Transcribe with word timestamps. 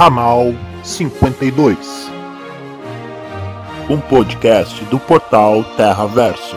Ramal 0.00 0.44
52, 0.82 1.76
um 3.90 4.00
podcast 4.00 4.82
do 4.86 4.98
portal 4.98 5.62
Terra 5.76 6.06
Verso. 6.06 6.56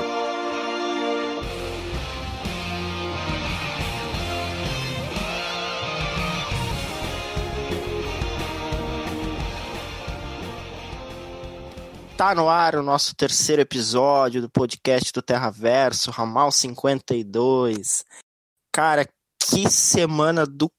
Tá 12.16 12.34
no 12.34 12.48
ar 12.48 12.78
o 12.78 12.82
nosso 12.82 13.14
terceiro 13.14 13.62
episódio 13.62 14.42
do 14.42 14.50
podcast 14.50 15.12
do 15.12 15.22
Terra 15.22 15.50
Verso, 15.50 16.12
Ramal 16.12 16.50
52. 16.50 18.06
Cara, 18.74 19.06
que 19.38 19.70
semana 19.70 20.46
do 20.46 20.72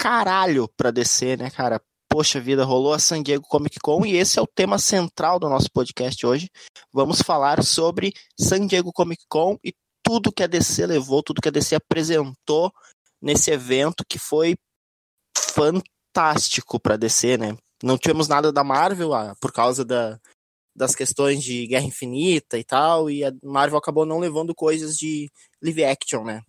caralho 0.00 0.66
pra 0.74 0.90
descer, 0.90 1.36
né, 1.36 1.50
cara? 1.50 1.78
Poxa 2.10 2.40
vida, 2.40 2.64
rolou 2.64 2.94
a 2.94 2.98
San 2.98 3.22
Diego 3.22 3.44
Comic 3.46 3.78
Con 3.80 4.04
e 4.06 4.16
esse 4.16 4.38
é 4.38 4.42
o 4.42 4.46
tema 4.46 4.78
central 4.78 5.38
do 5.38 5.48
nosso 5.48 5.70
podcast 5.70 6.26
hoje. 6.26 6.48
Vamos 6.90 7.20
falar 7.20 7.62
sobre 7.62 8.12
San 8.40 8.66
Diego 8.66 8.90
Comic 8.92 9.24
Con 9.28 9.58
e 9.62 9.74
tudo 10.02 10.32
que 10.32 10.42
a 10.42 10.46
DC 10.46 10.86
levou, 10.86 11.22
tudo 11.22 11.42
que 11.42 11.48
a 11.48 11.52
DC 11.52 11.74
apresentou 11.74 12.72
nesse 13.20 13.50
evento 13.50 14.04
que 14.08 14.18
foi 14.18 14.56
fantástico 15.36 16.80
para 16.80 16.96
DC, 16.96 17.36
né? 17.36 17.56
Não 17.82 17.98
tivemos 17.98 18.26
nada 18.26 18.50
da 18.50 18.64
Marvel 18.64 19.12
ah, 19.12 19.36
por 19.38 19.52
causa 19.52 19.84
da, 19.84 20.18
das 20.74 20.94
questões 20.94 21.42
de 21.42 21.66
Guerra 21.66 21.84
Infinita 21.84 22.56
e 22.56 22.64
tal, 22.64 23.10
e 23.10 23.22
a 23.22 23.30
Marvel 23.42 23.78
acabou 23.78 24.06
não 24.06 24.18
levando 24.18 24.54
coisas 24.54 24.96
de 24.96 25.30
live 25.62 25.84
action, 25.84 26.24
né? 26.24 26.40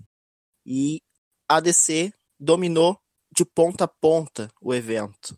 E 0.66 1.02
a 1.50 1.60
DC 1.60 2.14
dominou 2.40 2.98
de 3.36 3.44
ponta 3.44 3.84
a 3.84 3.88
ponta 3.88 4.50
o 4.62 4.74
evento. 4.74 5.38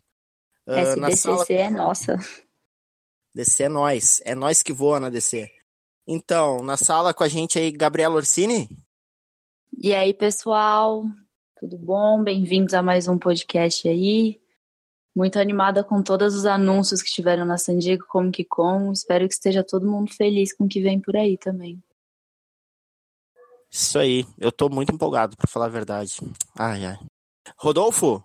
Uh, 0.72 0.96
na 0.98 1.10
sala... 1.10 1.44
é 1.50 1.68
nossa. 1.68 2.18
DC 3.34 3.64
é 3.64 3.68
nós, 3.68 4.22
é 4.24 4.34
nós 4.34 4.62
que 4.62 4.72
voa 4.72 4.98
na 4.98 5.10
DC. 5.10 5.50
Então, 6.06 6.62
na 6.62 6.78
sala 6.78 7.12
com 7.12 7.22
a 7.22 7.28
gente 7.28 7.58
aí, 7.58 7.70
Gabriela 7.70 8.14
Orsini. 8.14 8.68
E 9.76 9.94
aí, 9.94 10.14
pessoal, 10.14 11.04
tudo 11.60 11.76
bom? 11.76 12.22
Bem-vindos 12.22 12.72
a 12.72 12.82
mais 12.82 13.06
um 13.06 13.18
podcast 13.18 13.86
aí. 13.86 14.40
Muito 15.14 15.38
animada 15.38 15.84
com 15.84 16.02
todos 16.02 16.34
os 16.34 16.46
anúncios 16.46 17.02
que 17.02 17.10
tiveram 17.10 17.44
na 17.44 17.58
San 17.58 17.76
Diego 17.76 18.06
Comic 18.06 18.44
Con. 18.46 18.92
Espero 18.92 19.28
que 19.28 19.34
esteja 19.34 19.62
todo 19.62 19.90
mundo 19.90 20.10
feliz 20.14 20.54
com 20.54 20.64
o 20.64 20.68
que 20.68 20.80
vem 20.80 20.98
por 20.98 21.14
aí 21.16 21.36
também. 21.36 21.82
Isso 23.70 23.98
aí, 23.98 24.26
eu 24.38 24.50
tô 24.50 24.70
muito 24.70 24.92
empolgado, 24.92 25.36
para 25.36 25.48
falar 25.48 25.66
a 25.66 25.70
verdade. 25.70 26.16
Ai, 26.58 26.86
ai. 26.86 26.98
Rodolfo? 27.58 28.24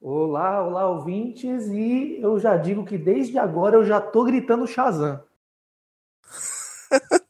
Olá, 0.00 0.64
olá, 0.64 0.88
ouvintes, 0.88 1.66
e 1.66 2.20
eu 2.20 2.38
já 2.38 2.56
digo 2.56 2.84
que 2.84 2.96
desde 2.96 3.36
agora 3.36 3.74
eu 3.74 3.84
já 3.84 4.00
tô 4.00 4.24
gritando 4.24 4.64
Shazam. 4.64 5.20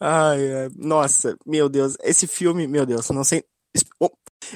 ai, 0.00 0.68
nossa, 0.76 1.36
meu 1.44 1.68
Deus, 1.68 1.96
esse 2.02 2.28
filme, 2.28 2.68
meu 2.68 2.86
Deus, 2.86 3.10
não 3.10 3.24
sei. 3.24 3.44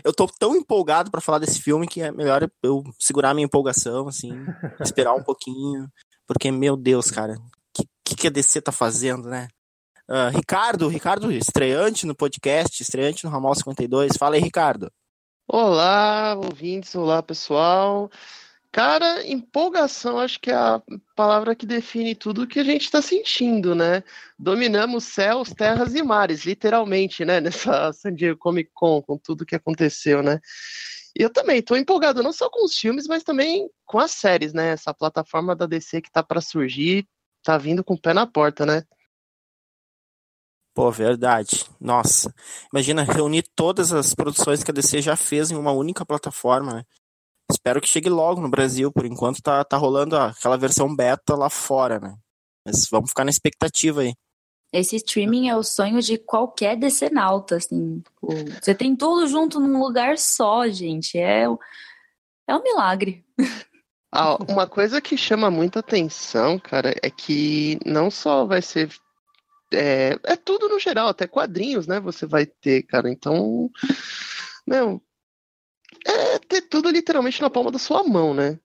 Eu 0.05 0.15
tô 0.15 0.29
tão 0.29 0.55
empolgado 0.55 1.11
para 1.11 1.21
falar 1.21 1.41
desse 1.41 1.61
filme 1.61 1.89
que 1.89 2.01
é 2.01 2.13
melhor 2.13 2.49
eu 2.63 2.85
segurar 3.01 3.35
minha 3.35 3.47
empolgação, 3.47 4.07
assim, 4.07 4.31
esperar 4.81 5.15
um 5.15 5.25
pouquinho, 5.25 5.89
porque, 6.25 6.53
meu 6.53 6.77
Deus, 6.77 7.11
cara, 7.11 7.35
o 7.35 7.43
que, 8.05 8.15
que 8.15 8.29
a 8.29 8.31
DC 8.31 8.61
tá 8.63 8.71
fazendo, 8.71 9.29
né? 9.29 9.49
Uh, 10.09 10.31
Ricardo, 10.37 10.87
Ricardo, 10.87 11.33
estreante 11.33 12.07
no 12.07 12.15
podcast, 12.15 12.81
estreante 12.81 13.25
no 13.25 13.31
Ramal 13.31 13.57
52. 13.57 14.17
Fala 14.17 14.37
aí, 14.37 14.41
Ricardo. 14.41 14.89
Olá, 15.47 16.35
ouvintes, 16.37 16.95
olá 16.95 17.23
pessoal. 17.23 18.11
Cara, 18.73 19.27
empolgação 19.27 20.19
acho 20.19 20.41
que 20.41 20.51
é 20.51 20.55
a 20.55 20.83
palavra 21.15 21.55
que 21.55 21.67
define 21.67 22.15
tudo 22.15 22.43
o 22.43 22.47
que 22.47 22.59
a 22.61 22.65
gente 22.65 22.85
está 22.85 23.03
sentindo, 23.03 23.75
né? 23.75 24.03
Dominamos 24.39 25.05
céus, 25.05 25.51
terras 25.51 25.95
e 25.95 26.03
mares, 26.03 26.45
literalmente, 26.45 27.25
né? 27.25 27.41
Nessa 27.43 27.93
San 27.93 28.15
Diego 28.15 28.39
Comic 28.39 28.71
Con, 28.73 29.03
com 29.03 29.19
tudo 29.19 29.45
que 29.47 29.55
aconteceu, 29.55 30.23
né? 30.23 30.41
E 31.17 31.23
eu 31.23 31.31
também 31.31 31.59
estou 31.59 31.77
empolgado, 31.77 32.23
não 32.23 32.33
só 32.33 32.49
com 32.51 32.65
os 32.65 32.77
filmes, 32.77 33.07
mas 33.07 33.23
também 33.23 33.69
com 33.85 33.99
as 33.99 34.13
séries, 34.13 34.55
né? 34.55 34.71
Essa 34.71 34.95
plataforma 34.95 35.55
da 35.55 35.67
DC 35.67 36.01
que 36.01 36.09
está 36.09 36.23
para 36.23 36.41
surgir, 36.41 37.07
tá 37.43 37.59
vindo 37.59 37.85
com 37.85 37.95
o 37.95 38.01
pé 38.01 38.15
na 38.15 38.27
porta, 38.27 38.65
né? 38.67 38.83
Pô, 40.75 40.91
verdade. 40.91 41.65
Nossa. 41.81 42.35
Imagina 42.73 43.05
reunir 43.05 43.45
todas 43.55 43.93
as 43.93 44.13
produções 44.13 44.65
que 44.65 44.73
a 44.73 44.75
DC 44.75 45.01
já 45.01 45.15
fez 45.15 45.53
em 45.53 45.57
uma 45.57 45.71
única 45.71 46.05
plataforma, 46.05 46.75
né? 46.75 46.85
Espero 47.51 47.81
que 47.81 47.89
chegue 47.89 48.09
logo 48.09 48.41
no 48.41 48.51
Brasil. 48.51 48.91
Por 48.91 49.07
enquanto 49.07 49.41
tá, 49.41 49.63
tá 49.65 49.77
rolando 49.77 50.17
aquela 50.17 50.57
versão 50.57 50.95
beta 50.95 51.37
lá 51.37 51.49
fora, 51.49 52.01
né? 52.01 52.17
Mas 52.67 52.89
vamos 52.91 53.11
ficar 53.11 53.25
na 53.25 53.31
expectativa 53.31 54.01
aí. 54.01 54.15
Esse 54.73 54.97
streaming 54.97 55.49
é 55.49 55.57
o 55.57 55.63
sonho 55.63 56.03
de 56.03 56.19
qualquer 56.19 56.77
decenalta, 56.77 57.57
assim. 57.57 58.03
Você 58.61 58.75
tem 58.75 58.97
tudo 58.97 59.29
junto 59.29 59.61
num 59.61 59.79
lugar 59.79 60.19
só, 60.19 60.67
gente. 60.67 61.17
É, 61.17 61.45
é 61.45 62.57
um 62.57 62.63
milagre. 62.63 63.25
Ah, 64.11 64.37
uma 64.49 64.67
coisa 64.67 65.01
que 65.01 65.17
chama 65.17 65.51
muita 65.51 65.79
atenção, 65.79 66.59
cara, 66.59 66.95
é 67.03 67.11
que 67.11 67.79
não 67.85 68.11
só 68.11 68.45
vai 68.45 68.63
ser 68.63 68.89
é, 69.75 70.19
é 70.23 70.37
tudo 70.37 70.69
no 70.69 70.79
geral, 70.79 71.09
até 71.09 71.27
quadrinhos, 71.27 71.87
né? 71.87 72.01
Você 72.01 72.27
vai 72.27 72.47
ter, 72.47 72.83
cara. 72.85 73.11
Então, 73.11 73.71
meu, 74.67 75.03
é 76.07 76.39
ter 76.39 76.63
tudo 76.63 76.91
literalmente 76.91 77.41
na 77.41 77.51
palma 77.51 77.71
da 77.71 77.79
sua 77.79 78.03
mão, 78.05 78.35
né? 78.35 78.59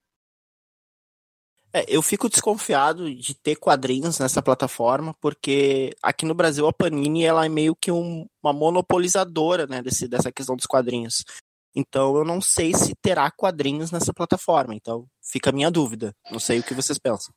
É, 1.72 1.86
eu 1.88 2.02
fico 2.02 2.28
desconfiado 2.28 3.14
de 3.14 3.36
ter 3.36 3.56
quadrinhos 3.56 4.18
nessa 4.18 4.42
plataforma, 4.42 5.16
porque 5.22 5.96
aqui 6.02 6.26
no 6.26 6.34
Brasil 6.34 6.68
a 6.68 6.74
Panini 6.74 7.24
ela 7.24 7.46
é 7.46 7.50
meio 7.50 7.76
que 7.76 7.92
um, 7.92 8.26
uma 8.42 8.52
monopolizadora 8.52 9.68
né, 9.68 9.82
desse, 9.82 10.08
dessa 10.08 10.32
questão 10.32 10.56
dos 10.56 10.66
quadrinhos. 10.66 11.24
Então 11.76 12.18
eu 12.18 12.26
não 12.26 12.42
sei 12.42 12.74
se 12.74 12.96
terá 12.96 13.30
quadrinhos 13.30 13.92
nessa 13.92 14.12
plataforma. 14.12 14.74
Então 14.74 15.06
fica 15.22 15.52
a 15.52 15.54
minha 15.54 15.70
dúvida. 15.70 16.14
Não 16.32 16.40
sei 16.40 16.60
o 16.60 16.64
que 16.64 16.74
vocês 16.74 16.98
pensam. 16.98 17.32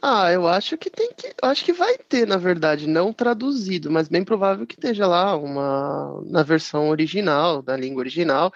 Ah, 0.00 0.30
eu 0.32 0.46
acho 0.46 0.78
que 0.78 0.90
tem 0.90 1.12
que. 1.12 1.34
acho 1.42 1.64
que 1.64 1.72
vai 1.72 1.98
ter, 1.98 2.26
na 2.26 2.36
verdade, 2.36 2.86
não 2.86 3.12
traduzido, 3.12 3.90
mas 3.90 4.08
bem 4.08 4.24
provável 4.24 4.66
que 4.66 4.74
esteja 4.74 5.06
lá 5.06 5.36
uma 5.36 6.22
na 6.26 6.42
versão 6.42 6.88
original, 6.88 7.62
da 7.62 7.76
língua 7.76 8.00
original. 8.00 8.52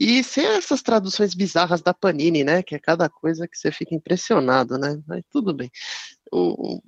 E 0.00 0.22
sem 0.22 0.46
essas 0.46 0.80
traduções 0.82 1.34
bizarras 1.34 1.82
da 1.82 1.92
Panini, 1.92 2.44
né? 2.44 2.62
Que 2.62 2.76
é 2.76 2.78
cada 2.78 3.08
coisa 3.08 3.48
que 3.48 3.58
você 3.58 3.72
fica 3.72 3.94
impressionado, 3.94 4.78
né? 4.78 5.00
Mas 5.06 5.24
tudo 5.30 5.52
bem. 5.52 5.70
O... 6.32 6.80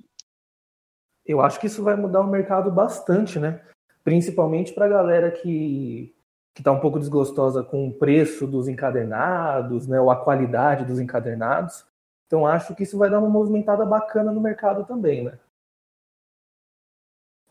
Eu 1.25 1.41
acho 1.41 1.59
que 1.59 1.67
isso 1.67 1.83
vai 1.83 1.95
mudar 1.95 2.21
o 2.21 2.27
mercado 2.27 2.71
bastante, 2.71 3.39
né? 3.39 3.61
Principalmente 4.03 4.73
para 4.73 4.85
a 4.85 4.89
galera 4.89 5.31
que 5.31 6.15
que 6.53 6.61
está 6.61 6.71
um 6.71 6.79
pouco 6.79 6.99
desgostosa 6.99 7.63
com 7.63 7.87
o 7.87 7.93
preço 7.93 8.45
dos 8.45 8.67
encadernados, 8.67 9.87
né, 9.87 10.01
ou 10.01 10.11
a 10.11 10.17
qualidade 10.17 10.85
dos 10.85 10.99
encadernados. 10.99 11.85
Então 12.31 12.47
acho 12.47 12.73
que 12.73 12.83
isso 12.83 12.97
vai 12.97 13.09
dar 13.09 13.19
uma 13.19 13.27
movimentada 13.27 13.85
bacana 13.85 14.31
no 14.31 14.39
mercado 14.39 14.85
também, 14.85 15.21
né? 15.21 15.37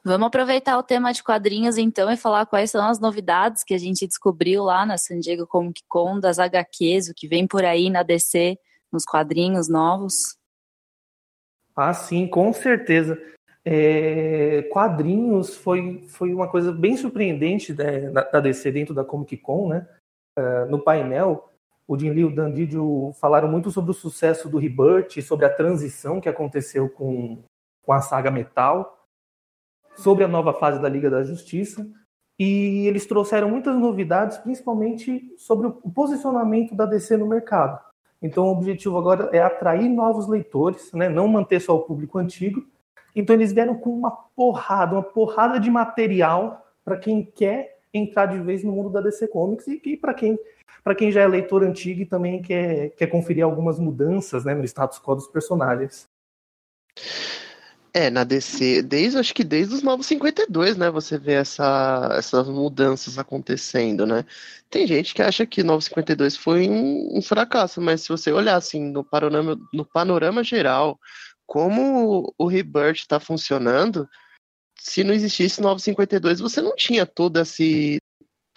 Vamos 0.02 0.28
aproveitar 0.28 0.78
o 0.78 0.82
tema 0.82 1.12
de 1.12 1.22
quadrinhos 1.22 1.76
então 1.76 2.10
e 2.10 2.16
falar 2.16 2.46
quais 2.46 2.70
são 2.70 2.88
as 2.88 2.98
novidades 2.98 3.62
que 3.62 3.74
a 3.74 3.78
gente 3.78 4.06
descobriu 4.06 4.64
lá 4.64 4.86
na 4.86 4.96
San 4.96 5.18
Diego 5.18 5.46
Comic 5.46 5.82
Con 5.86 6.18
das 6.18 6.38
HQs, 6.38 7.10
o 7.10 7.14
que 7.14 7.28
vem 7.28 7.46
por 7.46 7.62
aí 7.62 7.90
na 7.90 8.02
DC, 8.02 8.58
nos 8.90 9.04
quadrinhos 9.04 9.68
novos. 9.68 10.38
Ah, 11.76 11.92
sim, 11.92 12.26
com 12.26 12.50
certeza. 12.50 13.22
É, 13.62 14.62
quadrinhos 14.72 15.54
foi, 15.56 16.08
foi 16.08 16.32
uma 16.32 16.48
coisa 16.48 16.72
bem 16.72 16.96
surpreendente 16.96 17.74
né, 17.74 18.08
da 18.08 18.40
DC 18.40 18.72
dentro 18.72 18.94
da 18.94 19.04
Comic 19.04 19.36
Con, 19.36 19.68
né? 19.68 19.86
Uh, 20.38 20.64
no 20.70 20.82
painel, 20.82 21.49
o 21.90 21.98
Jim 21.98 22.10
Lee 22.10 22.20
e 22.20 22.24
o 22.24 22.32
Dan 22.32 22.52
Didio 22.52 23.10
falaram 23.20 23.48
muito 23.48 23.68
sobre 23.72 23.90
o 23.90 23.94
sucesso 23.94 24.48
do 24.48 24.58
Rebirth, 24.58 25.20
sobre 25.22 25.44
a 25.44 25.52
transição 25.52 26.20
que 26.20 26.28
aconteceu 26.28 26.88
com, 26.88 27.42
com 27.82 27.92
a 27.92 28.00
saga 28.00 28.30
Metal, 28.30 28.96
sobre 29.96 30.22
a 30.22 30.28
nova 30.28 30.54
fase 30.54 30.80
da 30.80 30.88
Liga 30.88 31.10
da 31.10 31.24
Justiça, 31.24 31.84
e 32.38 32.86
eles 32.86 33.06
trouxeram 33.06 33.50
muitas 33.50 33.76
novidades, 33.76 34.38
principalmente 34.38 35.34
sobre 35.36 35.66
o 35.66 35.72
posicionamento 35.90 36.76
da 36.76 36.86
DC 36.86 37.16
no 37.16 37.26
mercado. 37.26 37.80
Então, 38.22 38.44
o 38.44 38.52
objetivo 38.52 38.96
agora 38.96 39.28
é 39.32 39.42
atrair 39.42 39.88
novos 39.88 40.28
leitores, 40.28 40.92
né? 40.92 41.08
não 41.08 41.26
manter 41.26 41.58
só 41.58 41.74
o 41.74 41.82
público 41.82 42.18
antigo, 42.18 42.64
então 43.16 43.34
eles 43.34 43.52
vieram 43.52 43.74
com 43.74 43.90
uma 43.90 44.12
porrada, 44.12 44.94
uma 44.94 45.02
porrada 45.02 45.58
de 45.58 45.68
material 45.68 46.64
para 46.84 46.96
quem 46.96 47.24
quer 47.24 47.80
entrar 47.92 48.26
de 48.26 48.38
vez 48.38 48.62
no 48.62 48.70
mundo 48.70 48.90
da 48.90 49.00
DC 49.00 49.26
Comics 49.26 49.66
e, 49.66 49.82
e 49.84 49.96
para 49.96 50.14
quem 50.14 50.38
para 50.82 50.94
quem 50.94 51.12
já 51.12 51.22
é 51.22 51.28
leitor 51.28 51.62
antigo 51.62 52.02
e 52.02 52.06
também 52.06 52.40
quer, 52.42 52.90
quer 52.90 53.06
conferir 53.06 53.44
algumas 53.44 53.78
mudanças 53.78 54.44
né, 54.44 54.54
no 54.54 54.64
status 54.64 54.98
quo 54.98 55.14
dos 55.14 55.26
personagens. 55.26 56.08
É, 57.92 58.08
na 58.08 58.22
DC, 58.22 58.82
desde 58.82 59.18
acho 59.18 59.34
que 59.34 59.42
desde 59.42 59.74
os 59.74 59.82
Novos 59.82 60.06
52, 60.06 60.76
né? 60.76 60.90
Você 60.90 61.18
vê 61.18 61.32
essa, 61.32 62.08
essas 62.16 62.48
mudanças 62.48 63.18
acontecendo, 63.18 64.06
né? 64.06 64.24
Tem 64.68 64.86
gente 64.86 65.12
que 65.12 65.22
acha 65.22 65.44
que 65.44 65.64
Novos 65.64 65.86
52 65.86 66.36
foi 66.36 66.68
um, 66.68 67.18
um 67.18 67.22
fracasso, 67.22 67.80
mas 67.80 68.02
se 68.02 68.08
você 68.08 68.30
olhar 68.30 68.54
assim 68.54 68.80
no 68.92 69.02
panorama, 69.02 69.58
no 69.74 69.84
panorama 69.84 70.44
geral, 70.44 71.00
como 71.46 72.32
o 72.38 72.46
Rebirth 72.46 72.98
está 72.98 73.18
funcionando, 73.18 74.08
se 74.78 75.02
não 75.02 75.12
existisse 75.12 75.60
952, 75.60 76.38
você 76.38 76.62
não 76.62 76.76
tinha 76.76 77.04
todo 77.04 77.40
esse. 77.40 77.98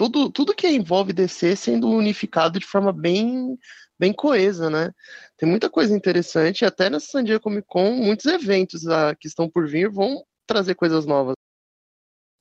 Tudo, 0.04 0.30
tudo 0.30 0.54
que 0.54 0.68
envolve 0.68 1.14
DC 1.14 1.56
sendo 1.56 1.90
unificado 1.90 2.60
de 2.60 2.66
forma 2.66 2.92
bem, 2.92 3.58
bem 3.98 4.12
coesa, 4.12 4.70
né? 4.70 4.92
Tem 5.38 5.48
muita 5.48 5.70
coisa 5.70 5.96
interessante, 5.96 6.66
até 6.66 6.90
nessa 6.90 7.08
San 7.08 7.24
Diego 7.24 7.42
Comic 7.42 7.66
Con, 7.66 7.96
muitos 7.96 8.26
eventos 8.26 8.86
ah, 8.86 9.16
que 9.18 9.30
estão 9.30 9.50
por 9.50 9.66
vir 9.66 9.90
vão 9.90 10.22
trazer 10.46 10.76
coisas 10.76 11.06
novas. 11.06 11.36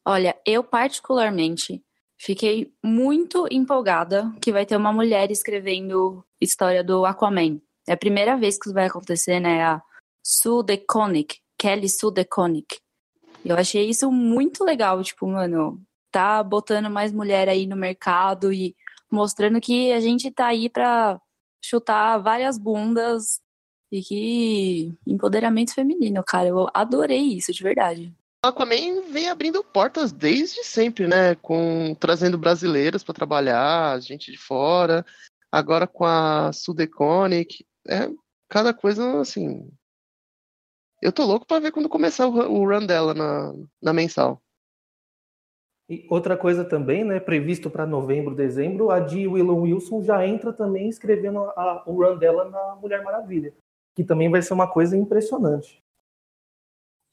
Olha, 0.04 0.36
eu 0.44 0.64
particularmente 0.64 1.80
fiquei 2.18 2.74
muito 2.82 3.46
empolgada 3.48 4.34
que 4.40 4.50
vai 4.50 4.66
ter 4.66 4.76
uma 4.76 4.92
mulher 4.92 5.30
escrevendo 5.30 6.24
história 6.40 6.82
do 6.82 7.06
Aquaman. 7.06 7.60
É 7.86 7.92
a 7.92 7.96
primeira 7.96 8.36
vez 8.36 8.58
que 8.58 8.66
isso 8.66 8.74
vai 8.74 8.86
acontecer, 8.86 9.38
né? 9.38 9.62
A 9.62 9.80
Sue 10.20 10.64
DeConnick, 10.64 11.38
Kelly 11.56 11.88
Sue 11.88 12.12
DeConnick. 12.12 12.80
Eu 13.44 13.56
achei 13.56 13.88
isso 13.88 14.10
muito 14.10 14.64
legal, 14.64 15.00
tipo, 15.04 15.28
mano, 15.28 15.80
tá 16.12 16.42
botando 16.42 16.90
mais 16.90 17.12
mulher 17.12 17.48
aí 17.48 17.66
no 17.66 17.74
mercado 17.74 18.52
e 18.52 18.76
mostrando 19.10 19.60
que 19.60 19.92
a 19.92 20.00
gente 20.00 20.30
tá 20.30 20.46
aí 20.46 20.68
pra 20.68 21.20
chutar 21.64 22.18
várias 22.18 22.58
bundas 22.58 23.40
e 23.90 24.02
que 24.02 24.94
empoderamento 25.06 25.74
feminino, 25.74 26.22
cara, 26.22 26.48
eu 26.48 26.68
adorei 26.72 27.20
isso, 27.20 27.52
de 27.52 27.62
verdade. 27.62 28.14
Aquaman 28.44 29.02
vem 29.10 29.28
abrindo 29.28 29.62
portas 29.62 30.12
desde 30.12 30.64
sempre, 30.64 31.06
né? 31.06 31.34
Com 31.36 31.94
trazendo 31.94 32.36
brasileiras 32.36 33.04
para 33.04 33.14
trabalhar, 33.14 34.00
gente 34.00 34.32
de 34.32 34.38
fora. 34.38 35.06
Agora 35.50 35.86
com 35.86 36.04
a 36.04 36.52
Sudeconic, 36.52 37.64
é 37.88 38.10
cada 38.48 38.74
coisa 38.74 39.20
assim 39.20 39.70
eu 41.02 41.12
tô 41.12 41.24
louco 41.24 41.44
para 41.44 41.58
ver 41.58 41.72
quando 41.72 41.88
começar 41.88 42.28
o 42.28 42.64
run 42.64 42.86
dela 42.86 43.12
na, 43.12 43.52
na 43.82 43.92
mensal. 43.92 44.40
E 45.92 46.06
outra 46.08 46.38
coisa 46.38 46.64
também, 46.64 47.04
né, 47.04 47.20
previsto 47.20 47.68
para 47.68 47.84
novembro, 47.84 48.34
dezembro, 48.34 48.90
a 48.90 48.98
de 48.98 49.28
Willow 49.28 49.60
Wilson 49.60 50.02
já 50.02 50.26
entra 50.26 50.50
também 50.50 50.88
escrevendo 50.88 51.40
a, 51.40 51.82
o 51.84 52.02
run 52.02 52.16
dela 52.16 52.48
na 52.48 52.76
Mulher 52.76 53.02
Maravilha, 53.02 53.52
que 53.94 54.02
também 54.02 54.30
vai 54.30 54.40
ser 54.40 54.54
uma 54.54 54.66
coisa 54.66 54.96
impressionante. 54.96 55.82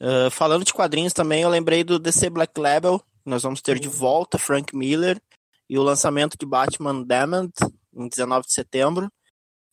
Uh, 0.02 0.32
falando 0.32 0.64
de 0.64 0.74
quadrinhos 0.74 1.12
também, 1.12 1.42
eu 1.42 1.50
lembrei 1.50 1.84
do 1.84 2.00
DC 2.00 2.30
Black 2.30 2.58
Label, 2.58 3.02
nós 3.26 3.44
vamos 3.44 3.62
ter 3.62 3.78
de 3.78 3.90
volta 3.90 4.38
Frank 4.38 4.74
Miller 4.74 5.22
e 5.70 5.78
o 5.78 5.84
lançamento 5.84 6.38
de 6.40 6.46
Batman 6.46 7.04
Damned 7.04 7.52
em 7.94 8.08
19 8.08 8.48
de 8.48 8.54
setembro, 8.54 9.10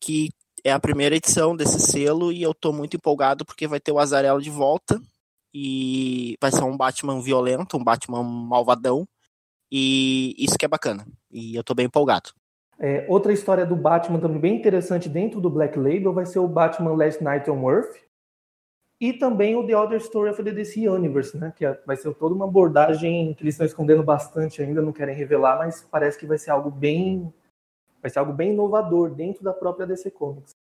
que 0.00 0.30
é 0.64 0.72
a 0.72 0.80
primeira 0.80 1.14
edição 1.14 1.54
desse 1.54 1.78
selo 1.78 2.32
e 2.32 2.42
eu 2.42 2.52
tô 2.52 2.72
muito 2.72 2.96
empolgado 2.96 3.44
porque 3.44 3.68
vai 3.68 3.78
ter 3.78 3.92
o 3.92 4.00
Azarelo 4.00 4.42
de 4.42 4.50
volta 4.50 5.00
e 5.58 6.36
vai 6.38 6.52
ser 6.52 6.64
um 6.64 6.76
Batman 6.76 7.18
violento, 7.18 7.78
um 7.78 7.82
Batman 7.82 8.22
malvadão 8.22 9.08
e 9.72 10.34
isso 10.36 10.58
que 10.58 10.66
é 10.66 10.68
bacana 10.68 11.06
e 11.30 11.56
eu 11.56 11.64
tô 11.64 11.74
bem 11.74 11.86
empolgado. 11.86 12.30
É, 12.78 13.06
outra 13.08 13.32
história 13.32 13.64
do 13.64 13.74
Batman 13.74 14.20
também 14.20 14.38
bem 14.38 14.56
interessante 14.56 15.08
dentro 15.08 15.40
do 15.40 15.48
Black 15.48 15.78
Label 15.78 16.12
vai 16.12 16.26
ser 16.26 16.40
o 16.40 16.46
Batman 16.46 16.94
Last 16.94 17.24
Night 17.24 17.50
on 17.50 17.70
Earth 17.70 17.96
e 19.00 19.14
também 19.14 19.56
o 19.56 19.66
The 19.66 19.74
Other 19.74 19.98
Story 19.98 20.28
of 20.28 20.44
the 20.44 20.52
DC 20.52 20.86
Universe, 20.86 21.34
né? 21.38 21.54
Que 21.56 21.64
é, 21.64 21.80
vai 21.86 21.96
ser 21.96 22.12
toda 22.14 22.34
uma 22.34 22.44
abordagem 22.44 23.32
que 23.32 23.42
eles 23.42 23.54
estão 23.54 23.66
escondendo 23.66 24.02
bastante 24.02 24.60
ainda, 24.60 24.82
não 24.82 24.92
querem 24.92 25.14
revelar, 25.14 25.56
mas 25.56 25.86
parece 25.90 26.18
que 26.18 26.26
vai 26.26 26.36
ser 26.36 26.50
algo 26.50 26.70
bem 26.70 27.32
vai 28.02 28.10
ser 28.10 28.18
algo 28.18 28.32
bem 28.34 28.52
inovador 28.52 29.10
dentro 29.10 29.42
da 29.42 29.54
própria 29.54 29.86
DC 29.86 30.10
Comics. 30.10 30.54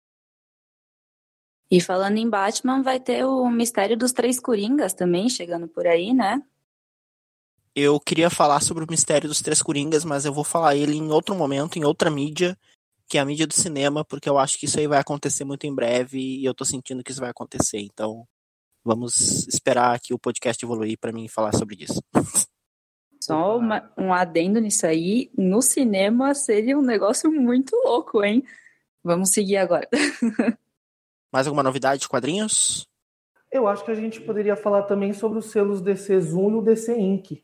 E 1.73 1.81
falando 1.81 2.19
em 2.19 2.29
Batman, 2.29 2.83
vai 2.83 3.01
ter 3.01 3.25
o 3.25 3.49
Mistério 3.49 3.97
dos 3.97 4.13
Três 4.13 4.39
Coringas 4.39 4.93
também 4.93 5.27
chegando 5.31 5.67
por 5.67 5.87
aí, 5.87 6.13
né? 6.13 6.43
Eu 7.75 7.99
queria 7.99 8.29
falar 8.29 8.61
sobre 8.61 8.85
o 8.85 8.87
Mistério 8.91 9.27
dos 9.27 9.41
Três 9.41 9.63
Coringas, 9.63 10.05
mas 10.05 10.27
eu 10.27 10.35
vou 10.35 10.45
falar 10.45 10.77
ele 10.77 10.99
em 10.99 11.11
outro 11.11 11.35
momento, 11.35 11.79
em 11.79 11.85
outra 11.85 12.11
mídia, 12.11 12.59
que 13.09 13.17
é 13.17 13.23
a 13.23 13.25
mídia 13.25 13.47
do 13.47 13.55
cinema, 13.55 14.05
porque 14.05 14.29
eu 14.29 14.37
acho 14.37 14.59
que 14.59 14.67
isso 14.67 14.79
aí 14.79 14.87
vai 14.87 14.99
acontecer 14.99 15.45
muito 15.45 15.67
em 15.67 15.75
breve 15.75 16.19
e 16.19 16.45
eu 16.45 16.53
tô 16.53 16.63
sentindo 16.63 17.03
que 17.03 17.11
isso 17.11 17.23
vai 17.23 17.31
acontecer. 17.31 17.79
Então, 17.79 18.29
vamos 18.85 19.49
esperar 19.49 19.99
que 19.99 20.13
o 20.13 20.19
podcast 20.19 20.63
evoluir 20.63 20.99
para 20.99 21.11
mim 21.11 21.27
falar 21.27 21.55
sobre 21.55 21.83
isso. 21.83 22.03
Só 23.19 23.57
uma, 23.57 23.91
um 23.97 24.13
adendo 24.13 24.61
nisso 24.61 24.87
aí, 24.87 25.31
no 25.39 25.63
cinema 25.63 26.35
seria 26.35 26.77
um 26.77 26.83
negócio 26.83 27.33
muito 27.33 27.75
louco, 27.77 28.23
hein? 28.23 28.45
Vamos 29.03 29.31
seguir 29.31 29.57
agora. 29.57 29.89
Mais 31.33 31.47
alguma 31.47 31.63
novidade 31.63 32.03
de 32.03 32.09
quadrinhos? 32.09 32.87
Eu 33.51 33.67
acho 33.67 33.85
que 33.85 33.91
a 33.91 33.95
gente 33.95 34.21
poderia 34.21 34.57
falar 34.57 34.83
também 34.83 35.13
sobre 35.13 35.39
os 35.39 35.51
selos 35.51 35.81
DC 35.81 36.21
Zoom 36.21 36.51
e 36.51 36.55
o 36.55 36.63
DC 36.63 36.99
Inc., 36.99 37.43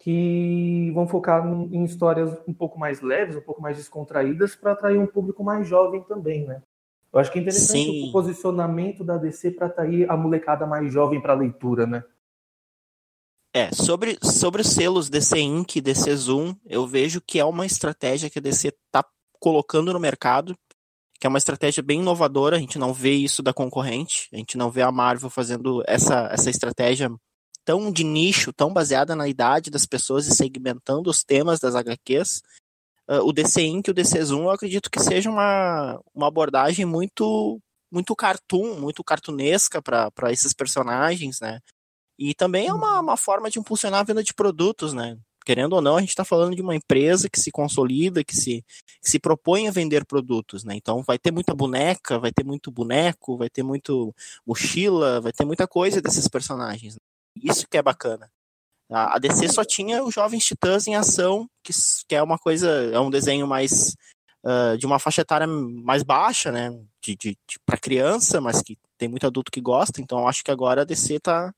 que 0.00 0.90
vão 0.92 1.06
focar 1.06 1.46
em 1.46 1.84
histórias 1.84 2.36
um 2.46 2.52
pouco 2.52 2.78
mais 2.78 3.00
leves, 3.00 3.36
um 3.36 3.40
pouco 3.40 3.62
mais 3.62 3.76
descontraídas, 3.76 4.56
para 4.56 4.72
atrair 4.72 4.98
um 4.98 5.06
público 5.06 5.44
mais 5.44 5.66
jovem 5.68 6.02
também, 6.02 6.44
né? 6.44 6.60
Eu 7.12 7.20
acho 7.20 7.30
que 7.30 7.38
é 7.38 7.42
interessante 7.42 7.84
Sim. 7.84 8.08
o 8.08 8.12
posicionamento 8.12 9.04
da 9.04 9.16
DC 9.16 9.52
para 9.52 9.66
atrair 9.66 10.10
a 10.10 10.16
molecada 10.16 10.66
mais 10.66 10.92
jovem 10.92 11.20
para 11.20 11.34
a 11.34 11.36
leitura, 11.36 11.86
né? 11.86 12.02
É, 13.54 13.70
sobre, 13.70 14.18
sobre 14.22 14.62
os 14.62 14.68
selos 14.68 15.10
DC 15.10 15.38
Inc. 15.38 15.76
e 15.76 15.80
DC 15.80 16.16
Zoom, 16.16 16.56
eu 16.64 16.86
vejo 16.86 17.20
que 17.20 17.38
é 17.38 17.44
uma 17.44 17.66
estratégia 17.66 18.30
que 18.30 18.38
a 18.38 18.42
DC 18.42 18.68
está 18.68 19.04
colocando 19.38 19.92
no 19.92 20.00
mercado 20.00 20.56
que 21.22 21.26
é 21.26 21.28
uma 21.28 21.38
estratégia 21.38 21.84
bem 21.84 22.00
inovadora, 22.00 22.56
a 22.56 22.58
gente 22.58 22.80
não 22.80 22.92
vê 22.92 23.12
isso 23.12 23.44
da 23.44 23.52
concorrente, 23.54 24.28
a 24.32 24.36
gente 24.36 24.58
não 24.58 24.72
vê 24.72 24.82
a 24.82 24.90
Marvel 24.90 25.30
fazendo 25.30 25.80
essa, 25.86 26.28
essa 26.32 26.50
estratégia 26.50 27.08
tão 27.64 27.92
de 27.92 28.02
nicho, 28.02 28.52
tão 28.52 28.72
baseada 28.72 29.14
na 29.14 29.28
idade 29.28 29.70
das 29.70 29.86
pessoas 29.86 30.26
e 30.26 30.34
segmentando 30.34 31.08
os 31.08 31.22
temas 31.22 31.60
das 31.60 31.76
HQs. 31.76 32.38
Uh, 33.08 33.12
ah, 33.12 33.22
o 33.22 33.32
DC 33.32 33.62
Inc. 33.62 33.86
e 33.86 33.92
o 33.92 33.94
DC 33.94 34.20
Zoom 34.20 34.42
eu 34.42 34.50
acredito 34.50 34.90
que 34.90 34.98
seja 34.98 35.30
uma, 35.30 35.96
uma 36.12 36.26
abordagem 36.26 36.84
muito 36.84 37.60
muito 37.88 38.16
cartoon, 38.16 38.80
muito 38.80 39.04
cartunesca 39.04 39.80
para 39.80 40.32
esses 40.32 40.52
personagens, 40.52 41.38
né? 41.40 41.60
E 42.18 42.34
também 42.34 42.66
é 42.66 42.74
uma, 42.74 42.98
uma 42.98 43.16
forma 43.16 43.48
de 43.48 43.60
impulsionar 43.60 44.00
a 44.00 44.04
venda 44.04 44.24
de 44.24 44.34
produtos, 44.34 44.92
né? 44.92 45.16
Querendo 45.44 45.74
ou 45.74 45.82
não, 45.82 45.96
a 45.96 46.00
gente 46.00 46.10
está 46.10 46.24
falando 46.24 46.54
de 46.54 46.62
uma 46.62 46.74
empresa 46.74 47.28
que 47.28 47.40
se 47.40 47.50
consolida, 47.50 48.24
que 48.24 48.36
se, 48.36 48.64
que 49.00 49.10
se 49.10 49.18
propõe 49.18 49.68
a 49.68 49.70
vender 49.70 50.04
produtos, 50.04 50.64
né? 50.64 50.74
Então 50.74 51.02
vai 51.02 51.18
ter 51.18 51.30
muita 51.30 51.54
boneca, 51.54 52.18
vai 52.18 52.32
ter 52.32 52.44
muito 52.44 52.70
boneco, 52.70 53.36
vai 53.36 53.50
ter 53.50 53.62
muito 53.62 54.14
mochila, 54.46 55.20
vai 55.20 55.32
ter 55.32 55.44
muita 55.44 55.66
coisa 55.66 56.00
desses 56.00 56.28
personagens. 56.28 56.94
Né? 56.94 57.00
Isso 57.42 57.66
que 57.68 57.76
é 57.76 57.82
bacana. 57.82 58.30
A 58.90 59.18
DC 59.18 59.48
só 59.48 59.64
tinha 59.64 60.04
os 60.04 60.14
Jovens 60.14 60.44
Titãs 60.44 60.86
em 60.86 60.94
ação, 60.94 61.48
que, 61.62 61.72
que 62.06 62.14
é 62.14 62.22
uma 62.22 62.38
coisa, 62.38 62.68
é 62.92 63.00
um 63.00 63.08
desenho 63.08 63.46
mais 63.46 63.96
uh, 64.44 64.76
de 64.76 64.84
uma 64.84 64.98
faixa 64.98 65.22
etária 65.22 65.46
mais 65.46 66.02
baixa, 66.02 66.52
né? 66.52 66.70
De, 67.02 67.16
de, 67.16 67.30
de 67.48 67.58
para 67.64 67.78
criança, 67.78 68.40
mas 68.40 68.60
que 68.60 68.78
tem 68.98 69.08
muito 69.08 69.26
adulto 69.26 69.50
que 69.50 69.60
gosta. 69.60 70.00
Então 70.00 70.28
acho 70.28 70.44
que 70.44 70.50
agora 70.50 70.82
a 70.82 70.84
DC 70.84 71.14
está 71.14 71.54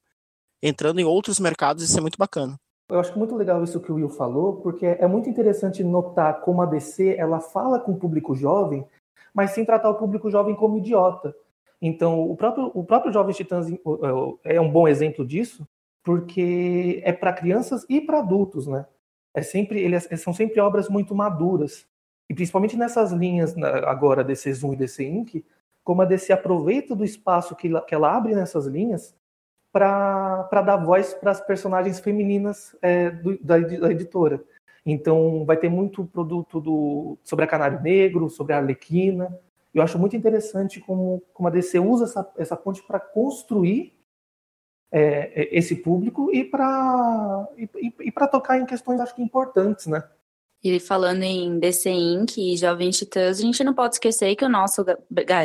entrando 0.63 1.01
em 1.01 1.05
outros 1.05 1.41
mercados 1.41 1.83
e 1.83 1.87
isso 1.87 1.99
é 1.99 2.01
muito 2.01 2.17
bacana. 2.17 2.59
Eu 2.89 3.01
acho 3.01 3.19
muito 3.19 3.35
legal 3.35 3.65
isso 3.65 3.81
que 3.81 3.91
o 3.91 3.95
Will 3.95 4.11
falou, 4.11 4.57
porque 4.57 4.87
é 4.87 5.07
muito 5.07 5.29
interessante 5.29 5.83
notar 5.83 6.41
como 6.41 6.61
a 6.61 6.67
DC 6.67 7.17
ela 7.17 7.41
fala 7.41 7.81
com 7.81 7.93
o 7.93 7.99
público 7.99 8.35
jovem, 8.35 8.87
mas 9.33 9.53
sem 9.53 9.65
tratar 9.65 9.89
o 9.89 9.95
público 9.95 10.31
jovem 10.31 10.55
como 10.55 10.77
idiota. 10.79 11.35
Então, 11.81 12.31
o 12.31 12.37
próprio, 12.37 12.71
o 12.75 12.85
próprio 12.85 13.13
Jovens 13.13 13.37
Titãs 13.37 13.67
é 14.45 14.61
um 14.61 14.71
bom 14.71 14.87
exemplo 14.87 15.27
disso, 15.27 15.67
porque 16.03 17.03
é 17.05 17.13
para 17.13 17.33
crianças 17.33 17.85
e 17.89 18.01
para 18.01 18.19
adultos, 18.19 18.67
né? 18.67 18.87
É 19.35 19.43
sempre, 19.43 19.81
eles 19.81 20.09
são 20.19 20.33
sempre 20.33 20.61
obras 20.61 20.89
muito 20.89 21.15
maduras. 21.15 21.87
E 22.29 22.35
principalmente 22.35 22.77
nessas 22.77 23.13
linhas 23.13 23.57
agora 23.85 24.23
DC 24.23 24.53
Zoom 24.53 24.75
e 24.75 24.77
DC 24.77 25.05
Inc., 25.05 25.45
como 25.83 26.01
a 26.03 26.07
DC 26.07 26.33
aproveita 26.33 26.95
do 26.95 27.05
espaço 27.05 27.57
que 27.57 27.69
ela, 27.69 27.83
que 27.83 27.95
ela 27.95 28.17
abre 28.17 28.35
nessas 28.35 28.67
linhas 28.67 29.15
para 29.75 30.63
dar 30.65 30.77
voz 30.77 31.15
para 31.15 31.33
as 31.33 31.41
personagens 31.41 31.99
femininas 31.99 32.77
é, 32.81 33.11
do, 33.11 33.37
da, 33.43 33.59
da, 33.59 33.91
editora. 33.91 34.41
Então, 34.87 35.45
vai 35.45 35.57
ter 35.57 35.69
muito 35.69 36.05
produto 36.05 36.61
do, 36.61 37.19
sobre 37.25 37.45
a 37.45 37.49
Canário 37.49 37.83
Negro, 37.83 38.31
sobre 38.31 38.53
a 38.53 38.59
Arlequina. 38.59 39.37
Eu 39.75 39.83
acho 39.83 39.99
muito 39.99 40.15
interessante 40.15 40.81
como, 40.81 41.21
como 41.33 41.49
a 41.49 41.51
DC 41.51 41.81
usa 41.81 42.05
essa, 42.05 42.33
essa 42.39 42.57
ponte 42.57 42.85
para 42.85 43.01
construir 43.01 43.99
é, 44.93 45.43
é, 45.43 45.59
esse 45.59 45.75
público 45.75 46.33
e 46.33 46.45
para 46.45 47.49
e, 47.59 47.93
e 48.01 48.13
para 48.13 48.29
tocar 48.29 48.61
em 48.61 48.67
questões, 48.67 49.01
acho 49.01 49.17
que 49.17 49.23
importantes, 49.23 49.89
né? 49.89 50.05
E 50.63 50.79
falando 50.79 51.25
em 51.25 51.59
DC 51.59 51.91
Inc. 51.91 52.39
e 52.39 52.57
Jovens 52.57 52.97
Titãs, 52.97 53.41
a 53.41 53.43
gente 53.43 53.65
não 53.65 53.75
pode 53.75 53.97
esquecer 53.97 54.37
que 54.37 54.45
o 54.45 54.49
nosso 54.49 54.85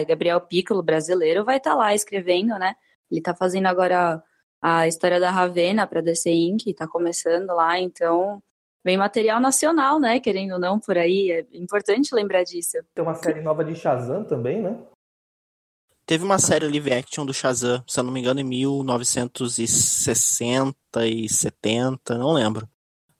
Gabriel 0.08 0.40
Piccolo 0.40 0.84
brasileiro 0.84 1.44
vai 1.44 1.58
estar 1.58 1.72
tá 1.72 1.76
lá 1.76 1.96
escrevendo, 1.96 2.60
né? 2.60 2.76
Ele 3.10 3.22
tá 3.22 3.36
fazendo 3.36 3.68
agora 3.68 4.22
a 4.62 4.88
história 4.88 5.20
da 5.20 5.32
Ravena 5.32 5.88
para 5.88 6.02
DC 6.02 6.32
Inc, 6.32 6.74
tá 6.74 6.88
começando 6.88 7.48
lá, 7.48 7.80
então 7.80 8.42
vem 8.84 8.98
material 8.98 9.40
nacional, 9.40 10.00
né? 10.00 10.20
Querendo 10.20 10.54
ou 10.54 10.60
não, 10.60 10.80
por 10.80 10.98
aí. 10.98 11.32
É 11.32 11.46
importante 11.54 12.14
lembrar 12.14 12.44
disso. 12.44 12.78
Tem 12.94 13.04
uma 13.04 13.16
série 13.16 13.42
nova 13.42 13.64
de 13.64 13.76
Shazam 13.76 14.24
também, 14.24 14.62
né? 14.62 14.78
Teve 16.06 16.24
uma 16.24 16.38
série 16.40 16.68
live 16.68 16.92
action 16.92 17.26
do 17.26 17.34
Shazam, 17.34 17.84
se 17.88 18.00
eu 18.00 18.04
não 18.04 18.12
me 18.12 18.20
engano, 18.20 18.40
em 18.40 18.44
1960 18.44 21.06
e 21.06 21.30
70, 21.30 22.18
não 22.18 22.34
lembro. 22.34 22.68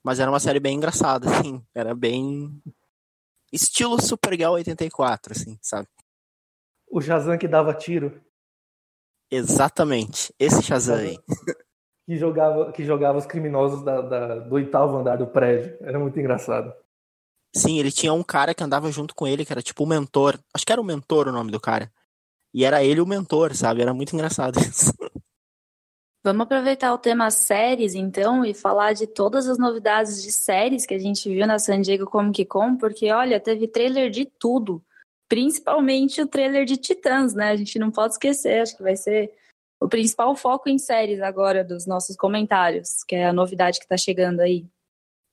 Mas 0.02 0.18
era 0.18 0.28
uma 0.28 0.40
série 0.40 0.58
bem 0.58 0.76
engraçada, 0.76 1.30
assim. 1.30 1.64
Era 1.72 1.94
bem. 1.94 2.60
Estilo 3.52 4.02
Supergirl 4.02 4.54
84, 4.54 5.32
assim, 5.32 5.56
sabe? 5.62 5.86
O 6.90 7.00
Shazam 7.00 7.38
que 7.38 7.46
dava 7.46 7.72
tiro. 7.74 8.20
Exatamente. 9.30 10.34
Esse 10.38 10.62
Shazam 10.62 10.96
aí. 10.96 11.18
Que 12.06 12.16
jogava, 12.16 12.72
que 12.72 12.84
jogava 12.84 13.18
os 13.18 13.26
criminosos 13.26 13.84
da, 13.84 14.00
da, 14.00 14.34
do 14.40 14.56
oitavo 14.56 14.96
andar 14.96 15.16
do 15.16 15.28
prédio. 15.28 15.76
Era 15.80 15.96
muito 15.96 16.18
engraçado. 16.18 16.74
Sim, 17.54 17.78
ele 17.78 17.92
tinha 17.92 18.12
um 18.12 18.24
cara 18.24 18.52
que 18.52 18.64
andava 18.64 18.90
junto 18.90 19.14
com 19.14 19.28
ele, 19.28 19.44
que 19.44 19.52
era 19.52 19.62
tipo 19.62 19.84
o 19.84 19.86
mentor. 19.86 20.36
Acho 20.52 20.66
que 20.66 20.72
era 20.72 20.80
o 20.80 20.84
mentor 20.84 21.28
o 21.28 21.32
nome 21.32 21.52
do 21.52 21.60
cara. 21.60 21.88
E 22.52 22.64
era 22.64 22.82
ele 22.82 23.00
o 23.00 23.06
mentor, 23.06 23.54
sabe? 23.54 23.80
Era 23.80 23.94
muito 23.94 24.12
engraçado 24.12 24.58
isso. 24.60 24.92
Vamos 26.24 26.42
aproveitar 26.42 26.92
o 26.92 26.98
tema 26.98 27.30
séries, 27.30 27.94
então, 27.94 28.44
e 28.44 28.52
falar 28.52 28.92
de 28.92 29.06
todas 29.06 29.48
as 29.48 29.56
novidades 29.56 30.20
de 30.20 30.32
séries 30.32 30.84
que 30.84 30.94
a 30.94 30.98
gente 30.98 31.28
viu 31.28 31.46
na 31.46 31.58
San 31.58 31.80
Diego 31.80 32.06
Comic 32.06 32.44
Con, 32.44 32.76
porque, 32.76 33.10
olha, 33.12 33.40
teve 33.40 33.68
trailer 33.68 34.10
de 34.10 34.26
tudo. 34.26 34.84
Principalmente 35.30 36.20
o 36.20 36.26
trailer 36.26 36.64
de 36.64 36.76
Titãs, 36.76 37.34
né? 37.34 37.50
A 37.50 37.56
gente 37.56 37.78
não 37.78 37.92
pode 37.92 38.14
esquecer, 38.14 38.60
acho 38.60 38.76
que 38.76 38.82
vai 38.82 38.96
ser 38.96 39.32
o 39.80 39.88
principal 39.88 40.34
foco 40.34 40.68
em 40.68 40.76
séries 40.76 41.20
agora 41.20 41.62
dos 41.62 41.86
nossos 41.86 42.16
comentários, 42.16 43.04
que 43.04 43.14
é 43.14 43.28
a 43.28 43.32
novidade 43.32 43.78
que 43.78 43.86
tá 43.86 43.96
chegando 43.96 44.40
aí. 44.40 44.66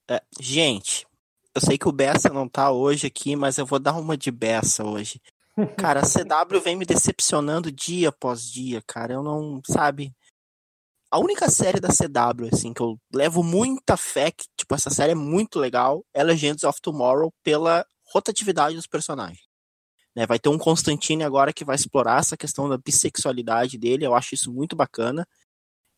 É, 0.08 0.22
gente, 0.39 1.08
eu 1.54 1.60
sei 1.60 1.80
que 1.80 1.88
o 1.88 1.92
Bessa 1.92 2.30
não 2.30 2.48
tá 2.48 2.72
hoje 2.72 3.08
aqui, 3.08 3.36
mas 3.36 3.58
eu 3.58 3.66
vou 3.66 3.80
dar 3.80 3.98
uma 3.98 4.16
de 4.16 4.30
Bessa 4.30 4.86
hoje. 4.86 5.20
Cara, 5.77 6.01
a 6.01 6.04
CW 6.04 6.62
vem 6.62 6.75
me 6.75 6.86
decepcionando 6.86 7.72
dia 7.72 8.10
após 8.10 8.44
dia, 8.44 8.80
cara. 8.86 9.13
Eu 9.16 9.24
não, 9.24 9.60
sabe? 9.66 10.13
A 11.10 11.18
única 11.18 11.50
série 11.50 11.80
da 11.80 11.88
CW, 11.88 12.50
assim, 12.54 12.72
que 12.72 12.82
eu 12.82 13.00
levo 13.12 13.42
muita 13.42 13.98
fé, 13.98 14.30
que, 14.30 14.46
tipo, 14.56 14.75
essa 14.75 14.92
série 14.92 15.13
é 15.13 15.16
muito 15.16 15.58
legal, 15.58 16.06
é 16.13 16.24
Legends 16.24 16.63
of 16.63 16.80
Tomorrow 16.80 17.34
pela 17.44 17.84
rotatividade 18.13 18.75
dos 18.75 18.86
personagens. 18.86 19.47
Né, 20.17 20.25
vai 20.25 20.39
ter 20.39 20.50
um 20.50 20.57
Constantine 20.57 21.24
agora 21.24 21.53
que 21.53 21.63
vai 21.63 21.75
explorar 21.75 22.21
essa 22.21 22.36
questão 22.36 22.67
da 22.67 22.75
bissexualidade 22.75 23.77
dele, 23.77 24.03
eu 24.03 24.15
acho 24.15 24.33
isso 24.33 24.51
muito 24.51 24.75
bacana. 24.75 25.27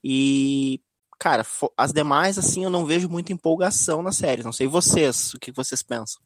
E, 0.04 0.82
cara, 1.18 1.46
as 1.78 1.94
demais, 1.94 2.38
assim, 2.38 2.66
eu 2.66 2.70
não 2.70 2.86
vejo 2.86 3.08
muita 3.08 3.32
empolgação 3.32 4.04
na 4.04 4.12
série. 4.12 4.44
Não 4.44 4.52
sei 4.52 4.68
vocês, 4.68 5.34
o 5.34 5.40
que 5.40 5.54
vocês 5.54 5.82
pensam. 5.82 6.22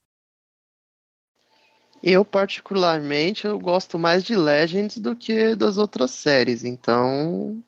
Eu, 2.02 2.26
particularmente, 2.26 3.46
eu 3.46 3.60
gosto 3.60 4.00
mais 4.00 4.24
de 4.24 4.36
Legends 4.36 4.98
do 4.98 5.16
que 5.16 5.56
das 5.56 5.78
outras 5.78 6.10
séries. 6.10 6.64
Então, 6.64 7.64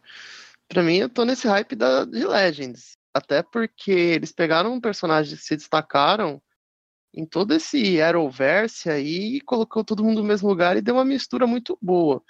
para 0.67 0.82
mim, 0.82 0.96
eu 0.96 1.08
tô 1.08 1.24
nesse 1.24 1.48
hype 1.48 1.75
da, 1.75 2.03
de 2.03 2.25
Legends. 2.25 2.98
Até 3.13 3.44
porque 3.44 3.91
eles 3.91 4.32
pegaram 4.32 4.82
personagens 4.82 5.39
que 5.39 5.46
se 5.46 5.55
destacaram 5.55 6.41
em 7.16 7.26
todo 7.26 7.54
esse 7.54 8.02
Arrowverse 8.02 8.90
aí 8.90 9.40
colocou 9.42 9.84
todo 9.84 10.04
mundo 10.04 10.22
no 10.22 10.28
mesmo 10.28 10.50
lugar 10.50 10.76
e 10.76 10.82
deu 10.82 10.96
uma 10.96 11.06
mistura 11.06 11.48
muito 11.48 11.78
boa. 11.82 12.22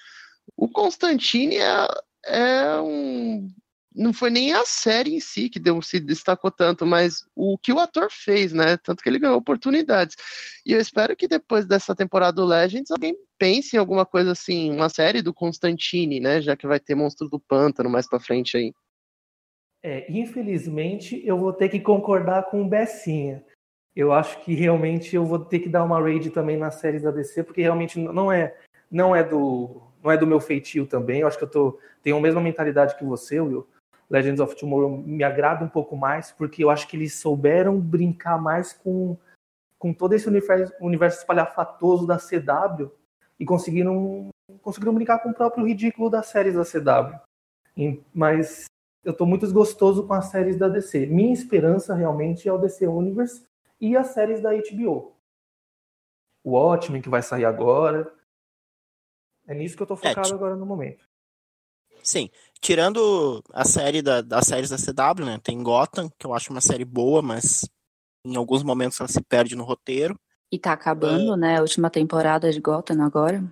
O 0.55 0.69
Constantine 0.69 1.57
é, 1.57 1.87
é 2.25 2.79
um 2.79 3.49
não 3.95 4.11
foi 4.11 4.29
nem 4.29 4.51
a 4.51 4.65
série 4.65 5.15
em 5.15 5.19
si 5.19 5.49
que 5.49 5.57
deu, 5.57 5.81
se 5.81 5.99
destacou 5.99 6.51
tanto, 6.51 6.85
mas 6.85 7.25
o 7.33 7.57
que 7.57 7.71
o 7.71 7.79
ator 7.79 8.09
fez, 8.11 8.51
né? 8.51 8.75
Tanto 8.77 9.01
que 9.01 9.07
ele 9.07 9.19
ganhou 9.19 9.37
oportunidades. 9.37 10.17
E 10.65 10.73
eu 10.73 10.79
espero 10.79 11.15
que 11.15 11.27
depois 11.27 11.65
dessa 11.65 11.95
temporada 11.95 12.33
do 12.33 12.45
Legends 12.45 12.91
alguém 12.91 13.15
pense 13.39 13.75
em 13.75 13.79
alguma 13.79 14.05
coisa 14.05 14.33
assim, 14.33 14.69
uma 14.69 14.89
série 14.89 15.21
do 15.21 15.33
Constantine, 15.33 16.19
né? 16.19 16.41
Já 16.41 16.57
que 16.57 16.67
vai 16.67 16.79
ter 16.79 16.93
Monstro 16.93 17.29
do 17.29 17.39
Pântano 17.39 17.89
mais 17.89 18.07
pra 18.07 18.19
frente 18.19 18.57
aí. 18.57 18.73
É, 19.81 20.11
infelizmente, 20.11 21.21
eu 21.25 21.37
vou 21.37 21.53
ter 21.53 21.69
que 21.69 21.79
concordar 21.79 22.49
com 22.49 22.63
o 22.63 22.67
Bessinha. 22.67 23.45
Eu 23.95 24.11
acho 24.11 24.41
que 24.43 24.53
realmente 24.53 25.15
eu 25.15 25.25
vou 25.25 25.39
ter 25.39 25.59
que 25.59 25.69
dar 25.69 25.83
uma 25.83 26.01
raid 26.01 26.29
também 26.29 26.57
nas 26.57 26.75
séries 26.75 27.03
da 27.03 27.11
DC, 27.11 27.43
porque 27.43 27.61
realmente 27.61 27.97
não 27.97 28.31
é 28.31 28.55
não 28.91 29.15
é 29.15 29.23
do 29.23 29.81
não 30.03 30.11
é 30.11 30.17
do 30.17 30.27
meu 30.27 30.39
feitio 30.39 30.85
também. 30.85 31.21
Eu 31.21 31.27
acho 31.27 31.37
que 31.37 31.43
eu 31.45 31.49
tô 31.49 31.79
tenho 32.03 32.17
a 32.17 32.21
mesma 32.21 32.41
mentalidade 32.41 32.97
que 32.97 33.05
você, 33.05 33.39
Will. 33.39 33.65
Legends 34.09 34.39
of 34.39 34.55
Tomorrow 34.55 34.97
me 34.97 35.23
agrada 35.23 35.63
um 35.65 35.69
pouco 35.69 35.95
mais, 35.95 36.31
porque 36.31 36.63
eu 36.63 36.69
acho 36.69 36.87
que 36.87 36.95
eles 36.95 37.15
souberam 37.15 37.79
brincar 37.79 38.39
mais 38.39 38.71
com, 38.71 39.17
com 39.79 39.93
todo 39.93 40.13
esse 40.13 40.27
universo, 40.27 40.73
universo 40.79 41.19
espalhafatoso 41.19 42.05
da 42.05 42.17
CW 42.17 42.91
e 43.39 43.45
conseguiram, 43.45 44.29
conseguiram 44.61 44.93
brincar 44.93 45.19
com 45.19 45.29
o 45.29 45.33
próprio 45.33 45.65
ridículo 45.65 46.09
das 46.09 46.27
séries 46.27 46.53
da 46.53 46.63
CW. 46.63 47.19
Mas 48.13 48.65
eu 49.03 49.11
estou 49.11 49.25
muito 49.25 49.41
desgostoso 49.41 50.05
com 50.05 50.13
as 50.13 50.25
séries 50.25 50.57
da 50.57 50.67
DC. 50.67 51.07
Minha 51.07 51.33
esperança 51.33 51.95
realmente 51.95 52.47
é 52.47 52.53
o 52.53 52.57
DC 52.57 52.87
Universe 52.87 53.43
e 53.85 53.95
as 53.95 54.07
séries 54.07 54.41
da 54.41 54.49
HBO. 54.51 55.15
O 56.43 56.51
Watchmen, 56.51 57.01
que 57.01 57.09
vai 57.09 57.21
sair 57.21 57.45
agora. 57.45 58.11
É 59.47 59.53
nisso 59.53 59.75
que 59.75 59.83
eu 59.83 59.85
estou 59.85 59.97
é, 60.01 60.09
focado 60.09 60.29
é, 60.29 60.33
agora 60.33 60.55
no 60.55 60.65
momento. 60.65 61.05
Sim. 62.01 62.29
Tirando 62.59 63.43
a 63.53 63.63
série 63.63 64.01
da, 64.01 64.21
das 64.21 64.45
séries 64.45 64.69
da 64.71 64.77
CW, 64.77 65.25
né? 65.25 65.39
Tem 65.43 65.61
Gotham, 65.61 66.09
que 66.17 66.25
eu 66.25 66.33
acho 66.33 66.51
uma 66.51 66.61
série 66.61 66.85
boa, 66.85 67.21
mas 67.21 67.69
em 68.25 68.35
alguns 68.35 68.63
momentos 68.63 68.99
ela 68.99 69.07
se 69.07 69.21
perde 69.21 69.55
no 69.55 69.63
roteiro. 69.63 70.19
E 70.51 70.57
tá 70.57 70.73
acabando, 70.73 71.33
é... 71.33 71.37
né? 71.37 71.57
A 71.57 71.61
última 71.61 71.89
temporada 71.89 72.51
de 72.51 72.59
Gotham 72.59 73.03
agora. 73.03 73.43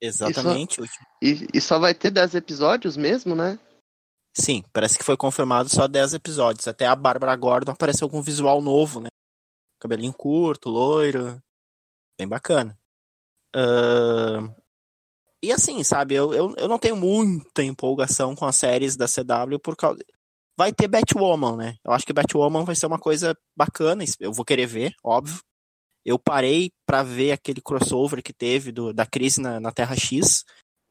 Exatamente. 0.00 0.80
E 0.82 0.86
só, 0.86 1.02
e, 1.22 1.48
e 1.54 1.60
só 1.60 1.78
vai 1.78 1.94
ter 1.94 2.10
10 2.10 2.34
episódios 2.34 2.96
mesmo, 2.96 3.34
né? 3.34 3.58
Sim, 4.34 4.62
parece 4.72 4.98
que 4.98 5.04
foi 5.04 5.16
confirmado 5.16 5.68
só 5.68 5.88
10 5.88 6.14
episódios. 6.14 6.68
Até 6.68 6.86
a 6.86 6.94
Bárbara 6.94 7.34
Gordon 7.34 7.72
apareceu 7.72 8.08
com 8.08 8.18
um 8.18 8.22
visual 8.22 8.60
novo, 8.62 9.00
né? 9.00 9.08
Cabelinho 9.78 10.12
curto, 10.12 10.68
loiro. 10.68 11.40
Bem 12.18 12.26
bacana. 12.28 12.78
Uh, 13.54 14.54
e 15.42 15.52
assim, 15.52 15.82
sabe, 15.84 16.14
eu, 16.14 16.34
eu, 16.34 16.54
eu 16.56 16.68
não 16.68 16.78
tenho 16.78 16.96
muita 16.96 17.62
empolgação 17.62 18.34
com 18.34 18.44
as 18.44 18.56
séries 18.56 18.96
da 18.96 19.06
CW 19.06 19.58
por 19.62 19.76
causa. 19.76 19.98
Vai 20.56 20.72
ter 20.72 20.88
Batwoman, 20.88 21.56
né? 21.56 21.76
Eu 21.84 21.92
acho 21.92 22.04
que 22.04 22.12
Batwoman 22.12 22.64
vai 22.64 22.74
ser 22.74 22.86
uma 22.86 22.98
coisa 22.98 23.36
bacana, 23.56 24.04
eu 24.18 24.32
vou 24.32 24.44
querer 24.44 24.66
ver, 24.66 24.92
óbvio. 25.04 25.40
Eu 26.04 26.18
parei 26.18 26.72
para 26.84 27.02
ver 27.02 27.32
aquele 27.32 27.60
crossover 27.60 28.22
que 28.22 28.32
teve 28.32 28.72
do, 28.72 28.92
da 28.92 29.06
crise 29.06 29.40
na, 29.40 29.60
na 29.60 29.70
Terra 29.70 29.94
X. 29.94 30.44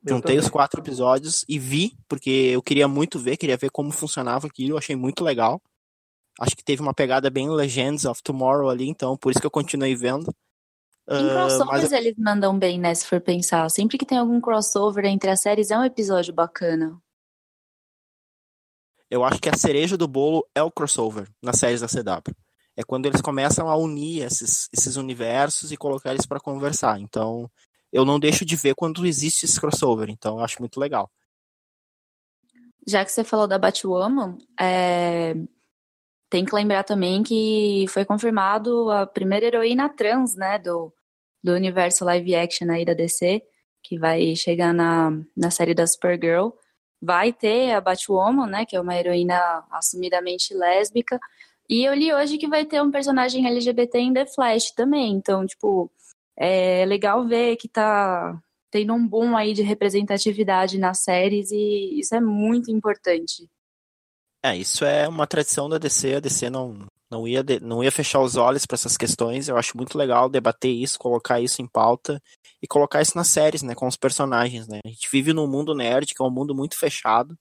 Juntei 0.08 0.38
os 0.38 0.48
quatro 0.48 0.79
episódios 0.79 1.44
e 1.50 1.60
vi, 1.60 1.98
porque 2.08 2.29
eu 2.29 2.62
queria 2.62 2.88
muito 2.88 3.20
ver, 3.20 3.36
queria 3.36 3.58
ver 3.58 3.70
como 3.72 3.91
funcionava 3.91 4.48
aquilo, 4.48 4.74
eu 4.74 4.77
achei 4.77 4.96
muito 4.96 5.24
legal. 5.24 5.62
Acho 6.39 6.56
que 6.56 6.63
teve 6.63 6.82
uma 6.82 6.94
pegada 6.94 7.29
bem 7.29 7.50
Legends 7.50 8.06
of 8.06 8.22
Tomorrow 8.22 8.70
ali, 8.70 8.88
então 8.88 9.17
por 9.17 9.32
isso 9.32 9.39
que 9.39 9.48
eu 9.48 9.51
continuei 9.51 9.96
vendo. 9.96 10.32
Em 11.10 11.29
crossovers 11.29 11.62
uh, 11.62 11.65
mas... 11.65 11.91
eles 11.94 12.15
mandam 12.17 12.58
bem, 12.58 12.77
né? 12.79 12.94
Se 12.94 13.08
for 13.08 13.22
pensar. 13.22 13.70
Sempre 13.70 13.98
que 13.98 14.06
tem 14.06 14.17
algum 14.17 14.41
crossover 14.41 15.06
entre 15.06 15.29
as 15.29 15.41
séries, 15.41 15.72
é 15.72 15.77
um 15.77 15.84
episódio 15.84 16.34
bacana. 16.34 17.01
Eu 19.10 19.24
acho 19.24 19.39
que 19.39 19.48
a 19.48 19.56
cereja 19.56 19.96
do 19.96 20.08
bolo 20.08 20.46
é 20.53 20.62
o 20.62 20.70
crossover 20.70 21.29
nas 21.41 21.58
séries 21.58 21.79
da 21.79 21.88
CW. 21.88 22.36
É 22.75 22.84
quando 22.84 23.06
eles 23.06 23.22
começam 23.22 23.70
a 23.70 23.75
unir 23.77 24.22
esses, 24.24 24.67
esses 24.72 24.98
universos 24.98 25.72
e 25.72 25.77
colocar 25.77 26.12
eles 26.12 26.25
para 26.25 26.41
conversar. 26.41 27.00
Então, 27.00 27.50
eu 27.91 28.03
não 28.03 28.20
deixo 28.20 28.46
de 28.46 28.56
ver 28.56 28.75
quando 28.75 29.06
existe 29.06 29.46
esse 29.46 29.60
crossover. 29.60 30.10
Então, 30.10 30.38
eu 30.38 30.44
acho 30.44 30.60
muito 30.60 30.77
legal. 30.77 31.10
Já 32.86 33.03
que 33.03 33.12
você 33.12 33.24
falou 33.24 33.48
da 33.48 33.58
Batwoman, 33.58 34.38
é... 34.60 35.36
tem 36.29 36.46
que 36.46 36.53
lembrar 36.53 36.84
também 36.84 37.24
que 37.24 37.86
foi 37.89 38.05
confirmado 38.05 38.91
a 38.91 39.05
primeira 39.05 39.46
heroína 39.46 39.89
trans, 39.89 40.36
né, 40.36 40.60
do, 40.60 40.93
do 41.43 41.53
universo 41.53 42.03
live 42.05 42.36
action 42.36 42.69
aí 42.69 42.84
da 42.86 42.93
DC, 42.93 43.41
que 43.84 43.98
vai 43.98 44.36
chegar 44.36 44.74
na, 44.74 45.12
na 45.36 45.50
série 45.50 45.74
da 45.74 45.88
Supergirl. 45.88 46.50
Vai 47.01 47.31
ter 47.31 47.72
a 47.72 47.81
Batwoman, 47.81 48.48
né, 48.48 48.65
que 48.65 48.75
é 48.75 48.81
uma 48.81 48.96
heroína 48.96 49.63
assumidamente 49.72 50.53
lésbica. 50.53 51.19
E 51.69 51.84
eu 51.86 51.93
li 51.93 52.13
hoje 52.13 52.38
que 52.38 52.48
vai 52.48 52.65
ter 52.65 52.81
um 52.81 52.91
personagem 52.91 53.46
LGBT 53.48 54.00
em 54.00 54.13
The 54.13 54.25
Flash 54.25 54.72
também. 54.72 55.13
Então, 55.13 55.46
tipo, 55.46 55.91
é 56.38 56.86
legal 56.86 57.27
ver 57.27 57.55
que 57.57 57.67
tá 57.67 58.41
tendo 58.72 58.93
um 58.93 59.07
boom 59.07 59.36
aí 59.38 59.53
de 59.53 59.62
representatividade 59.62 60.77
nas 60.77 61.00
séries 61.03 61.51
e 61.51 62.00
isso 62.00 62.15
é 62.15 62.22
muito 62.22 62.72
importante. 62.72 63.50
É, 64.44 64.56
isso 64.56 64.86
é 64.86 65.08
uma 65.08 65.27
tradição 65.27 65.67
da 65.67 65.77
DC. 65.77 66.15
A 66.15 66.20
DC 66.20 66.50
não, 66.50 66.86
Não 67.10 67.27
ia, 67.27 67.44
de, 67.44 67.60
não 67.60 67.84
ia 67.84 67.91
fechar 67.91 68.22
os 68.22 68.36
olhos 68.36 68.65
para 68.65 68.75
essas 68.75 68.98
questões. 68.98 69.48
Eu 69.48 69.58
acho 69.58 69.75
muito 69.75 69.98
legal 69.98 70.29
debater 70.29 70.72
isso, 70.72 71.00
colocar 71.00 71.39
isso 71.41 71.62
em 71.62 71.67
pauta 71.67 72.22
e 72.62 72.67
colocar 72.67 73.01
isso 73.01 73.15
nas 73.15 73.27
séries, 73.27 73.62
né, 73.62 73.75
com 73.75 73.88
os 73.88 73.98
personagens, 73.98 74.67
né? 74.67 74.79
A 74.86 74.89
gente 74.89 75.08
vive 75.12 75.34
num 75.34 75.48
mundo 75.48 75.75
nerd 75.75 76.13
que 76.13 76.22
é 76.22 76.25
um 76.25 76.32
mundo 76.32 76.56
muito 76.56 76.77
fechado, 76.77 77.38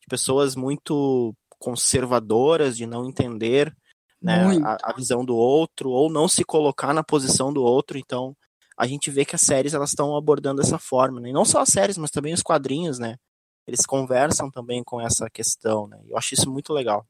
de 0.00 0.06
pessoas 0.08 0.56
muito 0.56 1.34
conservadoras, 1.58 2.76
de 2.76 2.86
não 2.86 3.08
entender 3.08 3.74
né, 4.20 4.42
a, 4.64 4.90
a, 4.90 4.94
visão 4.94 5.24
do 5.24 5.36
outro 5.36 5.90
ou 5.90 6.10
não 6.10 6.26
se 6.26 6.44
colocar 6.44 6.94
na 6.94 7.04
posição 7.04 7.52
do 7.52 7.62
outro. 7.62 7.98
Então, 7.98 8.34
a 8.78 8.86
gente 8.86 9.10
vê 9.10 9.24
que 9.24 9.36
as 9.36 9.42
séries 9.42 9.74
elas 9.74 9.90
estão 9.90 10.16
abordando 10.16 10.62
dessa 10.62 10.78
forma, 10.78 11.20
né? 11.20 11.30
E 11.30 11.32
não 11.32 11.44
só 11.44 11.60
as 11.60 11.68
séries, 11.68 11.98
mas 11.98 12.10
também 12.10 12.32
os 12.32 12.42
quadrinhos, 12.42 12.98
né? 12.98 13.16
Eles 13.66 13.86
conversam 13.86 14.50
também 14.50 14.82
com 14.84 15.00
essa 15.00 15.28
questão, 15.30 15.86
né? 15.86 16.00
Eu 16.06 16.16
acho 16.18 16.34
isso 16.34 16.50
muito 16.50 16.72
legal. 16.72 17.06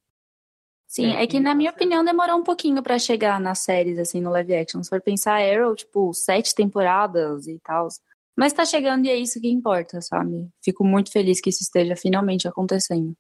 Sim, 0.87 1.13
é 1.17 1.27
que 1.27 1.41
na 1.41 1.57
minha 1.57 1.73
opinião 1.73 2.05
demorou 2.05 2.37
um 2.37 2.45
pouquinho 2.45 2.81
para 2.81 2.99
chegar 3.01 3.41
nas 3.41 3.59
séries, 3.59 3.99
assim, 3.99 4.21
no 4.21 4.31
live 4.31 4.55
action. 4.55 4.81
Se 4.83 4.89
for 4.89 5.01
pensar 5.01 5.41
Arrow, 5.43 5.75
tipo, 5.75 6.13
sete 6.15 6.55
temporadas 6.55 7.49
e 7.49 7.59
tal. 7.59 7.89
Mas 8.37 8.53
tá 8.53 8.65
chegando 8.65 9.05
e 9.07 9.11
é 9.11 9.17
isso 9.17 9.41
que 9.41 9.51
importa, 9.51 10.01
sabe? 10.01 10.49
Fico 10.63 10.85
muito 10.85 11.11
feliz 11.11 11.41
que 11.41 11.51
isso 11.51 11.63
esteja 11.63 11.97
finalmente 11.97 12.47
acontecendo. 12.47 13.13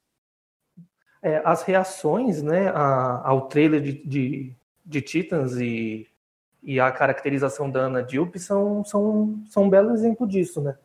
É, 1.20 1.42
as 1.44 1.62
reações, 1.62 2.42
né, 2.42 2.68
a, 2.68 3.28
ao 3.28 3.48
trailer 3.48 3.80
de, 3.80 3.92
de, 4.04 4.56
de, 4.84 5.00
Titans 5.00 5.56
e, 5.56 6.06
e 6.62 6.78
a 6.78 6.92
caracterização 6.92 7.70
da 7.70 7.80
Ana 7.80 8.02
Dilp 8.02 8.36
são, 8.36 8.84
são, 8.84 9.42
são 9.48 9.64
um 9.64 9.70
belo 9.70 9.92
exemplo 9.92 10.28
disso, 10.28 10.60
né? 10.60 10.76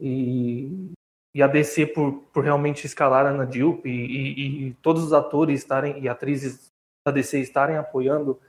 E 0.00 0.92
e 1.36 1.42
a 1.42 1.46
DC 1.46 1.88
por, 1.88 2.22
por 2.32 2.42
realmente 2.42 2.86
escalar 2.86 3.26
a 3.26 3.28
Ana 3.28 3.44
Dilp 3.44 3.84
e, 3.84 3.90
e, 3.90 4.68
e, 4.68 4.74
todos 4.80 5.04
os 5.04 5.12
atores 5.12 5.60
estarem 5.60 6.02
e 6.02 6.08
atrizes 6.08 6.72
da 7.06 7.12
DC 7.12 7.38
estarem 7.40 7.76
apoiando 7.76 8.40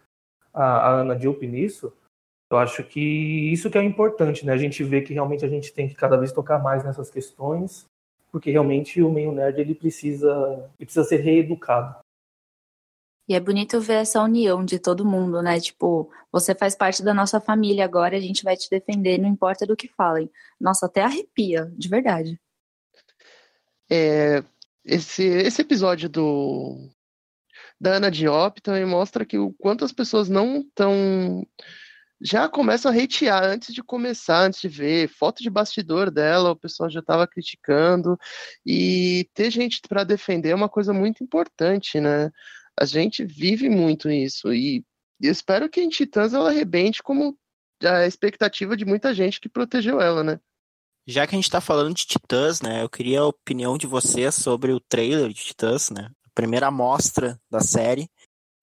a, 0.54 0.64
a 0.64 0.90
Ana 1.02 1.14
Dilp 1.14 1.44
nisso, 1.44 1.92
eu 2.50 2.58
acho 2.58 2.86
que 2.86 3.52
isso 3.52 3.70
que 3.70 3.78
é 3.78 3.84
importante, 3.84 4.46
né? 4.46 4.54
A 4.54 4.58
gente 4.58 4.86
vê 4.86 5.02
que 5.02 5.14
realmente 5.14 5.44
a 5.44 5.50
gente 5.50 5.74
tem 5.74 5.90
que 5.90 5.96
cada 5.96 6.16
vez 6.16 6.32
tocar 6.32 6.64
mais 6.64 6.82
nessas 6.86 7.12
questões, 7.12 7.86
porque 8.32 8.52
realmente 8.52 9.02
o 9.02 9.12
meio 9.12 9.34
nerd 9.34 9.60
ele 9.60 9.76
precisa, 9.76 10.72
ele 10.80 10.86
precisa 10.86 11.04
ser 11.04 11.18
reeducado. 11.18 11.94
E 13.28 13.36
é 13.36 13.40
bonito 13.42 13.82
ver 13.82 13.96
essa 13.96 14.24
união 14.24 14.64
de 14.64 14.80
todo 14.80 15.04
mundo, 15.04 15.42
né? 15.42 15.60
Tipo, 15.60 16.10
você 16.32 16.56
faz 16.56 16.74
parte 16.74 17.04
da 17.04 17.14
nossa 17.14 17.42
família 17.42 17.84
agora, 17.84 18.16
a 18.16 18.22
gente 18.22 18.46
vai 18.46 18.56
te 18.56 18.70
defender, 18.70 19.18
não 19.18 19.28
importa 19.28 19.68
do 19.68 19.76
que 19.76 19.90
falem. 19.90 20.32
Nossa, 20.58 20.86
até 20.86 21.02
arrepia, 21.02 21.70
de 21.78 21.90
verdade. 21.90 22.40
É, 23.90 24.44
esse, 24.84 25.24
esse 25.24 25.62
episódio 25.62 26.10
do 26.10 26.90
da 27.80 27.96
Ana 27.96 28.10
Diop 28.10 28.62
também 28.62 28.86
mostra 28.86 29.26
que 29.26 29.38
o 29.38 29.54
quanto 29.54 29.86
as 29.86 29.92
pessoas 29.92 30.28
não 30.28 30.62
estão 30.62 31.46
já 32.20 32.50
começam 32.50 32.92
a 32.92 32.96
hatear 32.96 33.44
antes 33.44 33.74
de 33.74 33.84
começar, 33.84 34.46
antes 34.48 34.62
de 34.62 34.68
ver 34.68 35.08
foto 35.08 35.44
de 35.44 35.50
bastidor 35.50 36.10
dela, 36.10 36.52
o 36.52 36.56
pessoal 36.56 36.90
já 36.90 37.00
estava 37.00 37.28
criticando 37.28 38.18
e 38.66 39.30
ter 39.34 39.52
gente 39.52 39.82
para 39.88 40.04
defender 40.04 40.50
é 40.50 40.56
uma 40.56 40.70
coisa 40.70 40.92
muito 40.94 41.24
importante, 41.24 42.00
né? 42.00 42.32
A 42.80 42.86
gente 42.86 43.24
vive 43.24 43.70
muito 43.70 44.10
isso 44.10 44.52
e 44.54 44.84
eu 45.22 45.32
espero 45.32 45.70
que 45.70 45.82
em 45.82 45.90
Titãs 45.90 46.34
ela 46.34 46.50
arrebente 46.50 47.04
como 47.04 47.38
a 47.84 48.08
expectativa 48.08 48.76
de 48.76 48.86
muita 48.86 49.14
gente 49.14 49.40
que 49.40 49.50
protegeu 49.50 50.02
ela, 50.02 50.24
né? 50.24 50.40
Já 51.08 51.26
que 51.26 51.34
a 51.34 51.38
gente 51.38 51.50
tá 51.50 51.62
falando 51.62 51.96
de 51.96 52.06
Titãs, 52.06 52.62
né? 52.62 52.84
Eu 52.84 52.90
queria 52.90 53.22
a 53.22 53.28
opinião 53.28 53.78
de 53.78 53.88
vocês 53.88 54.36
sobre 54.36 54.74
o 54.74 54.80
trailer 54.80 55.30
de 55.30 55.42
Titãs, 55.42 55.90
né? 55.90 56.12
A 56.26 56.30
primeira 56.36 56.68
amostra 56.68 57.40
da 57.50 57.62
série. 57.62 58.10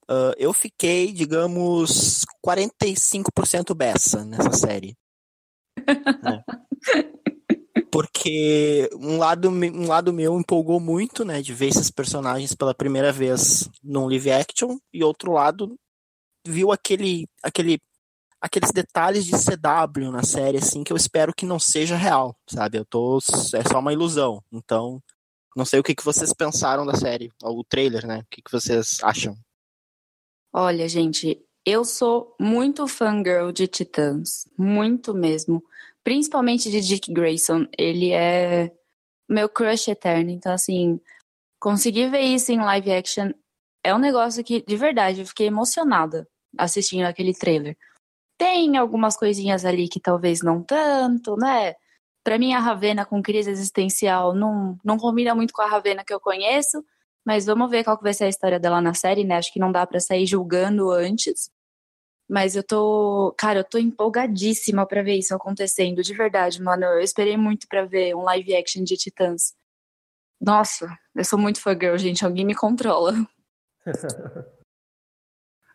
Uh, 0.03 0.37
eu 0.37 0.53
fiquei, 0.53 1.11
digamos, 1.11 2.27
45% 2.47 3.75
beça 3.75 4.27
nessa 4.27 4.53
série. 4.53 4.95
né? 6.23 6.45
Porque 7.91 8.91
um 8.93 9.17
lado, 9.17 9.49
um 9.49 9.87
lado 9.87 10.13
meu 10.13 10.39
empolgou 10.39 10.79
muito, 10.79 11.25
né? 11.25 11.41
De 11.41 11.55
ver 11.55 11.69
esses 11.69 11.91
personagens 11.91 12.55
pela 12.55 12.75
primeira 12.75 13.11
vez 13.11 13.71
num 13.83 14.07
live 14.07 14.31
action, 14.31 14.77
e 14.93 15.03
outro 15.03 15.33
lado 15.33 15.75
viu 16.47 16.71
aquele, 16.71 17.27
aquele 17.43 17.81
aqueles 18.45 18.71
detalhes 18.73 19.25
de 19.25 19.33
CW 19.33 20.11
na 20.13 20.23
série, 20.23 20.59
assim, 20.59 20.85
que 20.85 20.93
eu 20.93 20.97
espero 20.99 21.33
que 21.35 21.47
não 21.47 21.59
seja 21.59 21.97
real, 21.97 22.37
sabe? 22.47 22.77
Eu 22.77 22.85
tô. 22.85 23.17
É 23.55 23.67
só 23.67 23.79
uma 23.79 23.93
ilusão. 23.93 24.45
Então, 24.53 25.03
não 25.57 25.65
sei 25.65 25.81
o 25.81 25.83
que, 25.83 25.95
que 25.95 26.05
vocês 26.05 26.31
pensaram 26.35 26.85
da 26.85 26.95
série, 26.95 27.33
o 27.43 27.65
trailer, 27.65 28.07
né? 28.07 28.19
O 28.19 28.27
que, 28.31 28.43
que 28.43 28.53
vocês 28.53 28.99
acham? 29.03 29.35
Olha, 30.53 30.87
gente, 30.87 31.43
eu 31.65 31.87
sou 31.87 32.37
muito 32.39 32.87
fangirl 32.87 33.51
de 33.51 33.67
Titãs. 33.67 34.47
Muito 34.59 35.15
mesmo. 35.15 35.65
Principalmente 36.05 36.71
de 36.71 36.83
Dick 36.83 37.11
Grayson. 37.15 37.67
Ele 37.79 38.13
é 38.13 38.71
meu 39.27 39.49
crush 39.49 39.89
eterno. 39.89 40.29
Então, 40.29 40.53
assim, 40.53 41.01
conseguir 41.59 42.11
ver 42.11 42.21
isso 42.21 42.53
em 42.53 42.61
live 42.61 42.93
action 42.93 43.31
é 43.83 43.95
um 43.95 43.99
negócio 43.99 44.45
que, 44.45 44.63
de 44.63 44.77
verdade, 44.77 45.21
eu 45.21 45.27
fiquei 45.27 45.47
emocionada 45.47 46.29
assistindo 46.59 47.07
aquele 47.07 47.33
trailer. 47.33 47.75
Tem 48.45 48.77
algumas 48.77 49.17
coisinhas 49.17 49.65
ali 49.65 49.89
que 49.89 49.99
talvez 49.99 50.43
não 50.43 50.63
tanto, 50.63 51.35
né? 51.35 51.75
Para 52.23 52.39
mim, 52.39 52.53
a 52.53 52.59
Ravena 52.59 53.07
com 53.07 53.23
crise 53.23 53.51
existencial 53.51 54.35
não, 54.35 54.77
não 54.85 54.99
combina 54.99 55.35
muito 55.35 55.55
com 55.55 55.63
a 55.63 55.67
Ravena 55.67 56.05
que 56.05 56.13
eu 56.13 56.21
conheço, 56.21 56.85
mas 57.25 57.47
vamos 57.47 57.71
ver 57.71 57.85
qual 57.85 57.97
que 57.97 58.03
vai 58.03 58.13
ser 58.13 58.25
a 58.25 58.29
história 58.29 58.61
dela 58.61 58.83
na 58.83 58.93
série, 58.93 59.25
né? 59.25 59.39
Acho 59.39 59.51
que 59.51 59.59
não 59.59 59.73
dá 59.73 59.87
para 59.87 59.99
sair 59.99 60.27
julgando 60.27 60.91
antes. 60.91 61.51
Mas 62.29 62.55
eu 62.55 62.63
tô, 62.63 63.35
cara, 63.39 63.61
eu 63.61 63.65
tô 63.65 63.79
empolgadíssima 63.79 64.87
para 64.87 65.03
ver 65.03 65.15
isso 65.15 65.35
acontecendo, 65.35 66.03
de 66.03 66.13
verdade, 66.13 66.63
mano. 66.63 66.85
Eu 66.85 67.01
esperei 67.01 67.39
muito 67.39 67.67
para 67.67 67.87
ver 67.87 68.15
um 68.15 68.25
live 68.25 68.55
action 68.55 68.85
de 68.85 68.99
Titãs. 68.99 69.55
Nossa, 70.39 70.87
eu 71.15 71.25
sou 71.25 71.39
muito 71.39 71.63
fangirl, 71.63 71.97
gente. 71.97 72.27
Alguém 72.27 72.45
me 72.45 72.55
controla. 72.55 73.15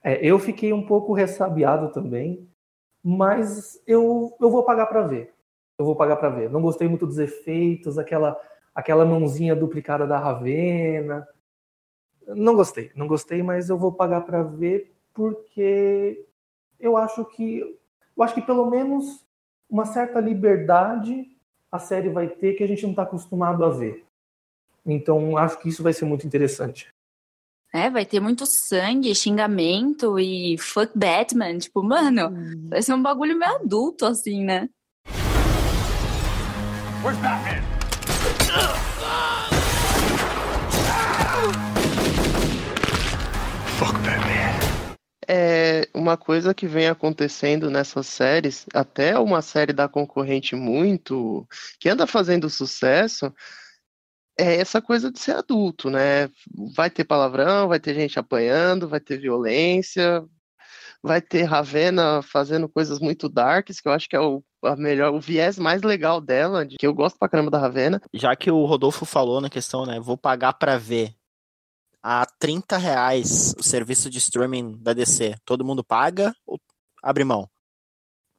é, 0.05 0.23
eu 0.23 0.37
fiquei 0.37 0.71
um 0.71 0.85
pouco 0.85 1.13
ressabiado 1.13 1.91
também, 1.91 2.47
mas 3.03 3.81
eu, 3.87 4.35
eu 4.39 4.49
vou 4.49 4.63
pagar 4.63 4.87
para 4.87 5.01
ver. 5.01 5.33
Eu 5.77 5.85
vou 5.85 5.95
pagar 5.95 6.17
para 6.17 6.29
ver. 6.29 6.49
Não 6.49 6.61
gostei 6.61 6.87
muito 6.87 7.07
dos 7.07 7.17
efeitos, 7.17 7.97
aquela 7.97 8.39
aquela 8.73 9.05
mãozinha 9.05 9.55
duplicada 9.55 10.07
da 10.07 10.17
Ravena. 10.17 11.27
Não 12.27 12.55
gostei, 12.55 12.91
não 12.95 13.07
gostei, 13.07 13.41
mas 13.43 13.69
eu 13.69 13.77
vou 13.77 13.91
pagar 13.91 14.21
para 14.21 14.43
ver 14.43 14.93
porque 15.13 16.25
eu 16.79 16.95
acho 16.95 17.25
que 17.25 17.77
eu 18.15 18.23
acho 18.23 18.33
que 18.33 18.41
pelo 18.41 18.69
menos 18.69 19.25
uma 19.69 19.85
certa 19.85 20.19
liberdade 20.19 21.35
a 21.71 21.79
série 21.79 22.09
vai 22.09 22.27
ter 22.27 22.53
que 22.53 22.63
a 22.63 22.67
gente 22.67 22.83
não 22.83 22.91
está 22.91 23.03
acostumado 23.03 23.63
a 23.63 23.69
ver. 23.69 24.05
Então 24.85 25.37
acho 25.37 25.59
que 25.59 25.69
isso 25.69 25.83
vai 25.83 25.93
ser 25.93 26.05
muito 26.05 26.25
interessante. 26.25 26.89
É, 27.71 27.87
vai 27.87 28.03
ter 28.03 28.19
muito 28.19 28.47
sangue, 28.47 29.13
xingamento 29.13 30.17
e 30.17 30.57
fuck 30.57 30.91
Batman. 30.95 31.59
Tipo, 31.59 31.83
mano, 31.83 32.29
hum. 32.29 32.67
vai 32.67 32.81
ser 32.81 32.95
um 32.95 33.01
bagulho 33.01 33.37
meio 33.37 33.57
adulto, 33.57 34.07
assim, 34.07 34.43
né? 34.43 34.67
Where's 37.03 37.19
Batman? 37.19 37.61
Fuck 43.77 43.93
Batman. 43.99 44.49
É 45.27 45.87
uma 45.93 46.17
coisa 46.17 46.55
que 46.55 46.65
vem 46.65 46.87
acontecendo 46.87 47.69
nessas 47.69 48.07
séries, 48.07 48.65
até 48.73 49.19
uma 49.19 49.43
série 49.43 49.73
da 49.73 49.87
concorrente 49.87 50.55
muito 50.55 51.47
que 51.79 51.87
anda 51.87 52.07
fazendo 52.07 52.49
sucesso, 52.49 53.31
é 54.39 54.55
essa 54.55 54.81
coisa 54.81 55.11
de 55.11 55.19
ser 55.19 55.35
adulto, 55.35 55.89
né? 55.89 56.29
Vai 56.75 56.89
ter 56.89 57.03
palavrão, 57.03 57.67
vai 57.67 57.79
ter 57.79 57.93
gente 57.93 58.17
apanhando, 58.17 58.87
vai 58.87 58.99
ter 58.99 59.17
violência, 59.17 60.25
vai 61.03 61.21
ter 61.21 61.43
Ravena 61.43 62.21
fazendo 62.21 62.69
coisas 62.69 62.99
muito 62.99 63.27
darks, 63.27 63.81
que 63.81 63.87
eu 63.87 63.91
acho 63.91 64.07
que 64.07 64.15
é 64.15 64.19
o 64.19 64.43
a 64.61 64.75
melhor, 64.75 65.13
o 65.13 65.21
viés 65.21 65.57
mais 65.57 65.81
legal 65.81 66.19
dela, 66.19 66.65
de 66.65 66.75
que 66.75 66.85
eu 66.85 66.93
gosto 66.93 67.17
pra 67.17 67.29
caramba 67.29 67.49
da 67.49 67.57
Ravena. 67.57 68.01
Já 68.13 68.35
que 68.35 68.51
o 68.51 68.65
Rodolfo 68.65 69.05
falou 69.05 69.39
na 69.39 69.49
questão, 69.49 69.85
né? 69.85 69.99
Vou 69.99 70.17
pagar 70.17 70.53
pra 70.53 70.77
ver. 70.77 71.15
A 72.01 72.25
30 72.25 72.77
reais 72.77 73.53
o 73.57 73.63
serviço 73.63 74.09
de 74.09 74.19
streaming 74.19 74.77
da 74.81 74.93
DC, 74.93 75.35
todo 75.43 75.65
mundo 75.65 75.83
paga 75.83 76.33
ou 76.45 76.59
abre 77.03 77.25
mão? 77.25 77.49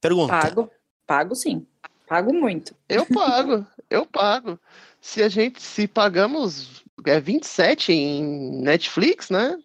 Pergunta. 0.00 0.32
Pago, 0.32 0.70
pago 1.06 1.34
sim. 1.34 1.66
Pago 2.06 2.32
muito. 2.32 2.74
Eu 2.88 3.06
pago, 3.06 3.66
eu 3.88 4.06
pago 4.06 4.58
se 5.00 5.22
a 5.22 5.28
gente 5.28 5.62
se 5.62 5.88
pagamos 5.88 6.84
é 7.06 7.18
27 7.18 7.92
em 7.92 8.62
Netflix, 8.62 9.30
né? 9.30 9.58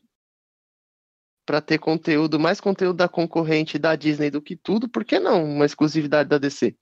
Para 1.45 1.62
ter 1.62 1.78
conteúdo, 1.78 2.39
mais 2.39 2.60
conteúdo 2.60 2.98
da 2.98 3.10
concorrente 3.10 3.78
da 3.78 3.95
Disney 3.95 4.32
do 4.32 4.41
que 4.41 4.56
tudo, 4.56 4.89
por 4.89 5.04
que 5.04 5.19
não 5.19 5.43
uma 5.43 5.65
exclusividade 5.65 6.30
da 6.30 6.38
DC? 6.38 6.76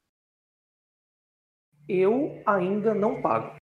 Eu 1.88 2.42
ainda 2.46 2.94
não 2.94 3.22
pago. 3.22 3.58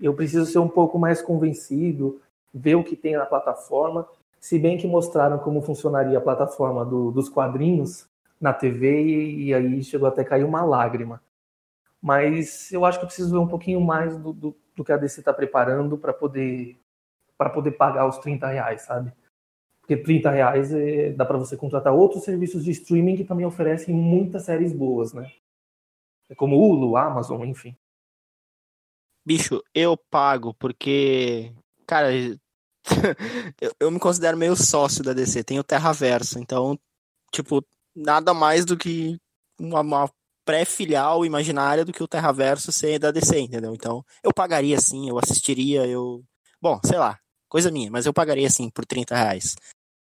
Eu 0.00 0.14
preciso 0.14 0.46
ser 0.46 0.58
um 0.58 0.68
pouco 0.68 0.98
mais 0.98 1.20
convencido, 1.20 2.22
ver 2.52 2.74
o 2.74 2.84
que 2.84 2.96
tem 2.96 3.16
na 3.16 3.26
plataforma. 3.26 4.08
Se 4.40 4.58
bem 4.58 4.78
que 4.78 4.86
mostraram 4.86 5.38
como 5.38 5.60
funcionaria 5.60 6.16
a 6.16 6.22
plataforma 6.22 6.84
do, 6.84 7.10
dos 7.10 7.28
quadrinhos 7.28 8.08
na 8.40 8.52
TV 8.52 9.02
e, 9.02 9.44
e, 9.46 9.54
aí 9.54 9.82
chegou 9.82 10.08
até 10.08 10.22
cair 10.24 10.44
uma 10.44 10.64
lágrima. 10.64 11.22
Mas 12.06 12.70
eu 12.70 12.84
acho 12.84 13.00
que 13.00 13.04
eu 13.04 13.08
preciso 13.08 13.32
ver 13.32 13.38
um 13.38 13.48
pouquinho 13.48 13.80
mais 13.80 14.16
do, 14.16 14.32
do, 14.32 14.56
do 14.76 14.84
que 14.84 14.92
a 14.92 14.96
DC 14.96 15.18
está 15.18 15.34
preparando 15.34 15.98
para 15.98 16.12
poder 16.12 16.80
para 17.36 17.50
poder 17.50 17.72
pagar 17.72 18.06
os 18.06 18.18
30 18.18 18.46
reais, 18.46 18.82
sabe? 18.82 19.12
Porque 19.80 19.96
30 19.96 20.30
reais 20.30 20.72
é, 20.72 21.10
dá 21.10 21.24
para 21.24 21.36
você 21.36 21.56
contratar 21.56 21.92
outros 21.92 22.22
serviços 22.22 22.64
de 22.64 22.70
streaming 22.70 23.16
que 23.16 23.24
também 23.24 23.44
oferecem 23.44 23.92
muitas 23.92 24.44
séries 24.44 24.72
boas, 24.72 25.12
né? 25.12 25.28
É 26.30 26.34
como 26.36 26.56
Hulu, 26.56 26.96
Amazon, 26.96 27.44
enfim. 27.44 27.76
Bicho, 29.26 29.60
eu 29.74 29.96
pago 29.96 30.54
porque, 30.54 31.52
cara, 31.88 32.12
eu, 33.60 33.72
eu 33.80 33.90
me 33.90 33.98
considero 33.98 34.36
meio 34.36 34.54
sócio 34.54 35.02
da 35.02 35.12
DC, 35.12 35.42
tenho 35.42 35.64
Terraverso, 35.64 36.38
então, 36.38 36.78
tipo, 37.32 37.66
nada 37.96 38.32
mais 38.32 38.64
do 38.64 38.76
que 38.76 39.20
uma, 39.58 39.80
uma 39.80 40.08
pré-filial 40.46 41.26
imaginária 41.26 41.84
do 41.84 41.92
que 41.92 42.02
o 42.02 42.08
Terraverso 42.08 42.70
ser 42.70 43.00
da 43.00 43.10
DC, 43.10 43.38
entendeu? 43.40 43.74
Então, 43.74 44.04
eu 44.22 44.32
pagaria 44.32 44.80
sim, 44.80 45.08
eu 45.08 45.18
assistiria, 45.18 45.84
eu. 45.86 46.22
Bom, 46.62 46.80
sei 46.84 46.96
lá, 46.96 47.18
coisa 47.48 47.70
minha, 47.70 47.90
mas 47.90 48.06
eu 48.06 48.14
pagaria 48.14 48.46
assim 48.46 48.70
por 48.70 48.86
30 48.86 49.14
reais. 49.14 49.56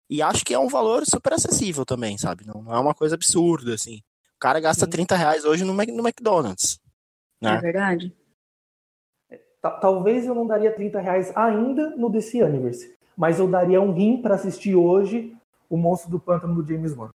E 0.10 0.22
acho 0.22 0.46
que 0.46 0.54
é 0.54 0.60
um 0.60 0.68
valor 0.68 1.06
super 1.06 1.34
acessível 1.34 1.86
também, 1.86 2.18
sabe? 2.18 2.46
Não, 2.46 2.62
não 2.62 2.76
é 2.76 2.80
uma 2.80 2.94
coisa 2.94 3.16
absurda, 3.16 3.74
assim. 3.74 3.98
O 4.36 4.40
cara 4.40 4.60
gasta 4.60 4.86
30 4.86 5.16
reais 5.16 5.46
hoje 5.46 5.64
no, 5.64 5.74
no 5.74 6.08
McDonald's. 6.08 6.78
Né? 7.42 7.56
É 7.56 7.62
verdade. 7.62 8.16
Talvez 9.80 10.26
eu 10.26 10.36
não 10.36 10.46
daria 10.46 10.76
30 10.76 11.00
reais 11.00 11.32
ainda 11.38 11.96
no 11.96 12.10
DC 12.10 12.44
Universe, 12.44 12.94
mas 13.16 13.40
eu 13.40 13.48
daria 13.48 13.82
um 13.82 13.94
rim 13.94 14.22
para 14.22 14.36
assistir 14.36 14.76
hoje 14.76 15.34
o 15.70 15.78
Monstro 15.78 16.12
do 16.12 16.20
Pântano 16.20 16.62
do 16.62 16.68
James 16.68 16.96
Wan. 16.96 17.10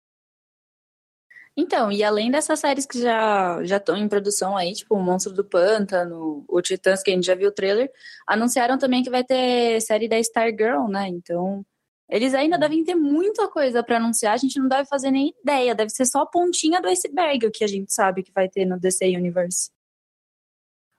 Então, 1.57 1.93
e 1.93 2.03
além 2.03 2.31
dessas 2.33 2.59
séries 2.59 2.85
que 2.85 3.01
já 3.01 3.61
estão 3.63 3.97
em 3.97 4.09
produção 4.09 4.57
aí, 4.57 4.73
tipo 4.73 4.97
o 4.97 5.03
Monstro 5.03 5.33
do 5.33 5.45
Pântano, 5.45 6.45
o 6.49 6.61
Titãs, 6.61 7.01
que 7.03 7.11
a 7.13 7.15
gente 7.15 7.27
já 7.27 7.35
viu 7.35 7.49
o 7.49 7.53
trailer, 7.53 7.91
anunciaram 8.27 8.77
também 8.77 9.05
que 9.05 9.11
vai 9.11 9.23
ter 9.23 9.81
série 9.81 10.09
da 10.09 10.19
Stargirl, 10.19 10.89
né? 10.89 11.07
Então, 11.09 11.65
eles 12.09 12.35
ainda 12.35 12.59
devem 12.59 12.83
ter 12.85 12.97
muita 12.97 13.49
coisa 13.49 13.85
para 13.85 13.99
anunciar, 13.99 14.35
a 14.35 14.37
gente 14.37 14.59
não 14.59 14.69
deve 14.69 14.89
fazer 14.89 15.13
nem 15.13 15.33
ideia, 15.43 15.77
deve 15.77 15.91
ser 15.91 16.07
só 16.07 16.23
a 16.23 16.27
pontinha 16.27 16.81
do 16.81 16.89
iceberg 16.89 17.47
o 17.47 17.53
que 17.53 17.63
a 17.63 17.69
gente 17.69 17.93
sabe 17.93 18.25
que 18.25 18.33
vai 18.33 18.49
ter 18.49 18.65
no 18.65 18.79
DC 18.79 19.07
Universe. 19.17 19.71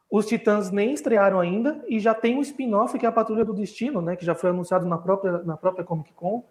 Os 0.09 0.25
Titãs 0.25 0.71
nem 0.71 0.93
estrearam 0.93 1.41
ainda 1.41 1.83
e 1.89 1.99
já 1.99 2.13
tem 2.13 2.37
um 2.37 2.41
spin-off 2.41 2.97
que 2.97 3.05
é 3.05 3.09
a 3.09 3.11
Patrulha 3.11 3.43
do 3.43 3.53
Destino, 3.53 4.01
né, 4.01 4.15
que 4.15 4.25
já 4.25 4.33
foi 4.33 4.51
anunciado 4.51 4.85
na 4.85 4.97
própria, 4.97 5.39
na 5.39 5.57
própria 5.57 5.83
Comic 5.83 6.13
Con. 6.13 6.47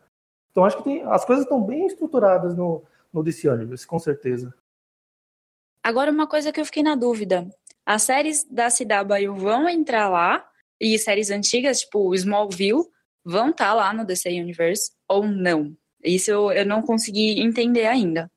Então 0.51 0.64
acho 0.64 0.77
que 0.77 0.85
tem, 0.85 1.03
as 1.05 1.25
coisas 1.25 1.45
estão 1.45 1.62
bem 1.62 1.87
estruturadas 1.87 2.55
no, 2.55 2.85
no 3.14 3.22
DC 3.22 3.48
Universe, 3.48 3.87
com 3.87 3.98
certeza. 3.98 4.53
Agora 5.83 6.11
uma 6.11 6.27
coisa 6.27 6.53
que 6.53 6.61
eu 6.61 6.64
fiquei 6.64 6.83
na 6.83 6.96
dúvida. 6.96 7.48
As 7.87 8.03
séries 8.03 8.44
da 8.50 8.68
CW 8.68 9.35
vão 9.37 9.68
entrar 9.68 10.09
lá 10.09 10.44
e 10.81 10.98
séries 10.98 11.31
antigas, 11.31 11.81
tipo 11.81 12.14
Smallville, 12.14 12.85
vão 13.24 13.50
estar 13.50 13.68
tá 13.68 13.74
lá 13.74 13.92
no 13.92 14.05
DC 14.05 14.29
Universe 14.29 14.90
ou 15.09 15.27
não? 15.27 15.77
Isso 16.03 16.31
eu, 16.31 16.50
eu 16.50 16.66
não 16.66 16.83
consegui 16.83 17.40
entender 17.40 17.87
ainda. 17.87 18.31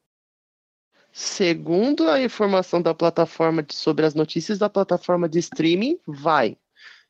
Segundo 1.12 2.08
a 2.10 2.22
informação 2.22 2.82
da 2.82 2.94
plataforma 2.94 3.64
de, 3.64 3.74
sobre 3.74 4.06
as 4.06 4.14
notícias 4.14 4.60
da 4.60 4.70
plataforma 4.70 5.28
de 5.28 5.40
streaming, 5.40 6.00
vai. 6.06 6.56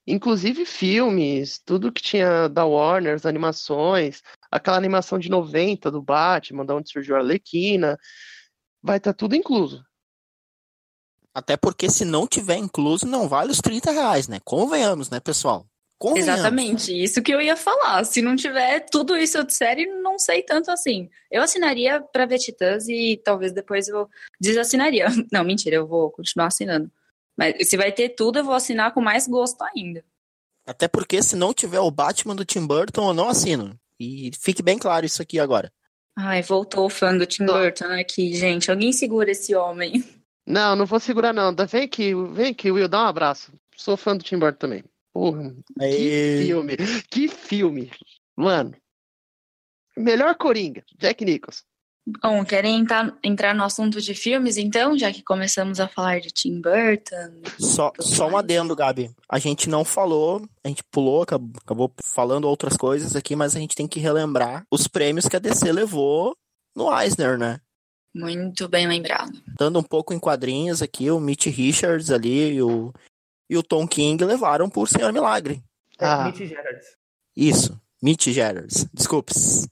Inclusive 0.08 0.66
filmes, 0.66 1.60
tudo 1.60 1.92
que 1.92 2.02
tinha 2.02 2.48
da 2.48 2.66
Warner, 2.66 3.16
as 3.16 3.26
animações, 3.26 4.22
aquela 4.50 4.78
animação 4.78 5.20
de 5.20 5.30
90 5.30 5.92
do 5.92 6.02
Batman, 6.02 6.66
da 6.66 6.76
onde 6.76 6.90
surgiu 6.90 7.18
a 7.18 7.20
Arlequina, 7.20 7.98
vai 8.82 8.98
estar 8.98 9.12
tá 9.12 9.18
tudo 9.18 9.36
incluso. 9.36 9.84
Até 11.34 11.58
porque 11.58 11.90
se 11.90 12.06
não 12.06 12.26
tiver 12.26 12.56
incluso, 12.56 13.06
não 13.06 13.28
vale 13.28 13.52
os 13.52 13.60
30 13.60 13.92
reais, 13.92 14.28
né? 14.28 14.40
Convenhamos, 14.44 15.10
né, 15.10 15.20
pessoal? 15.20 15.68
Exatamente, 16.16 16.94
isso 16.94 17.24
que 17.24 17.34
eu 17.34 17.42
ia 17.42 17.56
falar. 17.56 18.04
Se 18.06 18.22
não 18.22 18.36
tiver 18.36 18.82
tudo 18.92 19.18
isso 19.18 19.44
de 19.44 19.54
série, 19.54 19.88
não 19.88 20.20
sei 20.20 20.44
tanto 20.44 20.70
assim. 20.70 21.10
Eu 21.30 21.42
assinaria 21.42 22.02
pra 22.02 22.26
ver 22.26 22.38
Titãs 22.38 22.88
e 22.88 23.20
talvez 23.24 23.52
depois 23.52 23.88
eu 23.88 24.08
desassinaria. 24.40 25.08
Não, 25.34 25.44
mentira, 25.44 25.76
eu 25.76 25.88
vou 25.88 26.12
continuar 26.12 26.48
assinando. 26.48 26.92
Mas 27.38 27.70
se 27.70 27.78
vai 27.78 27.92
ter 27.92 28.10
tudo, 28.10 28.40
eu 28.40 28.44
vou 28.44 28.56
assinar 28.56 28.94
com 28.94 29.02
mais 29.02 29.28
gosto 29.28 29.62
ainda. 29.64 30.04
Até 30.66 30.88
porque 30.88 31.22
se 31.22 31.36
não 31.36 31.54
tiver 31.54 31.80
o 31.80 31.92
Batman 31.92 32.36
do 32.36 32.44
Tim 32.44 32.66
Burton, 32.66 33.10
eu 33.10 33.14
não 33.14 33.30
assino. 33.30 33.80
E 34.00 34.32
fique 34.38 34.62
bem 34.62 34.78
claro 34.78 35.06
isso 35.06 35.22
aqui 35.22 35.40
agora. 35.40 35.72
Ai, 36.18 36.42
voltou 36.42 36.88
o 36.88 36.90
fã 36.90 37.16
do 37.16 37.26
Tim 37.26 37.46
Burton 37.46 37.86
aqui, 37.86 38.34
gente. 38.34 38.72
Alguém 38.72 38.92
segura 38.92 39.32
esse 39.32 39.56
homem. 39.56 40.04
Não, 40.50 40.78
não 40.78 40.86
vou 40.86 40.98
segurar 40.98 41.34
não. 41.34 41.54
Vem 41.54 41.84
aqui, 41.84 42.14
vem 42.32 42.52
aqui, 42.52 42.72
Will, 42.72 42.88
dá 42.88 43.04
um 43.04 43.08
abraço. 43.08 43.52
Sou 43.76 43.98
fã 43.98 44.16
do 44.16 44.24
Tim 44.24 44.40
Burton 44.40 44.58
também. 44.58 44.84
Porra, 45.14 45.54
que 45.78 46.44
filme. 46.46 46.78
Que 47.12 47.28
filme. 47.28 47.92
Mano. 48.34 48.74
Melhor 49.98 50.36
Coringa, 50.36 50.86
Jack 50.98 51.26
Nicholson. 51.26 51.66
Bom, 52.22 52.46
querem 52.46 52.80
entrar, 52.80 53.14
entrar 53.22 53.54
no 53.54 53.66
assunto 53.66 54.00
de 54.02 54.14
filmes, 54.14 54.56
então, 54.56 54.98
já 54.98 55.12
que 55.12 55.22
começamos 55.22 55.78
a 55.78 55.90
falar 55.90 56.22
de 56.22 56.30
Tim 56.30 56.62
Burton? 56.62 57.42
Só, 57.60 57.92
só 58.00 58.30
um 58.30 58.38
adendo, 58.38 58.74
Gabi. 58.74 59.12
A 59.30 59.38
gente 59.40 59.68
não 59.68 59.84
falou, 59.84 60.48
a 60.64 60.70
gente 60.70 60.82
pulou, 60.90 61.24
acabou, 61.24 61.52
acabou 61.62 61.94
falando 62.02 62.46
outras 62.46 62.78
coisas 62.78 63.14
aqui, 63.14 63.36
mas 63.36 63.58
a 63.58 63.60
gente 63.60 63.76
tem 63.76 63.90
que 63.90 64.00
relembrar 64.00 64.66
os 64.72 64.88
prêmios 64.88 65.28
que 65.28 65.36
a 65.36 65.40
DC 65.40 65.70
levou 65.70 66.34
no 66.74 66.90
Eisner, 66.98 67.38
né? 67.38 67.60
Muito 68.16 68.70
bem 68.70 68.88
lembrado. 68.88 69.44
Dando 69.60 69.78
um 69.78 69.84
pouco 69.84 70.14
em 70.14 70.20
quadrinhos 70.20 70.82
aqui, 70.82 71.12
o 71.12 71.20
Mitch 71.20 71.48
Richards 71.48 72.10
ali, 72.10 72.62
o 72.62 72.94
e 73.50 73.58
o 73.58 73.64
Tom 73.64 73.88
King 73.88 74.24
levaram 74.24 74.70
por 74.70 74.88
Senhor 74.88 75.12
Milagre. 75.12 75.62
É, 76.00 76.06
ah. 76.06 76.26
Mitch 76.26 76.48
Gerards. 76.48 76.86
Isso, 77.36 77.82
Mitch 78.02 78.28
Gerards. 78.28 78.86
Desculpes. 78.94 79.68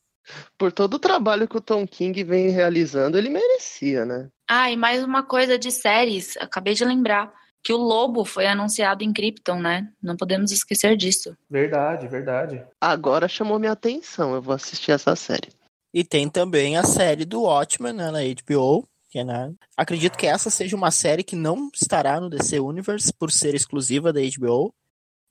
Por 0.57 0.71
todo 0.71 0.95
o 0.95 0.99
trabalho 0.99 1.47
que 1.47 1.57
o 1.57 1.61
Tom 1.61 1.85
King 1.87 2.23
vem 2.23 2.49
realizando, 2.49 3.17
ele 3.17 3.29
merecia, 3.29 4.05
né? 4.05 4.29
Ah, 4.47 4.71
e 4.71 4.75
mais 4.75 5.03
uma 5.03 5.23
coisa 5.23 5.57
de 5.57 5.71
séries, 5.71 6.37
acabei 6.37 6.73
de 6.73 6.85
lembrar 6.85 7.33
que 7.63 7.73
o 7.73 7.77
Lobo 7.77 8.23
foi 8.23 8.45
anunciado 8.45 9.03
em 9.03 9.11
Krypton, 9.11 9.59
né? 9.59 9.89
Não 10.01 10.15
podemos 10.15 10.51
esquecer 10.51 10.95
disso. 10.95 11.35
Verdade, 11.49 12.07
verdade. 12.07 12.63
Agora 12.79 13.27
chamou 13.27 13.57
minha 13.57 13.71
atenção, 13.71 14.35
eu 14.35 14.41
vou 14.41 14.53
assistir 14.53 14.91
essa 14.91 15.15
série. 15.15 15.49
E 15.91 16.03
tem 16.03 16.29
também 16.29 16.77
a 16.77 16.83
série 16.83 17.25
do 17.25 17.41
Watchmen 17.41 17.93
né, 17.93 18.11
na 18.11 18.19
HBO, 18.19 18.87
que 19.09 19.23
né? 19.23 19.51
Acredito 19.75 20.17
que 20.17 20.27
essa 20.27 20.49
seja 20.49 20.75
uma 20.75 20.91
série 20.91 21.23
que 21.23 21.35
não 21.35 21.69
estará 21.73 22.19
no 22.19 22.29
DC 22.29 22.59
Universe 22.59 23.11
por 23.13 23.31
ser 23.31 23.55
exclusiva 23.55 24.13
da 24.13 24.19
HBO 24.19 24.71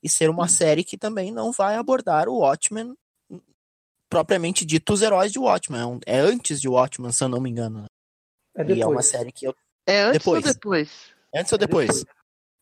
e 0.03 0.09
ser 0.09 0.29
uma 0.29 0.47
série 0.49 0.83
que 0.83 0.97
também 0.97 1.31
não 1.31 1.51
vai 1.51 1.75
abordar 1.75 2.27
o 2.27 2.39
Watchmen 2.39 2.95
propriamente 4.15 4.65
dito 4.65 4.93
os 4.93 5.01
heróis 5.01 5.29
de 5.29 5.37
Watchmen. 5.39 5.99
É, 6.05 6.15
é 6.15 6.19
antes 6.19 6.61
de 6.61 6.69
Watchmen, 6.69 7.11
se 7.11 7.21
eu 7.21 7.27
não 7.27 7.41
me 7.41 7.49
engano. 7.49 7.81
Né? 7.81 7.87
É 8.57 8.71
e 8.71 8.81
é 8.81 8.87
uma 8.87 9.01
série 9.01 9.29
que 9.29 9.45
eu. 9.45 9.53
É 9.85 10.03
antes 10.03 10.19
depois. 10.19 10.45
ou 10.45 10.53
depois? 10.53 10.89
Antes 11.35 11.51
ou 11.51 11.57
depois? 11.57 11.87
depois. 11.87 12.05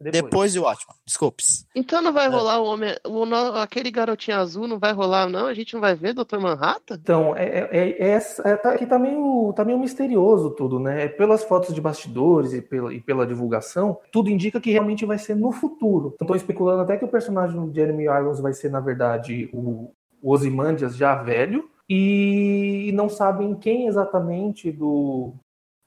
Depois. 0.02 0.24
Depois 0.24 0.54
de 0.54 0.60
Watchmen, 0.60 0.98
desculpes. 1.06 1.66
Então 1.76 2.02
não 2.02 2.12
vai 2.12 2.26
é. 2.26 2.30
rolar 2.30 2.60
o 2.60 2.66
homem. 2.66 2.98
O, 3.06 3.24
aquele 3.56 3.92
garotinho 3.92 4.38
azul 4.38 4.68
não 4.68 4.80
vai 4.80 4.92
rolar, 4.94 5.30
não? 5.30 5.46
A 5.46 5.54
gente 5.54 5.76
não 5.76 5.80
vai 5.80 5.96
ver 5.96 6.14
Dr. 6.14 6.40
Manhattan? 6.40 6.96
Então, 6.96 7.38
é, 7.38 7.70
é, 7.72 8.08
é, 8.10 8.18
é 8.18 8.58
tá, 8.58 8.72
aqui 8.72 8.88
tá 8.88 8.98
meio, 8.98 9.54
tá 9.56 9.64
meio 9.64 9.78
misterioso 9.78 10.50
tudo, 10.50 10.80
né? 10.80 11.08
Pelas 11.08 11.44
fotos 11.44 11.74
de 11.74 11.80
bastidores 11.80 12.52
e 12.52 12.64
pela, 12.64 12.92
e 12.92 13.00
pela 13.00 13.28
divulgação, 13.28 13.98
tudo 14.12 14.32
indica 14.32 14.60
que 14.60 14.72
realmente 14.72 15.06
vai 15.06 15.20
ser 15.20 15.36
no 15.36 15.52
futuro. 15.52 16.18
Estão 16.20 16.36
especulando 16.36 16.82
até 16.82 16.98
que 16.98 17.06
o 17.06 17.12
personagem 17.12 17.64
do 17.64 17.74
Jeremy 17.74 18.06
Irons 18.06 18.42
vai 18.42 18.54
ser, 18.54 18.72
na 18.72 18.80
verdade, 18.80 19.50
o, 19.54 19.94
o 20.24 20.32
Ozymandias 20.32 20.96
já 20.96 21.14
velho. 21.16 21.70
E 21.90 22.92
não 22.94 23.10
sabem 23.10 23.54
quem 23.54 23.88
exatamente 23.88 24.72
do 24.72 25.34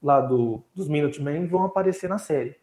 lá 0.02 0.20
do, 0.20 0.62
dos 0.74 0.86
Minutemen 0.86 1.46
vão 1.46 1.64
aparecer 1.64 2.08
na 2.08 2.18
série. 2.18 2.54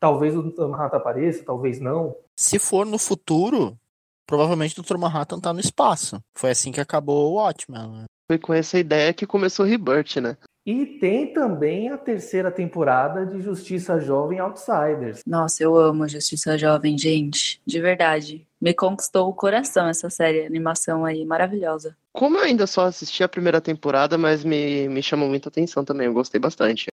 Talvez 0.00 0.34
o 0.34 0.42
Dr. 0.42 0.66
Manhattan 0.66 0.96
apareça, 0.96 1.44
talvez 1.44 1.78
não. 1.78 2.16
Se 2.38 2.58
for 2.58 2.86
no 2.86 2.98
futuro, 2.98 3.78
provavelmente 4.26 4.80
o 4.80 4.82
Dr. 4.82 4.96
Manhattan 4.96 5.38
tá 5.38 5.52
no 5.52 5.60
espaço. 5.60 6.18
Foi 6.34 6.50
assim 6.50 6.72
que 6.72 6.80
acabou 6.80 7.30
o 7.30 7.34
Watchmen. 7.34 7.90
Né? 7.90 8.04
Foi 8.26 8.38
com 8.38 8.54
essa 8.54 8.78
ideia 8.78 9.12
que 9.12 9.26
começou 9.26 9.66
o 9.66 9.68
Rebirth, 9.68 10.16
né? 10.16 10.38
E 10.64 10.86
tem 10.98 11.32
também 11.32 11.90
a 11.90 11.98
terceira 11.98 12.50
temporada 12.50 13.26
de 13.26 13.40
Justiça 13.40 13.98
Jovem 13.98 14.38
Outsiders. 14.38 15.20
Nossa, 15.26 15.62
eu 15.62 15.76
amo 15.76 16.08
Justiça 16.08 16.56
Jovem, 16.56 16.96
gente. 16.96 17.60
De 17.66 17.80
verdade. 17.80 18.46
Me 18.60 18.74
conquistou 18.74 19.28
o 19.28 19.34
coração 19.34 19.88
essa 19.88 20.10
série, 20.10 20.44
animação 20.44 21.04
aí, 21.04 21.24
maravilhosa. 21.24 21.96
Como 22.12 22.36
eu 22.36 22.42
ainda 22.42 22.66
só 22.66 22.86
assisti 22.86 23.24
a 23.24 23.28
primeira 23.28 23.60
temporada, 23.60 24.18
mas 24.18 24.44
me, 24.44 24.88
me 24.88 25.02
chamou 25.02 25.28
muita 25.28 25.48
atenção 25.48 25.84
também, 25.84 26.06
eu 26.06 26.12
gostei 26.12 26.38
bastante. 26.38 26.88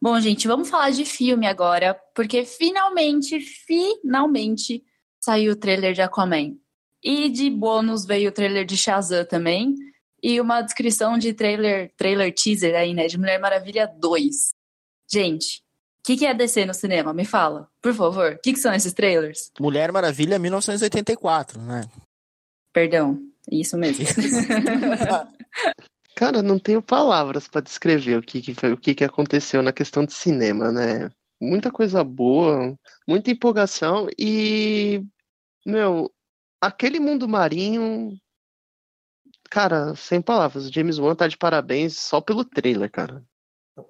Bom, 0.00 0.18
gente, 0.20 0.46
vamos 0.48 0.68
falar 0.68 0.90
de 0.90 1.04
filme 1.04 1.46
agora, 1.46 1.94
porque 2.14 2.44
finalmente, 2.44 3.40
finalmente 3.40 4.82
saiu 5.20 5.52
o 5.52 5.56
trailer 5.56 5.94
de 5.94 6.02
Aquaman. 6.02 6.56
E 7.02 7.28
de 7.28 7.48
bônus 7.48 8.04
veio 8.04 8.28
o 8.28 8.32
trailer 8.32 8.64
de 8.66 8.76
Shazam 8.76 9.24
também. 9.24 9.74
e 10.22 10.40
uma 10.40 10.62
descrição 10.62 11.16
de 11.18 11.32
trailer, 11.32 11.92
trailer 11.96 12.34
teaser 12.34 12.74
aí, 12.74 12.92
né? 12.94 13.06
De 13.06 13.18
Mulher 13.18 13.38
Maravilha 13.38 13.86
2. 13.86 14.54
Gente, 15.10 15.62
o 16.04 16.06
que, 16.06 16.18
que 16.18 16.26
é 16.26 16.34
DC 16.34 16.66
no 16.66 16.74
cinema? 16.74 17.14
Me 17.14 17.24
fala, 17.24 17.66
por 17.80 17.94
favor. 17.94 18.32
O 18.32 18.38
que, 18.38 18.52
que 18.52 18.58
são 18.58 18.74
esses 18.74 18.92
trailers? 18.92 19.50
Mulher 19.58 19.90
Maravilha 19.90 20.38
1984, 20.38 21.58
né? 21.62 21.80
Perdão, 22.74 23.18
isso 23.50 23.78
mesmo. 23.78 24.04
Cara, 26.14 26.42
não 26.42 26.58
tenho 26.58 26.82
palavras 26.82 27.48
para 27.48 27.62
descrever 27.62 28.18
o 28.18 28.22
que, 28.22 28.42
que 28.42 28.52
foi, 28.52 28.74
o 28.74 28.76
que, 28.76 28.94
que 28.94 29.02
aconteceu 29.02 29.62
na 29.62 29.72
questão 29.72 30.04
de 30.04 30.12
cinema, 30.12 30.70
né? 30.70 31.10
Muita 31.40 31.70
coisa 31.70 32.04
boa, 32.04 32.78
muita 33.08 33.30
empolgação 33.30 34.06
e, 34.18 35.02
meu, 35.64 36.12
aquele 36.60 37.00
mundo 37.00 37.26
marinho, 37.26 38.14
cara, 39.50 39.96
sem 39.96 40.20
palavras. 40.20 40.66
O 40.66 40.72
James 40.72 40.98
Wan 40.98 41.16
tá 41.16 41.26
de 41.26 41.38
parabéns 41.38 41.98
só 41.98 42.20
pelo 42.20 42.44
trailer, 42.44 42.90
cara. 42.90 43.24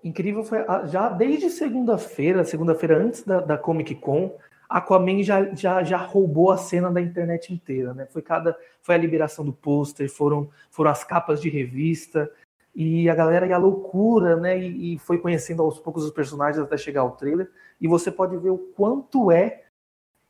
Incrível 0.03 0.43
foi 0.45 0.59
já 0.87 1.09
desde 1.11 1.51
segunda-feira, 1.51 2.45
segunda-feira 2.45 2.97
antes 2.97 3.23
da, 3.23 3.41
da 3.41 3.59
Comic 3.59 3.95
Con, 3.97 4.35
Aquaman 4.69 5.23
já, 5.23 5.55
já, 5.55 5.83
já 5.83 5.99
roubou 5.99 6.51
a 6.51 6.57
cena 6.57 6.91
da 6.91 7.01
internet 7.01 7.53
inteira, 7.53 7.93
né? 7.93 8.07
Foi 8.07 8.23
cada 8.23 8.57
foi 8.81 8.95
a 8.95 8.99
liberação 8.99 9.45
do 9.45 9.53
pôster, 9.53 10.11
foram 10.11 10.49
foram 10.71 10.91
as 10.91 11.05
capas 11.05 11.41
de 11.41 11.51
revista 11.51 12.31
e 12.75 13.09
a 13.09 13.15
galera 13.15 13.47
ia 13.47 13.57
à 13.57 13.59
loucura, 13.59 14.37
né? 14.37 14.59
E, 14.59 14.95
e, 14.95 14.99
foi 14.99 15.19
conhecendo 15.19 15.63
aos 15.63 15.79
poucos 15.79 16.05
os 16.05 16.11
personagens 16.11 16.63
até 16.63 16.77
chegar 16.77 17.03
ao 17.03 17.13
trailer 17.13 17.51
e 17.81 17.87
você 17.87 18.11
pode 18.11 18.37
ver 18.39 18.51
o 18.51 18.59
quanto 18.59 19.31
é 19.31 19.65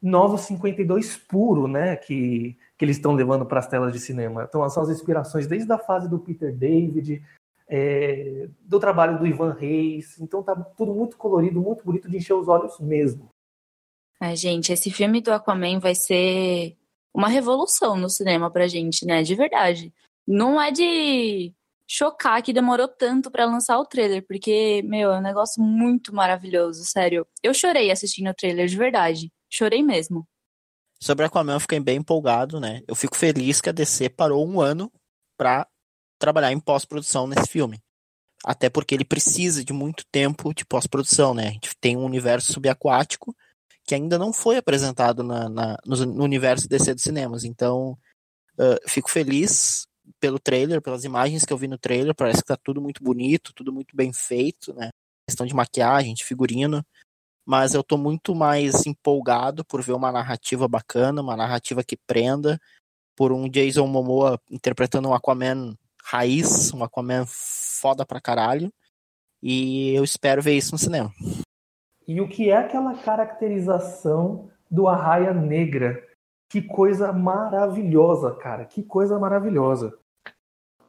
Nova 0.03 0.37
52 0.37 1.17
puro, 1.17 1.69
né? 1.69 1.97
Que 1.97 2.57
que 2.77 2.85
eles 2.85 2.97
estão 2.97 3.13
levando 3.13 3.47
para 3.47 3.61
as 3.61 3.69
telas 3.69 3.93
de 3.93 4.01
cinema. 4.01 4.45
Então 4.49 4.69
são 4.69 4.83
as 4.83 4.91
inspirações 4.91 5.47
desde 5.47 5.73
a 5.73 5.79
fase 5.79 6.09
do 6.09 6.19
Peter 6.19 6.53
David, 6.53 7.23
é, 7.69 8.49
do 8.61 8.79
trabalho 8.79 9.19
do 9.19 9.27
Ivan 9.27 9.53
Reis. 9.53 10.19
Então 10.21 10.43
tá 10.43 10.55
tudo 10.55 10.95
muito 10.95 11.17
colorido, 11.17 11.61
muito 11.61 11.85
bonito 11.85 12.09
de 12.09 12.17
encher 12.17 12.35
os 12.35 12.49
olhos 12.49 12.79
mesmo. 12.79 13.29
Ai, 14.21 14.37
gente, 14.37 14.73
esse 14.73 14.91
filme 14.91 15.21
do 15.21 15.33
Aquaman 15.33 15.79
vai 15.79 15.95
ser 15.95 16.77
uma 17.15 17.29
revolução 17.29 17.97
no 17.97 18.09
cinema 18.09 18.51
pra 18.51 18.67
gente, 18.67 19.05
né? 19.05 19.23
De 19.23 19.35
verdade. 19.35 19.93
Não 20.27 20.61
é 20.61 20.71
de 20.71 21.55
chocar 21.87 22.43
que 22.43 22.53
demorou 22.53 22.89
tanto 22.89 23.31
para 23.31 23.45
lançar 23.45 23.79
o 23.79 23.85
trailer, 23.85 24.27
porque, 24.27 24.83
meu, 24.85 25.13
é 25.13 25.19
um 25.19 25.23
negócio 25.23 25.63
muito 25.63 26.15
maravilhoso, 26.15 26.85
sério. 26.85 27.27
Eu 27.43 27.53
chorei 27.53 27.91
assistindo 27.91 28.31
o 28.31 28.35
trailer, 28.35 28.67
de 28.67 28.77
verdade. 28.77 29.33
Chorei 29.51 29.83
mesmo. 29.83 30.27
Sobre 31.01 31.27
Aquaman, 31.27 31.55
eu 31.55 31.61
fiquei 31.61 31.81
bem 31.81 31.99
empolgado, 31.99 32.59
né? 32.59 32.83
Eu 32.89 32.95
fico 32.95 33.17
feliz 33.17 33.61
que 33.61 33.69
a 33.69 33.73
DC 33.73 34.09
parou 34.09 34.47
um 34.47 34.61
ano 34.61 34.91
pra 35.37 35.67
trabalhar 36.25 36.53
em 36.53 36.59
pós-produção 36.59 37.27
nesse 37.27 37.47
filme. 37.49 37.79
Até 38.43 38.71
porque 38.71 38.95
ele 38.95 39.05
precisa 39.05 39.63
de 39.63 39.73
muito 39.73 40.05
tempo 40.11 40.55
de 40.55 40.65
pós-produção, 40.65 41.35
né? 41.35 41.49
A 41.49 41.51
gente 41.51 41.77
tem 41.81 41.97
um 41.97 42.05
universo 42.05 42.53
subaquático 42.53 43.37
que 43.87 43.95
ainda 43.95 44.19
não 44.19 44.33
foi 44.33 44.57
apresentado 44.57 45.23
na, 45.23 45.49
na 45.49 45.79
no, 45.85 46.25
universo 46.25 46.69
DC 46.69 46.95
dos 46.95 47.03
cinemas. 47.03 47.45
Então, 47.45 47.99
uh, 48.59 48.89
fico 48.89 49.11
feliz 49.11 49.87
pelo 50.19 50.39
trailer, 50.39 50.81
pelas 50.81 51.05
imagens 51.05 51.45
que 51.45 51.53
eu 51.53 51.59
vi 51.59 51.69
no 51.69 51.79
trailer. 51.79 52.15
Parece 52.15 52.41
que 52.41 52.49
tá 52.49 52.57
tudo 52.57 52.81
muito 52.81 53.03
bonito, 53.03 53.53
tudo 53.55 53.73
muito 53.73 53.95
bem 53.95 54.13
feito, 54.13 54.73
né? 54.73 54.91
Questão 55.29 55.47
de 55.47 55.55
maquiagem, 55.55 56.15
de 56.15 56.25
figurino. 56.25 56.85
Mas 57.47 57.75
eu 57.75 57.83
tô 57.85 57.99
muito 57.99 58.35
mais 58.35 58.87
empolgado 58.87 59.65
por 59.65 59.83
ver 59.83 59.93
uma 59.93 60.11
narrativa 60.11 60.67
bacana, 60.67 61.21
uma 61.21 61.37
narrativa 61.37 61.85
que 61.85 61.97
prenda, 62.07 62.59
por 63.15 63.33
um 63.33 63.49
Jason 63.49 63.87
Momoa 63.87 64.41
interpretando 64.51 65.09
um 65.09 65.15
Aquaman 65.15 65.77
raiz, 66.05 66.73
um 66.73 66.85
Aquaman 66.85 67.25
foda 67.27 68.05
pra 68.05 68.21
caralho. 68.21 68.73
E 69.43 69.95
eu 69.95 70.05
espero 70.05 70.43
ver 70.43 70.57
isso 70.57 70.73
no 70.73 70.79
cinema. 70.79 71.13
E 72.07 72.21
o 72.21 72.29
que 72.29 72.51
é 72.51 72.57
aquela 72.57 72.95
caracterização 72.95 74.51
do 74.71 74.87
Arraia 74.89 75.33
Negra? 75.33 76.03
Que 76.49 76.63
coisa 76.63 77.13
maravilhosa, 77.13 78.35
cara. 78.35 78.65
Que 78.65 78.83
coisa 78.83 79.19
maravilhosa. 79.19 79.99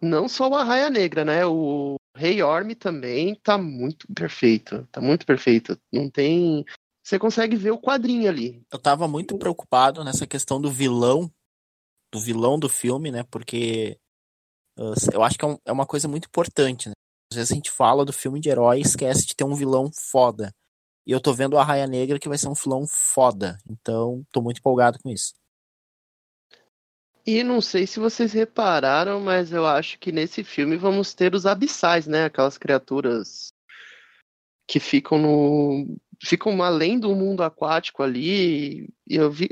Não 0.01 0.27
só 0.27 0.49
o 0.49 0.55
Arraia 0.55 0.89
Negra, 0.89 1.25
né? 1.25 1.45
O 1.45 1.95
Rei 2.15 2.41
Orm 2.41 2.71
também 2.75 3.35
tá 3.35 3.57
muito 3.57 4.05
perfeito. 4.13 4.87
Tá 4.91 5.01
muito 5.01 5.25
perfeito. 5.25 5.77
Não 5.91 6.09
tem. 6.09 6.65
Você 7.03 7.17
consegue 7.17 7.55
ver 7.55 7.71
o 7.71 7.79
quadrinho 7.79 8.29
ali. 8.29 8.63
Eu 8.71 8.79
tava 8.79 9.07
muito 9.07 9.37
preocupado 9.37 10.03
nessa 10.03 10.27
questão 10.27 10.59
do 10.59 10.69
vilão, 10.69 11.31
do 12.11 12.19
vilão 12.19 12.59
do 12.59 12.69
filme, 12.69 13.11
né? 13.11 13.23
Porque 13.29 13.97
eu 15.13 15.23
acho 15.23 15.37
que 15.37 15.45
é, 15.45 15.47
um, 15.47 15.57
é 15.65 15.71
uma 15.71 15.85
coisa 15.85 16.07
muito 16.07 16.25
importante, 16.25 16.89
né? 16.89 16.93
Às 17.31 17.37
vezes 17.37 17.51
a 17.51 17.55
gente 17.55 17.71
fala 17.71 18.05
do 18.05 18.13
filme 18.13 18.39
de 18.39 18.49
herói 18.49 18.79
e 18.79 18.81
esquece 18.81 19.25
de 19.25 19.35
ter 19.35 19.43
um 19.43 19.55
vilão 19.55 19.89
foda. 20.11 20.51
E 21.07 21.11
eu 21.11 21.21
tô 21.21 21.33
vendo 21.33 21.57
a 21.57 21.63
Raia 21.63 21.87
Negra 21.87 22.19
que 22.19 22.29
vai 22.29 22.37
ser 22.37 22.47
um 22.47 22.55
filão 22.55 22.85
foda. 22.87 23.57
Então, 23.69 24.23
tô 24.31 24.41
muito 24.41 24.59
empolgado 24.59 24.99
com 24.99 25.09
isso. 25.09 25.33
E 27.25 27.43
não 27.43 27.59
sei 27.59 27.87
se 27.87 27.99
vocês 27.99 28.33
repararam, 28.33 29.19
mas 29.19 29.51
eu 29.51 29.65
acho 29.65 29.97
que 29.97 30.11
nesse 30.11 30.43
filme 30.43 30.77
vamos 30.77 31.13
ter 31.13 31.33
os 31.33 31.45
abissais, 31.45 32.05
né? 32.05 32.25
Aquelas 32.25 32.57
criaturas 32.57 33.51
que 34.67 34.79
ficam 34.79 35.17
no 35.17 35.97
ficam 36.23 36.61
além 36.61 36.99
do 36.99 37.15
mundo 37.15 37.43
aquático 37.43 38.03
ali. 38.03 38.89
E 39.07 39.15
eu 39.15 39.31
vi 39.31 39.49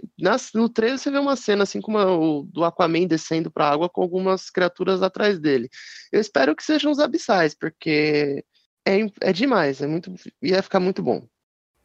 no 0.54 0.69
trailer 0.69 0.97
você 0.97 1.12
vê 1.12 1.17
uma 1.17 1.36
cena 1.36 1.63
assim 1.63 1.82
como 1.82 1.97
o 1.99 2.43
do 2.43 2.63
Aquaman 2.63 3.08
descendo 3.08 3.52
para 3.52 3.65
a 3.65 3.71
água 3.71 3.89
com 3.89 4.02
algumas 4.02 4.49
criaturas 4.49 5.02
atrás 5.02 5.39
dele. 5.39 5.69
Eu 6.12 6.19
espero 6.19 6.56
que 6.56 6.63
sejam 6.63 6.91
os 6.91 6.99
abissais, 6.99 7.54
porque 7.54 8.43
é, 8.86 8.99
é 9.21 9.34
demais, 9.34 9.82
é 9.82 9.88
muito 9.88 10.13
ia 10.41 10.62
ficar 10.62 10.80
muito 10.80 11.02
bom. 11.02 11.26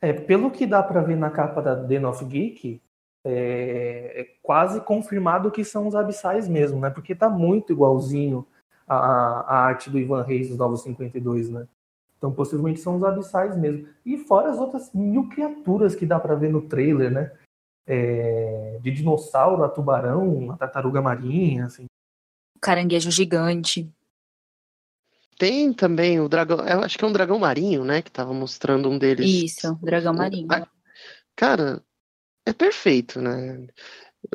É, 0.01 0.13
pelo 0.13 0.51
que 0.51 0.67
dá 0.67 0.83
para 0.83 1.03
ver 1.03 1.17
na 1.17 1.31
capa 1.31 1.61
da 1.61 1.77
The 1.77 2.07
of 2.07 2.25
Geek, 2.25 2.81
é, 3.25 4.21
é, 4.21 4.27
quase 4.43 4.81
confirmado 4.81 5.51
que 5.51 5.65
são 5.65 5.87
os 5.87 5.95
abissais 5.95 6.49
mesmo, 6.49 6.81
né? 6.81 6.89
Porque 6.89 7.15
tá 7.15 7.29
muito 7.29 7.73
igualzinho 7.73 8.47
a, 8.87 8.97
a 8.97 9.59
arte 9.67 9.91
do 9.91 9.99
Ivan 9.99 10.23
Reis 10.23 10.49
dos 10.49 10.57
Novos 10.57 10.83
52, 10.83 11.51
né? 11.51 11.67
Então 12.19 12.33
possivelmente 12.33 12.81
são 12.81 12.97
os 12.97 13.05
abissais 13.05 13.57
mesmo. 13.57 13.89
E 14.05 14.19
fora 14.19 14.51
as 14.51 14.59
outras 14.59 14.93
mil 14.93 15.29
criaturas 15.29 15.95
que 15.95 16.05
dá 16.05 16.19
para 16.19 16.35
ver 16.35 16.51
no 16.51 16.69
trailer, 16.69 17.11
né? 17.11 17.33
É, 17.87 18.79
de 18.83 18.91
dinossauro 18.91 19.65
a 19.65 19.69
tubarão, 19.69 20.51
a 20.51 20.57
tartaruga 20.57 21.01
marinha, 21.01 21.67
assim. 21.67 21.87
Caranguejo 22.61 23.11
gigante. 23.11 23.91
Tem 25.39 25.73
também 25.73 26.19
o 26.19 26.29
dragão, 26.29 26.59
eu 26.67 26.81
acho 26.81 26.99
que 26.99 27.05
é 27.05 27.07
um 27.07 27.13
dragão 27.13 27.39
marinho, 27.39 27.85
né? 27.85 28.03
Que 28.03 28.11
tava 28.11 28.35
mostrando 28.35 28.91
um 28.91 28.99
deles. 28.99 29.31
Isso, 29.31 29.79
dragão 29.81 30.13
marinho. 30.13 30.49
Cara, 31.37 31.81
é 32.45 32.53
perfeito, 32.53 33.21
né? 33.21 33.69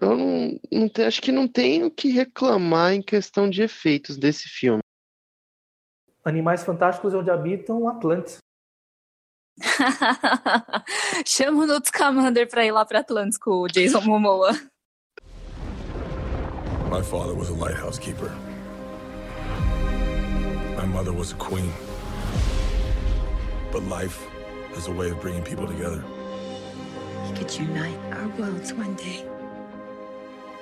Eu 0.01 0.17
não, 0.17 0.59
não 0.71 0.89
acho 1.05 1.21
que 1.21 1.31
não 1.31 1.47
tenho 1.47 1.87
o 1.87 1.91
que 1.91 2.07
reclamar 2.07 2.93
em 2.93 3.01
questão 3.01 3.49
de 3.49 3.61
efeitos 3.61 4.17
desse 4.17 4.47
filme. 4.47 4.81
Animais 6.25 6.63
Fantásticos 6.63 7.13
é 7.13 7.17
onde 7.17 7.29
habitam 7.29 7.87
Atlantis. 7.87 8.37
Chama 11.25 11.63
o 11.63 11.67
Newt 11.67 11.87
Scamander 11.87 12.49
pra 12.49 12.65
ir 12.65 12.71
lá 12.71 12.85
pra 12.85 12.99
Atlantis 12.99 13.37
com 13.37 13.51
o 13.51 13.67
Jason 13.67 14.01
Momoa. 14.01 14.53
My 16.89 17.01
father 17.01 17.35
was 17.35 17.49
a 17.49 17.53
lighthouse 17.53 17.99
keeper. 17.99 18.31
My 20.77 20.85
mother 20.85 21.11
was 21.11 21.33
a 21.33 21.35
queen. 21.35 21.71
But 23.71 23.83
life 23.83 24.25
has 24.75 24.87
a 24.87 24.91
way 24.91 25.11
of 25.11 25.19
bringing 25.19 25.43
people 25.43 25.67
together. 25.67 26.03
We 27.27 27.37
could 27.37 27.51
unite 27.57 27.97
our 28.11 28.27
worlds 28.39 28.73
one 28.73 28.95
day. 28.95 29.25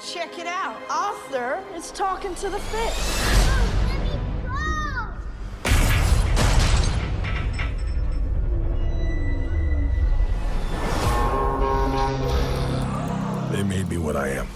Check 0.01 0.39
it 0.39 0.47
out. 0.47 0.75
Arthur 0.89 1.59
is 1.75 1.91
talking 1.91 2.33
to 2.35 2.49
the 2.49 2.59
fish. 2.59 3.80
They 13.51 13.63
made 13.63 13.89
me 13.89 13.97
what 13.97 14.15
I 14.15 14.39
am. 14.39 14.47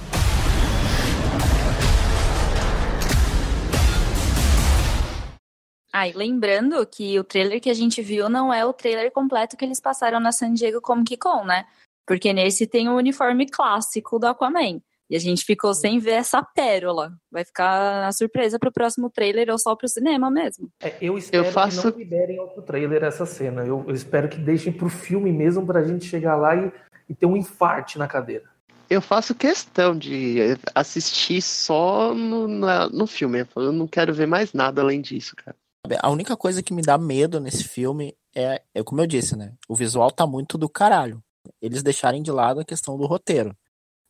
Ah, 5.97 6.09
e 6.09 6.11
lembrando 6.11 6.85
que 6.85 7.17
o 7.17 7.23
trailer 7.23 7.61
que 7.61 7.69
a 7.69 7.73
gente 7.73 8.01
viu 8.01 8.27
não 8.27 8.53
é 8.53 8.65
o 8.65 8.73
trailer 8.73 9.09
completo 9.11 9.55
que 9.55 9.63
eles 9.63 9.79
passaram 9.79 10.19
na 10.19 10.33
San 10.33 10.53
Diego 10.53 10.81
Comic 10.81 11.15
Con, 11.15 11.45
né? 11.45 11.65
Porque 12.05 12.33
nesse 12.33 12.67
tem 12.67 12.89
o 12.89 12.97
uniforme 12.97 13.47
clássico 13.47 14.19
do 14.19 14.27
Aquaman. 14.27 14.81
E 15.09 15.15
a 15.15 15.19
gente 15.19 15.45
ficou 15.45 15.73
sem 15.73 15.99
ver 15.99 16.13
essa 16.13 16.43
pérola. 16.43 17.13
Vai 17.31 17.45
ficar 17.45 18.07
a 18.07 18.11
surpresa 18.11 18.57
pro 18.57 18.71
próximo 18.71 19.09
trailer 19.09 19.49
ou 19.51 19.57
só 19.59 19.75
pro 19.75 19.87
cinema 19.87 20.31
mesmo. 20.31 20.69
É, 20.81 20.95
eu 20.99 21.17
espero 21.17 21.45
eu 21.45 21.51
faço... 21.51 21.81
que 21.81 21.87
não 21.91 21.97
liberem 21.99 22.39
outro 22.39 22.61
trailer 22.63 23.03
essa 23.03 23.25
cena. 23.25 23.61
Eu, 23.61 23.85
eu 23.87 23.93
espero 23.93 24.27
que 24.27 24.37
deixem 24.37 24.73
pro 24.73 24.89
filme 24.89 25.31
mesmo 25.31 25.65
pra 25.65 25.83
gente 25.83 26.05
chegar 26.05 26.35
lá 26.35 26.55
e, 26.55 26.71
e 27.09 27.13
ter 27.15 27.25
um 27.25 27.37
infarte 27.37 27.97
na 27.97 28.07
cadeira. 28.07 28.45
Eu 28.89 29.01
faço 29.01 29.33
questão 29.33 29.97
de 29.97 30.37
assistir 30.73 31.41
só 31.41 32.13
no, 32.13 32.47
na- 32.47 32.87
no 32.89 33.07
filme. 33.07 33.45
Eu 33.55 33.71
não 33.71 33.87
quero 33.87 34.13
ver 34.13 34.27
mais 34.27 34.53
nada 34.53 34.81
além 34.81 35.01
disso, 35.01 35.35
cara. 35.35 35.55
A 36.01 36.09
única 36.09 36.35
coisa 36.37 36.61
que 36.63 36.73
me 36.73 36.81
dá 36.81 36.97
medo 36.97 37.39
nesse 37.39 37.63
filme 37.63 38.15
é, 38.35 38.61
é 38.73 38.83
como 38.83 39.01
eu 39.01 39.07
disse, 39.07 39.35
né? 39.35 39.53
O 39.67 39.75
visual 39.75 40.11
tá 40.11 40.25
muito 40.27 40.57
do 40.57 40.67
caralho. 40.69 41.23
Eles 41.61 41.83
deixarem 41.83 42.21
de 42.21 42.31
lado 42.31 42.59
a 42.59 42.65
questão 42.65 42.97
do 42.97 43.05
roteiro, 43.05 43.55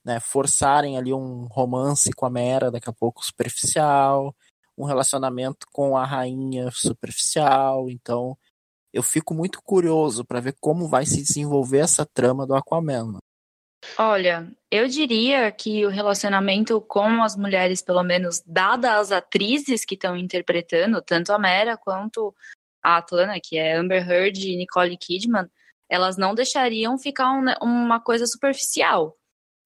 né? 0.03 0.19
Forçarem 0.19 0.97
ali 0.97 1.13
um 1.13 1.45
romance 1.51 2.11
com 2.11 2.25
a 2.25 2.29
Mera, 2.29 2.71
daqui 2.71 2.89
a 2.89 2.93
pouco 2.93 3.25
superficial, 3.25 4.33
um 4.77 4.85
relacionamento 4.85 5.65
com 5.71 5.97
a 5.97 6.05
rainha 6.05 6.69
superficial. 6.71 7.89
Então, 7.89 8.37
eu 8.95 9.03
fico 9.03 9.33
muito 9.33 9.61
curioso 9.61 10.23
pra 10.23 10.39
ver 10.39 10.55
como 10.57 10.87
vai 10.87 11.05
se 11.05 11.21
desenvolver 11.21 11.79
essa 11.79 12.05
trama 12.05 12.47
do 12.47 12.55
Aquaman. 12.55 13.19
Olha, 13.99 14.49
eu 14.71 14.87
diria 14.87 15.51
que 15.51 15.85
o 15.85 15.89
relacionamento 15.89 16.79
com 16.79 17.21
as 17.21 17.35
mulheres, 17.35 17.81
pelo 17.81 18.01
menos 18.03 18.41
dada 18.45 18.97
as 18.97 19.11
atrizes 19.11 19.83
que 19.83 19.95
estão 19.95 20.15
interpretando, 20.15 21.01
tanto 21.01 21.33
a 21.33 21.37
Mera 21.37 21.75
quanto 21.75 22.33
a 22.81 22.97
Atlanta, 22.97 23.37
que 23.43 23.57
é 23.57 23.75
Amber 23.75 24.09
Heard 24.09 24.39
e 24.49 24.55
Nicole 24.55 24.97
Kidman, 24.97 25.47
elas 25.89 26.15
não 26.15 26.33
deixariam 26.33 26.97
ficar 26.97 27.33
um- 27.33 27.53
uma 27.61 27.99
coisa 27.99 28.25
superficial. 28.25 29.17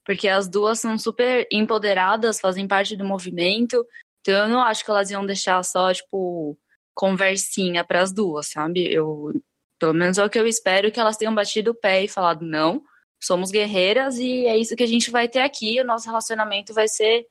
Porque 0.03 0.27
as 0.27 0.49
duas 0.49 0.79
são 0.79 0.97
super 0.97 1.47
empoderadas, 1.51 2.39
fazem 2.39 2.67
parte 2.67 2.97
do 2.97 3.05
movimento. 3.05 3.85
Então 4.21 4.33
eu 4.33 4.49
não 4.49 4.59
acho 4.59 4.83
que 4.83 4.89
elas 4.89 5.11
iam 5.11 5.23
deixar 5.23 5.63
só, 5.63 5.93
tipo, 5.93 6.57
conversinha 6.99 7.81
para 7.81 8.01
as 8.01 8.12
duas, 8.12 8.47
sabe? 8.47 8.91
Eu, 8.91 9.31
pelo 9.79 9.93
menos 9.93 10.17
é 10.17 10.25
o 10.25 10.29
que 10.29 10.38
eu 10.38 10.45
espero 10.45 10.91
que 10.91 10.99
elas 10.99 11.15
tenham 11.15 11.33
batido 11.33 11.71
o 11.71 11.73
pé 11.73 12.03
e 12.03 12.09
falado, 12.09 12.45
não, 12.45 12.83
somos 13.17 13.51
guerreiras 13.51 14.17
e 14.17 14.45
é 14.45 14.57
isso 14.57 14.75
que 14.75 14.83
a 14.83 14.88
gente 14.88 15.09
vai 15.09 15.29
ter 15.29 15.39
aqui. 15.39 15.79
O 15.79 15.85
nosso 15.85 16.07
relacionamento 16.07 16.73
vai 16.73 16.89
ser, 16.89 17.25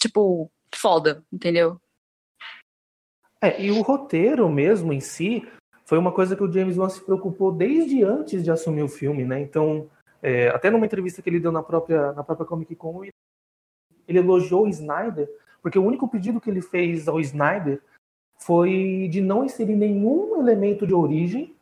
tipo, 0.00 0.48
foda, 0.72 1.24
entendeu? 1.32 1.80
É, 3.40 3.60
e 3.60 3.72
o 3.72 3.82
roteiro 3.82 4.48
mesmo 4.48 4.92
em 4.92 5.00
si 5.00 5.44
foi 5.84 5.98
uma 5.98 6.12
coisa 6.12 6.36
que 6.36 6.44
o 6.44 6.52
James 6.52 6.78
Wan 6.78 6.88
se 6.88 7.04
preocupou 7.04 7.50
desde 7.50 8.04
antes 8.04 8.44
de 8.44 8.52
assumir 8.52 8.84
o 8.84 8.88
filme, 8.88 9.24
né? 9.24 9.40
Então, 9.40 9.90
é, 10.22 10.46
até 10.50 10.70
numa 10.70 10.86
entrevista 10.86 11.20
que 11.20 11.28
ele 11.28 11.40
deu 11.40 11.50
na 11.50 11.64
própria, 11.64 12.12
na 12.12 12.22
própria 12.22 12.46
Comic 12.46 12.76
Con, 12.76 13.02
ele 14.06 14.18
elogiou 14.20 14.62
o 14.62 14.68
Snyder, 14.68 15.28
porque 15.60 15.76
o 15.76 15.84
único 15.84 16.08
pedido 16.08 16.40
que 16.40 16.48
ele 16.48 16.62
fez 16.62 17.08
ao 17.08 17.18
Snyder 17.18 17.82
foi 18.44 19.08
de 19.10 19.20
não 19.20 19.44
inserir 19.44 19.76
nenhum 19.76 20.40
elemento 20.40 20.86
de 20.86 20.94
origem 20.94 21.54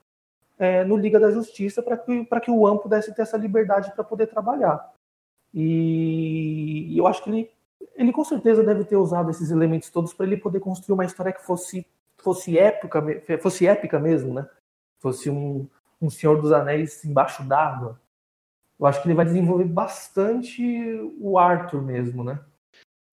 é, 0.59 0.85
no 0.85 0.97
Liga 0.97 1.19
da 1.19 1.31
Justiça 1.31 1.83
para 1.83 1.97
que, 1.97 2.25
pra 2.25 2.40
que 2.40 2.51
o 2.51 2.61
Wan 2.61 2.77
pudesse 2.77 3.14
ter 3.14 3.23
essa 3.23 3.37
liberdade 3.37 3.93
para 3.93 4.05
poder 4.05 4.27
trabalhar. 4.27 4.93
E, 5.53 6.87
e 6.90 6.99
eu 6.99 7.07
acho 7.07 7.23
que 7.23 7.31
ele, 7.31 7.51
ele 7.95 8.12
com 8.12 8.25
certeza 8.25 8.62
deve 8.62 8.85
ter 8.85 8.97
usado 8.97 9.31
esses 9.31 9.51
elementos 9.51 9.90
todos 9.90 10.12
para 10.12 10.27
ele 10.27 10.37
poder 10.37 10.61
construir 10.61 10.95
uma 10.95 11.05
história 11.05 11.33
que 11.33 11.45
fosse, 11.45 11.87
fosse, 12.19 12.59
épica, 12.59 13.03
fosse 13.40 13.66
épica 13.66 13.99
mesmo, 13.99 14.35
né? 14.35 14.49
Fosse 15.01 15.31
um, 15.31 15.66
um 16.01 16.11
Senhor 16.11 16.40
dos 16.40 16.53
Anéis 16.53 17.05
embaixo 17.05 17.43
d'água. 17.43 18.01
Eu 18.79 18.87
acho 18.87 19.03
que 19.03 19.09
ele 19.09 19.14
vai 19.14 19.25
desenvolver 19.25 19.64
bastante 19.64 20.62
o 21.21 21.38
Arthur 21.38 21.83
mesmo, 21.83 22.25
né? 22.25 22.38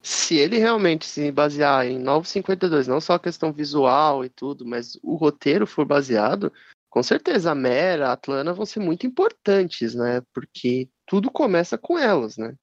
Se 0.01 0.35
ele 0.35 0.57
realmente 0.57 1.05
se 1.05 1.31
basear 1.31 1.85
em 1.85 1.99
952, 1.99 2.87
não 2.87 3.01
só 3.01 3.13
a 3.13 3.19
questão 3.19 3.51
visual 3.51 4.23
e 4.23 4.29
tudo, 4.29 4.65
mas 4.65 4.97
o 5.01 5.15
roteiro 5.15 5.65
for 5.65 5.85
baseado, 5.85 6.51
com 6.89 7.03
certeza 7.03 7.51
a 7.51 7.55
Mera, 7.55 8.09
a 8.09 8.13
Atlana 8.13 8.53
vão 8.53 8.65
ser 8.65 8.79
muito 8.79 9.05
importantes, 9.05 9.93
né? 9.95 10.21
Porque 10.33 10.87
tudo 11.05 11.29
começa 11.31 11.77
com 11.77 11.97
elas, 11.97 12.37
né? 12.37 12.55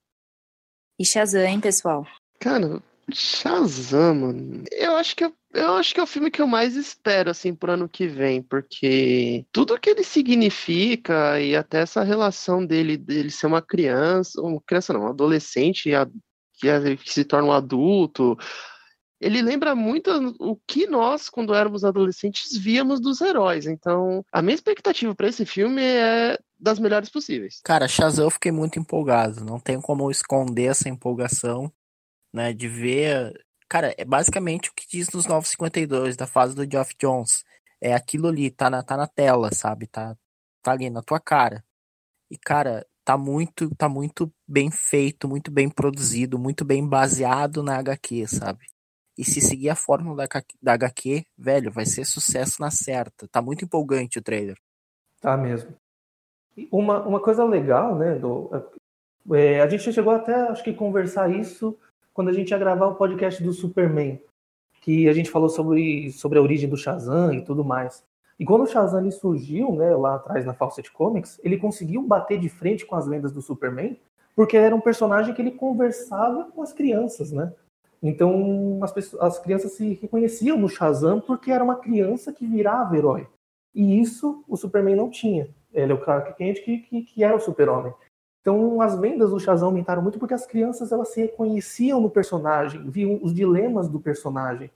E 0.98 1.04
Shazam, 1.04 1.42
hein, 1.44 1.60
pessoal? 1.60 2.06
Cara, 2.38 2.82
Shazam, 3.12 4.14
mano. 4.14 4.64
Eu 4.70 4.96
acho 4.96 5.14
que 5.16 5.24
é- 5.24 5.32
eu 5.52 5.74
acho 5.74 5.92
que 5.94 6.00
é 6.00 6.02
o 6.02 6.06
filme 6.06 6.30
que 6.30 6.40
eu 6.40 6.46
mais 6.46 6.76
espero 6.76 7.30
assim 7.30 7.54
pro 7.54 7.72
ano 7.72 7.88
que 7.88 8.06
vem, 8.06 8.42
porque 8.42 9.44
tudo 9.52 9.78
que 9.78 9.90
ele 9.90 10.02
significa 10.04 11.40
e 11.40 11.54
até 11.54 11.80
essa 11.80 12.02
relação 12.02 12.64
dele 12.64 12.96
dele 12.96 13.30
ser 13.30 13.46
uma 13.46 13.62
criança, 13.62 14.40
uma 14.40 14.60
criança 14.60 14.92
não, 14.92 15.02
um 15.02 15.08
adolescente 15.08 15.88
e 15.88 15.94
a- 15.94 16.08
que, 16.64 16.68
é- 16.68 16.96
que 16.96 17.12
se 17.12 17.24
torna 17.24 17.48
um 17.48 17.52
adulto, 17.52 18.36
ele 19.20 19.40
lembra 19.40 19.74
muito 19.74 20.10
o 20.40 20.56
que 20.66 20.86
nós, 20.86 21.28
quando 21.28 21.54
éramos 21.54 21.84
adolescentes, 21.84 22.56
víamos 22.56 23.00
dos 23.00 23.20
heróis. 23.20 23.66
Então, 23.66 24.24
a 24.32 24.42
minha 24.42 24.54
expectativa 24.54 25.14
pra 25.14 25.28
esse 25.28 25.46
filme 25.46 25.82
é 25.82 26.38
das 26.58 26.78
melhores 26.78 27.10
possíveis. 27.10 27.60
Cara, 27.64 27.88
Shazam 27.88 28.26
eu 28.26 28.30
fiquei 28.30 28.52
muito 28.52 28.78
empolgado. 28.78 29.44
Não 29.44 29.58
tem 29.60 29.80
como 29.80 30.10
esconder 30.10 30.64
essa 30.70 30.88
empolgação, 30.88 31.72
né? 32.32 32.52
De 32.52 32.68
ver. 32.68 33.32
Cara, 33.68 33.94
é 33.96 34.04
basicamente 34.04 34.70
o 34.70 34.74
que 34.74 34.86
diz 34.88 35.08
nos 35.10 35.26
952, 35.26 36.16
da 36.16 36.26
fase 36.26 36.54
do 36.54 36.70
Geoff 36.70 36.94
Jones. 37.00 37.44
É 37.80 37.94
aquilo 37.94 38.28
ali, 38.28 38.50
tá 38.50 38.68
na, 38.70 38.82
tá 38.82 38.96
na 38.96 39.06
tela, 39.06 39.50
sabe? 39.52 39.86
Tá, 39.86 40.16
tá 40.62 40.72
ali 40.72 40.90
na 40.90 41.02
tua 41.02 41.20
cara. 41.20 41.64
E, 42.30 42.36
cara, 42.38 42.86
tá 43.04 43.18
muito, 43.18 43.74
tá 43.76 43.88
muito 43.88 44.32
bem 44.48 44.70
feito, 44.70 45.28
muito 45.28 45.50
bem 45.50 45.68
produzido, 45.68 46.38
muito 46.38 46.64
bem 46.64 46.86
baseado 46.86 47.62
na 47.62 47.78
HQ, 47.78 48.26
sabe? 48.26 48.64
E 49.16 49.24
se 49.24 49.40
seguir 49.40 49.68
a 49.68 49.76
fórmula 49.76 50.26
da, 50.26 50.42
da 50.60 50.72
HQ, 50.72 51.24
velho, 51.36 51.70
vai 51.70 51.86
ser 51.86 52.04
sucesso 52.04 52.60
na 52.60 52.70
certa. 52.70 53.28
Tá 53.28 53.40
muito 53.40 53.64
empolgante 53.64 54.18
o 54.18 54.22
trailer. 54.22 54.56
Tá 55.20 55.36
mesmo. 55.36 55.74
Uma, 56.70 57.02
uma 57.06 57.20
coisa 57.20 57.44
legal, 57.44 57.96
né? 57.96 58.16
Do, 58.16 58.50
é, 59.32 59.60
a 59.60 59.68
gente 59.68 59.92
chegou 59.92 60.12
até, 60.12 60.34
acho 60.34 60.64
que, 60.64 60.72
conversar 60.72 61.30
isso 61.30 61.78
quando 62.12 62.28
a 62.28 62.32
gente 62.32 62.50
ia 62.50 62.58
gravar 62.58 62.86
o 62.86 62.96
podcast 62.96 63.42
do 63.42 63.52
Superman, 63.52 64.20
que 64.80 65.08
a 65.08 65.12
gente 65.12 65.30
falou 65.30 65.48
sobre, 65.48 66.10
sobre 66.12 66.38
a 66.38 66.42
origem 66.42 66.68
do 66.68 66.76
Shazam 66.76 67.32
e 67.32 67.44
tudo 67.44 67.64
mais. 67.64 68.04
E 68.38 68.44
quando 68.44 68.62
o 68.62 68.66
Shazam 68.66 69.08
surgiu, 69.10 69.72
né, 69.72 69.94
lá 69.94 70.16
atrás 70.16 70.44
na 70.44 70.54
Fawcett 70.54 70.90
Comics, 70.92 71.40
ele 71.44 71.56
conseguiu 71.56 72.02
bater 72.02 72.38
de 72.38 72.48
frente 72.48 72.84
com 72.84 72.96
as 72.96 73.06
lendas 73.06 73.32
do 73.32 73.40
Superman, 73.40 73.96
porque 74.34 74.56
era 74.56 74.74
um 74.74 74.80
personagem 74.80 75.32
que 75.32 75.40
ele 75.40 75.52
conversava 75.52 76.44
com 76.44 76.62
as 76.62 76.72
crianças, 76.72 77.30
né? 77.30 77.52
Então 78.02 78.80
as, 78.82 78.92
pessoas, 78.92 79.22
as 79.22 79.38
crianças 79.38 79.72
se 79.72 79.94
reconheciam 79.94 80.58
no 80.58 80.68
Shazam 80.68 81.20
porque 81.20 81.50
era 81.50 81.64
uma 81.64 81.76
criança 81.76 82.32
que 82.32 82.46
virava 82.46 82.96
herói. 82.96 83.26
E 83.74 84.00
isso 84.00 84.44
o 84.46 84.56
Superman 84.56 84.96
não 84.96 85.08
tinha. 85.08 85.48
Ele 85.72 85.92
é 85.92 85.94
o 85.94 86.00
Clark 86.00 86.36
Kent 86.36 86.62
que, 86.64 86.78
que, 86.78 87.02
que 87.02 87.24
era 87.24 87.34
o 87.34 87.40
super-homem. 87.40 87.94
Então 88.40 88.82
as 88.82 88.98
vendas 88.98 89.30
do 89.30 89.40
Shazam 89.40 89.68
aumentaram 89.68 90.02
muito 90.02 90.18
porque 90.18 90.34
as 90.34 90.46
crianças 90.46 90.92
elas 90.92 91.08
se 91.08 91.22
reconheciam 91.22 92.00
no 92.00 92.10
personagem, 92.10 92.90
viam 92.90 93.18
os 93.22 93.32
dilemas 93.32 93.88
do 93.88 93.98
personagem. 93.98 94.70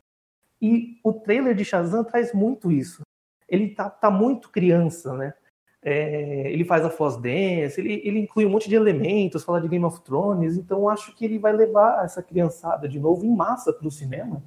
E 0.61 0.99
o 1.05 1.13
trailer 1.13 1.55
de 1.55 1.65
Shazam 1.65 2.03
traz 2.03 2.33
muito 2.33 2.73
isso. 2.73 3.03
Ele 3.49 3.71
tá, 3.71 3.89
tá 3.89 4.11
muito 4.11 4.51
criança, 4.51 5.15
né? 5.15 5.35
É, 5.81 6.51
ele 6.51 6.65
faz 6.65 6.85
a 6.85 6.91
Foz 6.91 7.17
Dance, 7.17 7.81
ele, 7.81 8.03
ele 8.05 8.19
inclui 8.19 8.45
um 8.45 8.51
monte 8.51 8.69
de 8.69 8.75
elementos, 8.75 9.45
fala 9.45 9.61
de 9.61 9.69
Game 9.69 9.85
of 9.85 10.01
Thrones, 10.01 10.57
então 10.57 10.89
acho 10.89 11.15
que 11.15 11.25
ele 11.25 11.39
vai 11.39 11.53
levar 11.53 12.05
essa 12.05 12.21
criançada 12.23 12.89
de 12.89 12.99
novo 12.99 13.25
em 13.25 13.35
massa 13.35 13.73
para 13.73 13.87
o 13.87 13.91
cinema. 13.91 14.43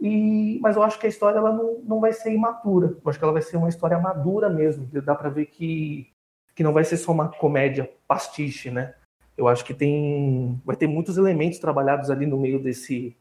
E, 0.00 0.58
mas 0.60 0.76
eu 0.76 0.82
acho 0.82 0.98
que 0.98 1.06
a 1.06 1.08
história 1.08 1.38
ela 1.38 1.52
não, 1.52 1.80
não 1.82 2.00
vai 2.00 2.12
ser 2.12 2.32
imatura. 2.32 2.88
Eu 2.88 3.08
acho 3.08 3.18
que 3.18 3.24
ela 3.24 3.32
vai 3.32 3.42
ser 3.42 3.56
uma 3.56 3.68
história 3.68 3.98
madura 3.98 4.50
mesmo. 4.50 4.86
Dá 5.02 5.14
para 5.14 5.30
ver 5.30 5.46
que, 5.46 6.12
que 6.54 6.62
não 6.62 6.72
vai 6.72 6.84
ser 6.84 6.96
só 6.96 7.12
uma 7.12 7.28
comédia 7.28 7.90
pastiche, 8.06 8.70
né? 8.70 8.94
Eu 9.36 9.48
acho 9.48 9.64
que 9.64 9.74
tem 9.74 10.60
vai 10.64 10.76
ter 10.76 10.86
muitos 10.86 11.16
elementos 11.16 11.58
trabalhados 11.58 12.10
ali 12.10 12.26
no 12.26 12.38
meio 12.38 12.62
desse 12.62 13.16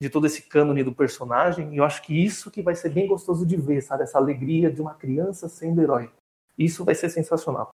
de 0.00 0.10
todo 0.10 0.26
esse 0.26 0.42
cânone 0.42 0.82
do 0.82 0.94
personagem. 0.94 1.72
E 1.74 1.78
eu 1.78 1.84
acho 1.84 2.02
que 2.02 2.24
isso 2.24 2.50
que 2.50 2.62
vai 2.62 2.74
ser 2.74 2.90
bem 2.90 3.06
gostoso 3.06 3.46
de 3.46 3.56
ver, 3.56 3.80
sabe? 3.82 4.02
Essa 4.02 4.18
alegria 4.18 4.70
de 4.70 4.80
uma 4.80 4.94
criança 4.94 5.48
sendo 5.48 5.80
herói. 5.80 6.10
Isso 6.58 6.84
vai 6.84 6.94
ser 6.94 7.08
sensacional. 7.10 7.70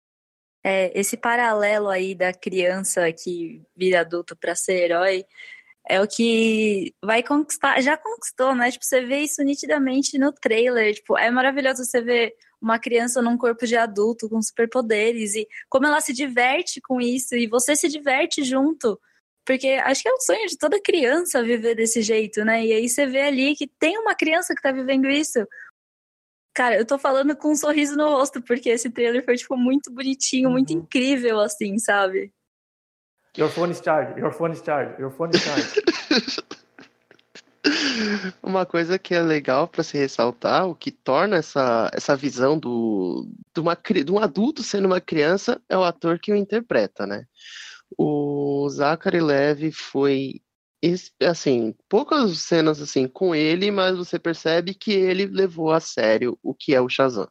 É, 0.62 0.98
esse 0.98 1.16
paralelo 1.16 1.88
aí 1.88 2.14
da 2.14 2.32
criança 2.32 3.10
que 3.12 3.62
vira 3.74 4.00
adulto 4.00 4.36
para 4.36 4.54
ser 4.54 4.74
herói 4.74 5.24
é 5.88 6.00
o 6.00 6.06
que 6.06 6.94
vai 7.02 7.22
conquistar, 7.22 7.80
já 7.80 7.96
conquistou, 7.96 8.54
né? 8.54 8.70
Tipo, 8.70 8.84
você 8.84 9.04
vê 9.04 9.20
isso 9.20 9.42
nitidamente 9.42 10.18
no 10.18 10.32
trailer. 10.32 10.94
Tipo, 10.94 11.18
é 11.18 11.30
maravilhoso 11.30 11.84
você 11.84 12.02
ver 12.02 12.34
uma 12.60 12.78
criança 12.78 13.22
num 13.22 13.38
corpo 13.38 13.66
de 13.66 13.76
adulto 13.76 14.28
com 14.28 14.40
superpoderes 14.42 15.34
e 15.34 15.48
como 15.68 15.86
ela 15.86 16.00
se 16.00 16.12
diverte 16.12 16.80
com 16.80 17.00
isso 17.00 17.34
e 17.34 17.46
você 17.46 17.74
se 17.74 17.88
diverte 17.88 18.44
junto. 18.44 19.00
Porque 19.44 19.68
acho 19.68 20.02
que 20.02 20.08
é 20.08 20.12
o 20.12 20.20
sonho 20.20 20.46
de 20.46 20.56
toda 20.58 20.80
criança 20.80 21.42
viver 21.42 21.74
desse 21.74 22.02
jeito, 22.02 22.44
né? 22.44 22.64
E 22.64 22.72
aí 22.72 22.88
você 22.88 23.06
vê 23.06 23.22
ali 23.22 23.56
que 23.56 23.66
tem 23.66 23.98
uma 23.98 24.14
criança 24.14 24.54
que 24.54 24.62
tá 24.62 24.70
vivendo 24.70 25.08
isso. 25.08 25.46
Cara, 26.54 26.76
eu 26.76 26.84
tô 26.84 26.98
falando 26.98 27.34
com 27.36 27.52
um 27.52 27.56
sorriso 27.56 27.96
no 27.96 28.08
rosto, 28.10 28.42
porque 28.42 28.68
esse 28.68 28.90
trailer 28.90 29.24
foi, 29.24 29.36
tipo, 29.36 29.56
muito 29.56 29.90
bonitinho, 29.90 30.50
muito 30.50 30.72
Uhum. 30.72 30.80
incrível, 30.80 31.40
assim, 31.40 31.78
sabe? 31.78 32.32
Your 33.38 33.48
phone 33.48 33.70
is 33.72 33.80
charged, 33.80 34.18
your 34.18 34.32
phone 34.32 34.52
is 34.52 34.60
charged, 34.62 35.00
your 35.00 35.10
phone 35.10 35.30
is 35.34 35.42
charged. 35.42 36.50
Uma 38.42 38.64
coisa 38.66 38.98
que 38.98 39.14
é 39.14 39.20
legal 39.22 39.68
para 39.68 39.82
se 39.82 39.96
ressaltar, 39.96 40.66
o 40.66 40.74
que 40.74 40.90
torna 40.90 41.36
essa, 41.36 41.90
essa 41.94 42.16
visão 42.16 42.58
do, 42.58 43.28
de, 43.54 43.60
uma, 43.60 43.76
cri- 43.76 44.02
de 44.02 44.10
um 44.10 44.18
adulto 44.18 44.62
sendo 44.62 44.86
uma 44.86 45.00
criança 45.00 45.60
é 45.68 45.76
o 45.76 45.84
ator 45.84 46.18
que 46.18 46.32
o 46.32 46.36
interpreta, 46.36 47.06
né? 47.06 47.24
O 47.98 48.68
Zachary 48.68 49.20
Levy 49.20 49.72
foi 49.72 50.40
assim, 51.22 51.74
poucas 51.88 52.38
cenas 52.40 52.80
assim 52.80 53.06
com 53.06 53.34
ele, 53.34 53.70
mas 53.70 53.96
você 53.96 54.18
percebe 54.18 54.74
que 54.74 54.92
ele 54.92 55.26
levou 55.26 55.70
a 55.72 55.80
sério 55.80 56.38
o 56.42 56.54
que 56.54 56.74
é 56.74 56.80
o 56.80 56.88
Shazam. 56.88 57.28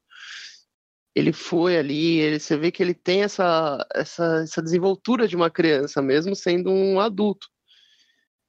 Ele 1.16 1.34
foi 1.34 1.78
ali, 1.78 2.20
ele, 2.20 2.40
você 2.40 2.56
vê 2.56 2.72
que 2.72 2.82
ele 2.84 2.94
tem 2.94 3.24
essa, 3.24 3.86
essa, 3.94 4.42
essa 4.44 4.62
desenvoltura 4.62 5.28
de 5.28 5.36
uma 5.36 5.50
criança, 5.50 6.02
mesmo 6.02 6.36
sendo 6.36 6.72
um 6.72 7.00
adulto. 7.00 7.48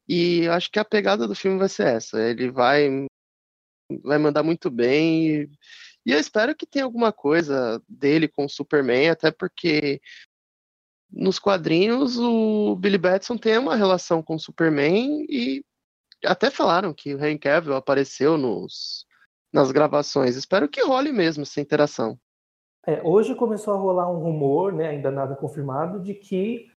E 0.09 0.47
acho 0.49 0.71
que 0.71 0.79
a 0.79 0.85
pegada 0.85 1.27
do 1.27 1.35
filme 1.35 1.59
vai 1.59 1.69
ser 1.69 1.87
essa. 1.87 2.21
Ele 2.21 2.51
vai, 2.51 3.07
vai 4.03 4.19
mandar 4.19 4.43
muito 4.43 4.71
bem. 4.71 5.27
E, 5.27 5.51
e 6.07 6.13
eu 6.13 6.19
espero 6.19 6.55
que 6.55 6.67
tenha 6.67 6.85
alguma 6.85 7.13
coisa 7.13 7.83
dele 7.89 8.29
com 8.29 8.45
o 8.45 8.49
Superman, 8.49 9.11
até 9.11 9.31
porque 9.31 10.01
nos 11.13 11.39
quadrinhos 11.39 12.19
o 12.19 12.77
Billy 12.77 12.99
Batson 12.99 13.37
tem 13.37 13.59
uma 13.59 13.77
relação 13.77 14.23
com 14.23 14.37
o 14.37 14.41
Superman 14.41 15.27
e 15.29 15.65
até 16.25 16.51
falaram 16.51 16.93
que 16.93 17.15
o 17.15 17.19
Henry 17.19 17.39
Cavill 17.39 17.75
apareceu 17.75 18.37
nos, 18.37 19.07
nas 19.53 19.71
gravações. 19.73 20.37
Espero 20.37 20.69
que 20.69 20.83
role 20.83 21.13
mesmo 21.13 21.43
essa 21.43 21.61
interação. 21.61 22.19
É, 22.87 23.03
hoje 23.03 23.35
começou 23.35 23.75
a 23.75 23.77
rolar 23.77 24.11
um 24.11 24.19
rumor, 24.19 24.73
né, 24.73 24.89
ainda 24.89 25.11
nada 25.11 25.37
confirmado, 25.37 26.01
de 26.01 26.15
que 26.15 26.71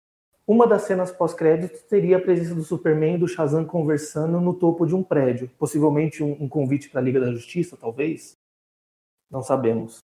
uma 0.46 0.68
das 0.68 0.82
cenas 0.82 1.12
pós-créditos 1.12 1.84
teria 1.84 2.18
a 2.18 2.22
presença 2.22 2.54
do 2.54 2.64
Superman 2.64 3.16
e 3.16 3.20
do 3.20 3.28
Shazam 3.28 3.66
conversando 3.66 4.42
no 4.42 4.54
topo 4.54 4.86
de 4.86 4.94
um 4.94 5.02
prédio. 5.02 5.50
Possivelmente 5.58 6.22
um, 6.22 6.44
um 6.44 6.50
convite 6.50 6.90
para 6.90 7.00
a 7.00 7.04
Liga 7.04 7.20
da 7.20 7.32
Justiça, 7.32 7.78
talvez. 7.78 8.34
Não 9.32 9.42
sabemos. 9.42 10.00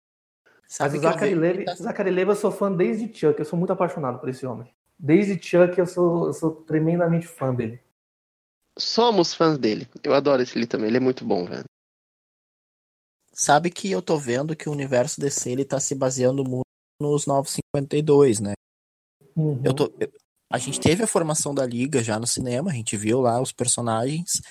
Sabe 0.68 0.98
Mas 0.98 1.00
o 1.00 1.02
Zachary, 1.02 1.34
Levi, 1.34 1.64
tá... 1.64 1.74
Zachary 1.74 2.10
Levi 2.10 2.30
eu 2.30 2.36
sou 2.36 2.52
fã 2.52 2.70
desde 2.70 3.06
Chuck, 3.06 3.38
eu 3.38 3.44
sou 3.44 3.58
muito 3.58 3.72
apaixonado 3.72 4.18
por 4.18 4.28
esse 4.28 4.46
homem. 4.46 4.70
Desde 4.98 5.42
Chuck 5.42 5.78
eu 5.78 5.86
sou, 5.86 6.26
eu 6.26 6.32
sou 6.34 6.50
tremendamente 6.50 7.26
fã 7.26 7.54
dele. 7.54 7.80
Somos 8.78 9.32
fãs 9.32 9.56
dele. 9.58 9.88
Eu 10.04 10.12
adoro 10.12 10.42
esse 10.42 10.56
ele 10.56 10.66
também, 10.66 10.88
ele 10.88 10.98
é 10.98 11.00
muito 11.00 11.24
bom, 11.24 11.46
velho. 11.46 11.64
Sabe 13.32 13.70
que 13.70 13.90
eu 13.90 14.02
tô 14.02 14.18
vendo 14.18 14.54
que 14.54 14.68
o 14.68 14.72
universo 14.72 15.20
DC 15.20 15.50
ele 15.50 15.64
tá 15.64 15.80
se 15.80 15.94
baseando 15.94 16.44
muito 16.44 16.66
nos 17.00 17.24
952, 17.24 18.40
né? 18.40 18.52
Uhum. 19.34 19.62
Eu 19.64 19.72
tô, 19.72 19.90
a 20.52 20.58
gente 20.58 20.80
teve 20.80 21.02
a 21.02 21.06
formação 21.06 21.54
da 21.54 21.64
Liga 21.64 22.02
já 22.02 22.18
no 22.18 22.26
cinema, 22.26 22.70
a 22.70 22.74
gente 22.74 22.96
viu 22.96 23.20
lá 23.20 23.40
os 23.40 23.52
personagens, 23.52 24.42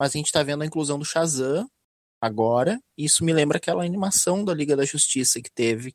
mas 0.00 0.14
a 0.14 0.18
gente 0.18 0.32
tá 0.32 0.42
vendo 0.42 0.62
a 0.62 0.66
inclusão 0.66 0.98
do 0.98 1.04
Shazam 1.04 1.66
agora. 2.20 2.80
Isso 2.96 3.24
me 3.24 3.32
lembra 3.32 3.58
aquela 3.58 3.84
animação 3.84 4.44
da 4.44 4.54
Liga 4.54 4.76
da 4.76 4.84
Justiça 4.84 5.40
que 5.40 5.50
teve, 5.50 5.94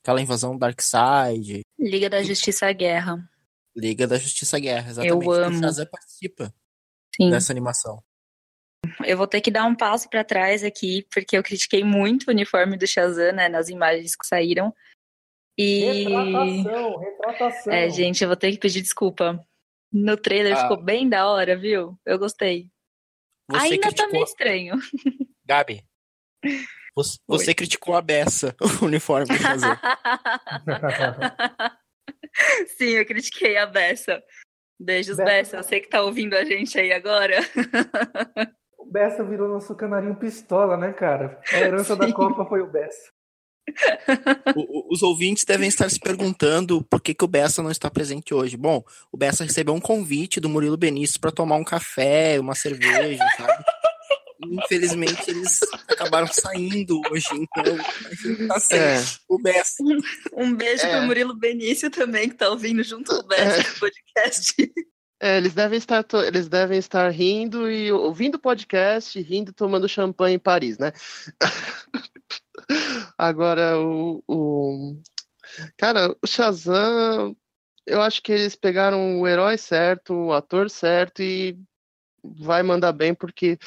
aquela 0.00 0.20
invasão 0.20 0.52
do 0.52 0.58
Darkseid. 0.58 1.62
Liga 1.78 2.08
da 2.08 2.22
Justiça 2.22 2.70
Guerra. 2.72 3.18
Liga 3.76 4.06
da 4.06 4.16
Justiça 4.16 4.58
Guerra, 4.58 4.90
exatamente. 4.90 5.26
Eu 5.26 5.32
amo. 5.32 5.56
O 5.56 5.60
Shazam 5.60 5.86
participa 5.86 6.54
Sim. 7.14 7.30
dessa 7.30 7.52
animação. 7.52 8.02
Eu 9.04 9.16
vou 9.16 9.26
ter 9.26 9.40
que 9.40 9.50
dar 9.50 9.64
um 9.64 9.74
passo 9.74 10.08
para 10.08 10.24
trás 10.24 10.62
aqui, 10.62 11.06
porque 11.12 11.36
eu 11.36 11.42
critiquei 11.42 11.82
muito 11.82 12.28
o 12.28 12.30
uniforme 12.30 12.76
do 12.76 12.86
Shazam, 12.86 13.32
né, 13.32 13.48
nas 13.48 13.68
imagens 13.68 14.14
que 14.14 14.26
saíram. 14.26 14.72
E... 15.58 16.04
Retratação, 16.04 16.98
retratação. 16.98 17.72
É, 17.72 17.90
gente, 17.90 18.22
eu 18.22 18.28
vou 18.28 18.36
ter 18.36 18.52
que 18.52 18.58
pedir 18.58 18.82
desculpa. 18.82 19.44
No 19.92 20.16
trailer 20.16 20.56
ah. 20.56 20.62
ficou 20.62 20.82
bem 20.82 21.08
da 21.08 21.28
hora, 21.28 21.56
viu? 21.56 21.98
Eu 22.04 22.18
gostei. 22.18 22.70
Você 23.50 23.58
Ainda 23.58 23.88
criticou... 23.88 24.06
tá 24.06 24.12
meio 24.12 24.24
estranho. 24.24 24.74
Gabi, 25.46 25.82
você, 26.94 27.18
você 27.26 27.54
criticou 27.54 27.94
a 27.94 28.02
beça, 28.02 28.54
o 28.82 28.84
uniforme 28.84 29.26
do 29.26 29.34
Shazam. 29.34 29.78
Sim, 32.76 32.90
eu 32.90 33.06
critiquei 33.06 33.56
a 33.56 33.66
beça. 33.66 34.22
Beijos, 34.78 35.16
Bessa. 35.16 35.30
Bessa. 35.30 35.56
Eu 35.56 35.62
sei 35.62 35.80
que 35.80 35.88
tá 35.88 36.02
ouvindo 36.02 36.34
a 36.34 36.44
gente 36.44 36.78
aí 36.78 36.92
agora. 36.92 37.38
O 38.78 38.84
Bessa 38.84 39.24
virou 39.24 39.48
nosso 39.48 39.74
canarinho 39.74 40.16
pistola, 40.16 40.76
né, 40.76 40.92
cara? 40.92 41.40
A 41.50 41.58
herança 41.58 41.94
Sim. 41.94 42.00
da 42.00 42.12
Copa 42.12 42.44
foi 42.44 42.60
o 42.60 42.70
Bessa. 42.70 43.16
O, 44.54 44.92
os 44.92 45.02
ouvintes 45.02 45.44
devem 45.44 45.68
estar 45.68 45.90
se 45.90 45.98
perguntando 45.98 46.84
por 46.84 47.00
que, 47.00 47.14
que 47.14 47.24
o 47.24 47.28
Bessa 47.28 47.62
não 47.62 47.70
está 47.70 47.90
presente 47.90 48.34
hoje. 48.34 48.56
Bom, 48.56 48.84
o 49.10 49.16
Bessa 49.16 49.44
recebeu 49.44 49.74
um 49.74 49.80
convite 49.80 50.40
do 50.40 50.48
Murilo 50.48 50.76
Benício 50.76 51.18
para 51.18 51.32
tomar 51.32 51.56
um 51.56 51.64
café, 51.64 52.38
uma 52.38 52.54
cerveja, 52.54 53.24
sabe? 53.36 53.64
Infelizmente 54.42 55.30
eles 55.30 55.60
acabaram 55.88 56.26
saindo 56.26 57.00
hoje, 57.10 57.28
então 57.32 57.64
a 57.64 58.14
gente 58.14 58.46
tá 58.46 58.76
é. 58.76 58.96
o 59.28 59.38
Bessa. 59.38 59.82
Um 60.34 60.54
beijo 60.54 60.84
é. 60.84 60.90
pro 60.90 61.06
Murilo 61.06 61.34
Benício 61.34 61.90
também, 61.90 62.28
que 62.28 62.34
tá 62.34 62.48
ouvindo 62.50 62.82
junto 62.82 63.10
com 63.12 63.20
o 63.20 63.26
Bessa 63.26 63.60
é. 63.60 63.68
no 63.68 63.80
podcast. 63.80 64.72
É, 65.18 65.38
eles 65.38 65.54
devem 65.54 65.78
estar 65.78 66.04
eles 66.26 66.46
devem 66.48 66.78
estar 66.78 67.10
rindo 67.10 67.70
e 67.70 67.90
ouvindo 67.90 68.34
o 68.34 68.40
podcast, 68.40 69.18
rindo 69.20 69.52
tomando 69.52 69.88
champanhe 69.88 70.36
em 70.36 70.38
Paris, 70.38 70.76
né? 70.76 70.92
Agora 73.16 73.78
o, 73.80 74.22
o 74.28 75.00
cara, 75.76 76.14
o 76.22 76.26
Shazam, 76.26 77.34
eu 77.86 78.02
acho 78.02 78.22
que 78.22 78.32
eles 78.32 78.54
pegaram 78.54 79.20
o 79.20 79.26
herói 79.26 79.56
certo, 79.56 80.12
o 80.12 80.32
ator 80.34 80.68
certo 80.68 81.22
e 81.22 81.58
vai 82.22 82.62
mandar 82.62 82.92
bem 82.92 83.14
porque 83.14 83.58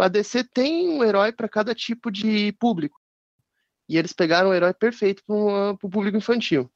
a 0.00 0.08
DC 0.08 0.44
tem 0.52 0.88
um 0.88 1.04
herói 1.04 1.32
para 1.32 1.48
cada 1.48 1.74
tipo 1.74 2.10
de 2.10 2.52
público. 2.52 2.98
E 3.88 3.98
eles 3.98 4.12
pegaram 4.12 4.50
o 4.50 4.54
herói 4.54 4.72
perfeito 4.72 5.22
para 5.26 5.34
o 5.34 5.90
público 5.90 6.16
infantil. 6.16 6.70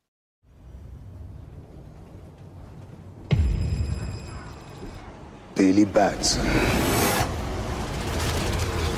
Billy 5.57 5.85
Batson. 5.85 6.43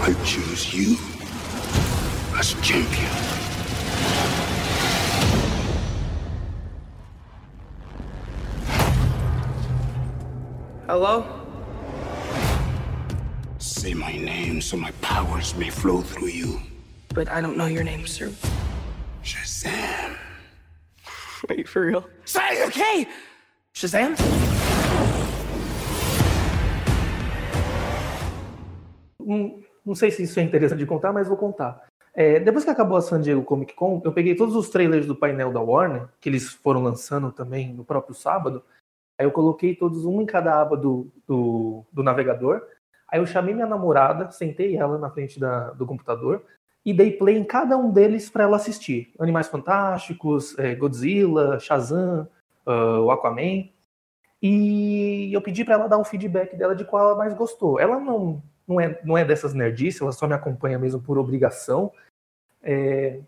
I 0.02 0.14
choose 0.24 0.72
you 0.72 0.96
as 2.38 2.54
champion. 2.62 3.10
Hello? 10.88 11.45
Say 13.66 13.94
my 13.94 14.12
name 14.12 14.62
so 14.62 14.76
my 14.76 14.92
powers 15.02 15.52
may 15.56 15.70
flow 15.70 16.00
through 16.00 16.28
you. 16.28 16.60
But 17.12 17.28
I 17.28 17.40
don't 17.40 17.56
know 17.56 17.66
your 17.66 17.82
name, 17.82 18.06
sir. 18.06 18.30
Shazam. 19.24 20.16
You 21.50 21.66
for 21.66 21.82
real? 21.82 22.04
Say, 22.24 22.64
okay! 22.66 23.08
Shazam? 23.74 24.14
Não, 29.18 29.58
não 29.84 29.94
sei 29.96 30.12
se 30.12 30.22
isso 30.22 30.38
é 30.38 30.44
interessante 30.44 30.78
de 30.78 30.86
contar, 30.86 31.12
mas 31.12 31.26
vou 31.26 31.36
contar. 31.36 31.88
É, 32.14 32.38
depois 32.38 32.64
que 32.64 32.70
acabou 32.70 32.96
a 32.96 33.02
San 33.02 33.20
Diego 33.20 33.42
Comic 33.42 33.74
Con, 33.74 34.00
eu 34.04 34.12
peguei 34.12 34.36
todos 34.36 34.54
os 34.54 34.70
trailers 34.70 35.06
do 35.06 35.16
painel 35.16 35.52
da 35.52 35.60
Warner, 35.60 36.08
que 36.20 36.28
eles 36.28 36.50
foram 36.50 36.84
lançando 36.84 37.32
também 37.32 37.74
no 37.74 37.84
próprio 37.84 38.14
sábado. 38.14 38.62
Aí 39.18 39.26
eu 39.26 39.32
coloquei 39.32 39.74
todos 39.74 40.04
um 40.04 40.22
em 40.22 40.26
cada 40.26 40.60
aba 40.60 40.76
do, 40.76 41.10
do, 41.26 41.84
do 41.92 42.04
navegador. 42.04 42.62
Aí 43.08 43.20
eu 43.20 43.26
chamei 43.26 43.54
minha 43.54 43.66
namorada, 43.66 44.30
sentei 44.30 44.76
ela 44.76 44.98
na 44.98 45.10
frente 45.10 45.38
da, 45.38 45.70
do 45.70 45.86
computador 45.86 46.42
e 46.84 46.92
dei 46.92 47.12
play 47.12 47.36
em 47.36 47.44
cada 47.44 47.76
um 47.76 47.90
deles 47.90 48.30
para 48.30 48.44
ela 48.44 48.56
assistir. 48.56 49.12
Animais 49.18 49.48
Fantásticos, 49.48 50.56
é, 50.58 50.74
Godzilla, 50.74 51.58
Shazam, 51.58 52.28
uh, 52.66 53.00
o 53.00 53.10
Aquaman. 53.10 53.68
E 54.40 55.30
eu 55.32 55.40
pedi 55.40 55.64
para 55.64 55.74
ela 55.74 55.88
dar 55.88 55.98
um 55.98 56.04
feedback 56.04 56.56
dela 56.56 56.76
de 56.76 56.84
qual 56.84 57.08
ela 57.08 57.16
mais 57.16 57.34
gostou. 57.34 57.80
Ela 57.80 57.98
não, 57.98 58.40
não, 58.68 58.80
é, 58.80 59.00
não 59.04 59.18
é 59.18 59.24
dessas 59.24 59.54
nerdices, 59.54 60.00
ela 60.00 60.12
só 60.12 60.28
me 60.28 60.34
acompanha 60.34 60.78
mesmo 60.78 61.00
por 61.00 61.18
obrigação. 61.18 61.90
É, 62.62 63.20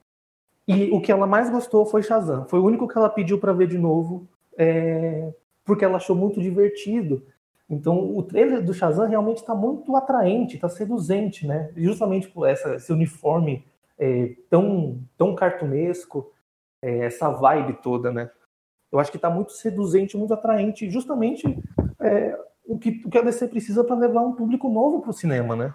e 0.66 0.91
o 0.91 1.01
que 1.01 1.11
ela 1.11 1.26
mais 1.26 1.49
gostou 1.51 1.87
foi 1.87 2.03
Shazam. 2.03 2.47
Foi 2.47 2.61
o 2.61 2.64
único 2.64 2.87
que 2.87 2.97
ela 2.97 3.09
pediu 3.09 3.39
para 3.39 3.53
ver 3.53 3.66
de 3.66 3.79
novo, 3.79 4.29
é, 4.57 5.33
porque 5.64 5.85
ela 5.85 5.97
achou 5.97 6.14
muito 6.14 6.41
divertido. 6.41 7.24
Então, 7.70 8.16
o 8.16 8.22
trailer 8.22 8.64
do 8.64 8.72
Shazam 8.72 9.06
realmente 9.06 9.38
está 9.38 9.54
muito 9.54 9.94
atraente, 9.94 10.54
está 10.54 10.68
seduzente, 10.70 11.46
né? 11.46 11.70
Justamente 11.76 12.28
por 12.28 12.48
essa, 12.48 12.76
esse 12.76 12.90
uniforme 12.90 13.66
é, 13.98 14.34
tão, 14.48 15.02
tão 15.18 15.34
cartunesco, 15.34 16.32
é, 16.82 17.00
essa 17.00 17.28
vibe 17.28 17.74
toda, 17.82 18.10
né? 18.10 18.30
Eu 18.90 18.98
acho 18.98 19.10
que 19.10 19.18
está 19.18 19.28
muito 19.28 19.52
seduzente, 19.52 20.16
muito 20.16 20.32
atraente, 20.32 20.88
justamente 20.88 21.44
é, 22.00 22.40
o, 22.64 22.78
que, 22.78 23.02
o 23.04 23.10
que 23.10 23.18
a 23.18 23.22
DC 23.22 23.48
precisa 23.48 23.84
para 23.84 23.96
levar 23.96 24.22
um 24.22 24.34
público 24.34 24.70
novo 24.70 25.02
para 25.02 25.10
o 25.10 25.14
cinema, 25.14 25.54
né? 25.54 25.74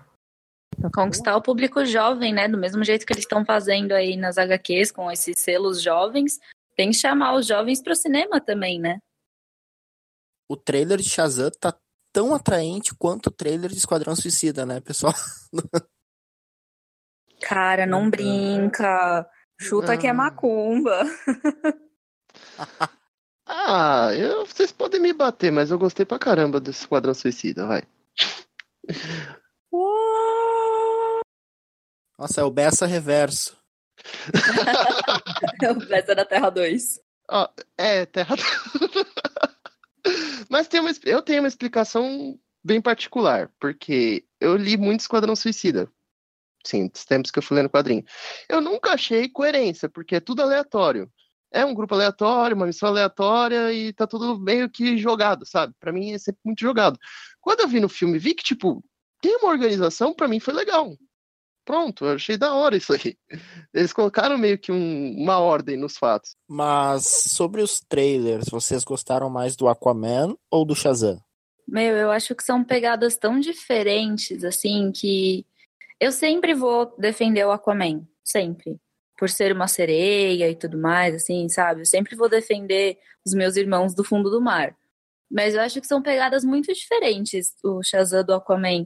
Conquistar 0.95 1.37
o 1.37 1.43
público 1.43 1.85
jovem, 1.85 2.33
né? 2.33 2.47
Do 2.47 2.57
mesmo 2.57 2.83
jeito 2.83 3.05
que 3.05 3.13
eles 3.13 3.23
estão 3.23 3.45
fazendo 3.45 3.91
aí 3.91 4.17
nas 4.17 4.39
HQs 4.39 4.91
com 4.91 5.11
esses 5.11 5.37
selos 5.37 5.79
jovens, 5.79 6.39
tem 6.75 6.89
que 6.89 6.95
chamar 6.95 7.35
os 7.35 7.45
jovens 7.45 7.83
para 7.83 7.93
o 7.93 7.95
cinema 7.95 8.41
também, 8.41 8.79
né? 8.79 8.97
o 10.53 10.57
trailer 10.57 10.99
de 10.99 11.09
Shazam 11.09 11.49
tá 11.59 11.75
tão 12.13 12.33
atraente 12.33 12.95
quanto 12.95 13.27
o 13.27 13.31
trailer 13.31 13.71
de 13.71 13.77
Esquadrão 13.77 14.15
Suicida, 14.15 14.65
né, 14.65 14.79
pessoal? 14.79 15.13
Cara, 17.41 17.85
não 17.85 18.09
brinca. 18.09 19.27
Chuta 19.59 19.97
que 19.97 20.07
é 20.07 20.13
macumba. 20.13 21.03
Ah, 23.45 24.09
eu, 24.15 24.45
vocês 24.45 24.71
podem 24.71 25.01
me 25.01 25.11
bater, 25.11 25.51
mas 25.51 25.69
eu 25.69 25.77
gostei 25.77 26.05
pra 26.05 26.17
caramba 26.17 26.61
desse 26.61 26.79
Esquadrão 26.79 27.13
Suicida, 27.13 27.67
vai. 27.67 27.83
Nossa, 32.17 32.39
é 32.39 32.43
o 32.43 32.49
Bessa 32.49 32.85
Reverso. 32.85 33.57
É 35.61 35.71
o 35.71 35.75
Bessa 35.75 36.15
da 36.15 36.23
Terra 36.23 36.49
2. 36.49 37.01
Ó, 37.29 37.49
é, 37.77 38.05
Terra. 38.05 38.35
Mas 40.49 40.67
tem 40.67 40.79
uma, 40.79 40.91
eu 41.05 41.21
tenho 41.21 41.41
uma 41.41 41.47
explicação 41.47 42.37
bem 42.63 42.81
particular, 42.81 43.51
porque 43.59 44.25
eu 44.39 44.55
li 44.55 44.77
muito 44.77 45.01
Esquadrão 45.01 45.35
Suicida. 45.35 45.89
Sim, 46.65 46.87
dos 46.87 47.03
tempos 47.03 47.29
que 47.29 47.39
eu 47.39 47.43
fui 47.43 47.57
lendo 47.57 47.69
quadrinho. 47.69 48.05
Eu 48.47 48.61
nunca 48.61 48.93
achei 48.93 49.27
coerência, 49.27 49.89
porque 49.89 50.15
é 50.15 50.19
tudo 50.21 50.41
aleatório. 50.41 51.11
É 51.51 51.65
um 51.65 51.73
grupo 51.73 51.93
aleatório, 51.93 52.55
uma 52.55 52.65
missão 52.65 52.89
aleatória 52.89 53.71
e 53.73 53.93
tá 53.93 54.07
tudo 54.07 54.39
meio 54.39 54.69
que 54.69 54.97
jogado, 54.97 55.45
sabe? 55.45 55.73
Para 55.79 55.91
mim 55.91 56.13
é 56.13 56.17
sempre 56.17 56.39
muito 56.43 56.61
jogado. 56.61 56.97
Quando 57.41 57.59
eu 57.59 57.67
vi 57.67 57.79
no 57.79 57.89
filme, 57.89 58.17
vi 58.17 58.33
que, 58.33 58.43
tipo, 58.43 58.83
tem 59.21 59.35
uma 59.37 59.49
organização, 59.49 60.13
para 60.13 60.27
mim 60.27 60.39
foi 60.39 60.53
legal. 60.53 60.97
Pronto, 61.65 62.05
eu 62.05 62.15
achei 62.15 62.37
da 62.37 62.53
hora 62.53 62.75
isso 62.75 62.93
aí. 62.93 63.17
Eles 63.73 63.93
colocaram 63.93 64.37
meio 64.37 64.57
que 64.57 64.71
um, 64.71 65.15
uma 65.17 65.39
ordem 65.39 65.77
nos 65.77 65.97
fatos. 65.97 66.35
Mas 66.47 67.05
sobre 67.05 67.61
os 67.61 67.79
trailers, 67.79 68.49
vocês 68.49 68.83
gostaram 68.83 69.29
mais 69.29 69.55
do 69.55 69.67
Aquaman 69.67 70.35
ou 70.51 70.65
do 70.65 70.75
Shazam? 70.75 71.19
Meu, 71.67 71.95
eu 71.95 72.11
acho 72.11 72.35
que 72.35 72.43
são 72.43 72.63
pegadas 72.63 73.15
tão 73.15 73.39
diferentes, 73.39 74.43
assim, 74.43 74.91
que 74.91 75.45
eu 75.99 76.11
sempre 76.11 76.53
vou 76.53 76.93
defender 76.97 77.45
o 77.45 77.51
Aquaman. 77.51 78.05
Sempre. 78.23 78.77
Por 79.17 79.29
ser 79.29 79.53
uma 79.53 79.67
sereia 79.67 80.49
e 80.49 80.55
tudo 80.55 80.77
mais, 80.77 81.15
assim, 81.15 81.47
sabe? 81.47 81.81
Eu 81.81 81.85
sempre 81.85 82.15
vou 82.15 82.27
defender 82.27 82.97
os 83.25 83.33
meus 83.33 83.55
irmãos 83.55 83.95
do 83.95 84.03
fundo 84.03 84.29
do 84.29 84.41
mar. 84.41 84.75
Mas 85.31 85.55
eu 85.55 85.61
acho 85.61 85.79
que 85.79 85.87
são 85.87 86.01
pegadas 86.01 86.43
muito 86.43 86.73
diferentes, 86.73 87.55
o 87.63 87.81
Shazam 87.81 88.23
do 88.23 88.33
Aquaman. 88.33 88.85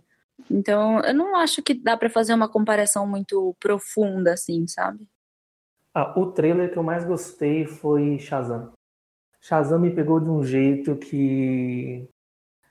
Então, 0.50 1.00
eu 1.02 1.14
não 1.14 1.36
acho 1.36 1.62
que 1.62 1.74
dá 1.74 1.98
para 1.98 2.10
fazer 2.10 2.34
uma 2.34 2.50
comparação 2.50 3.08
muito 3.08 3.56
profunda, 3.60 4.34
assim, 4.34 4.68
sabe? 4.68 5.08
Ah, 5.94 6.18
o 6.20 6.32
trailer 6.32 6.72
que 6.72 6.78
eu 6.78 6.84
mais 6.84 7.04
gostei 7.04 7.66
foi 7.66 8.20
Shazam. 8.20 8.72
Shazam 9.42 9.80
me 9.80 9.90
pegou 9.90 10.20
de 10.20 10.30
um 10.30 10.44
jeito 10.44 10.96
que 10.96 12.08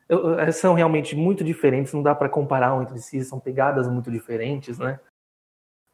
eu, 0.09 0.53
são 0.53 0.75
realmente 0.75 1.17
muito 1.17 1.43
diferentes, 1.43 1.93
não 1.93 2.03
dá 2.03 2.15
para 2.15 2.29
comparar 2.29 2.75
um 2.75 2.83
entre 2.83 2.99
si, 3.01 3.25
são 3.25 3.41
pegadas 3.41 3.89
muito 3.89 4.11
diferentes, 4.11 4.79
né? 4.79 5.01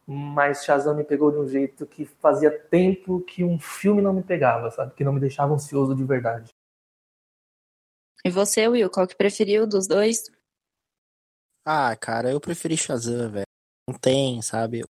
Mas 0.06 0.64
Shazam 0.64 0.94
me 0.94 1.04
pegou 1.04 1.30
de 1.30 1.38
um 1.38 1.46
jeito 1.46 1.86
que 1.86 2.04
fazia 2.04 2.50
tempo 2.50 3.20
que 3.20 3.42
um 3.42 3.58
filme 3.58 4.02
não 4.02 4.12
me 4.12 4.22
pegava, 4.22 4.70
sabe? 4.70 4.94
Que 4.94 5.04
não 5.04 5.12
me 5.12 5.20
deixava 5.20 5.54
ansioso 5.54 5.94
de 5.94 6.04
verdade. 6.04 6.50
E 8.24 8.30
você, 8.30 8.68
Will, 8.68 8.90
qual 8.90 9.06
que 9.06 9.16
preferiu 9.16 9.66
dos 9.66 9.86
dois? 9.86 10.30
Ah, 11.64 11.94
cara, 11.96 12.30
eu 12.30 12.40
preferi 12.40 12.76
Shazam, 12.76 13.30
velho. 13.30 13.46
Não 13.88 13.98
tem, 13.98 14.42
sabe? 14.42 14.84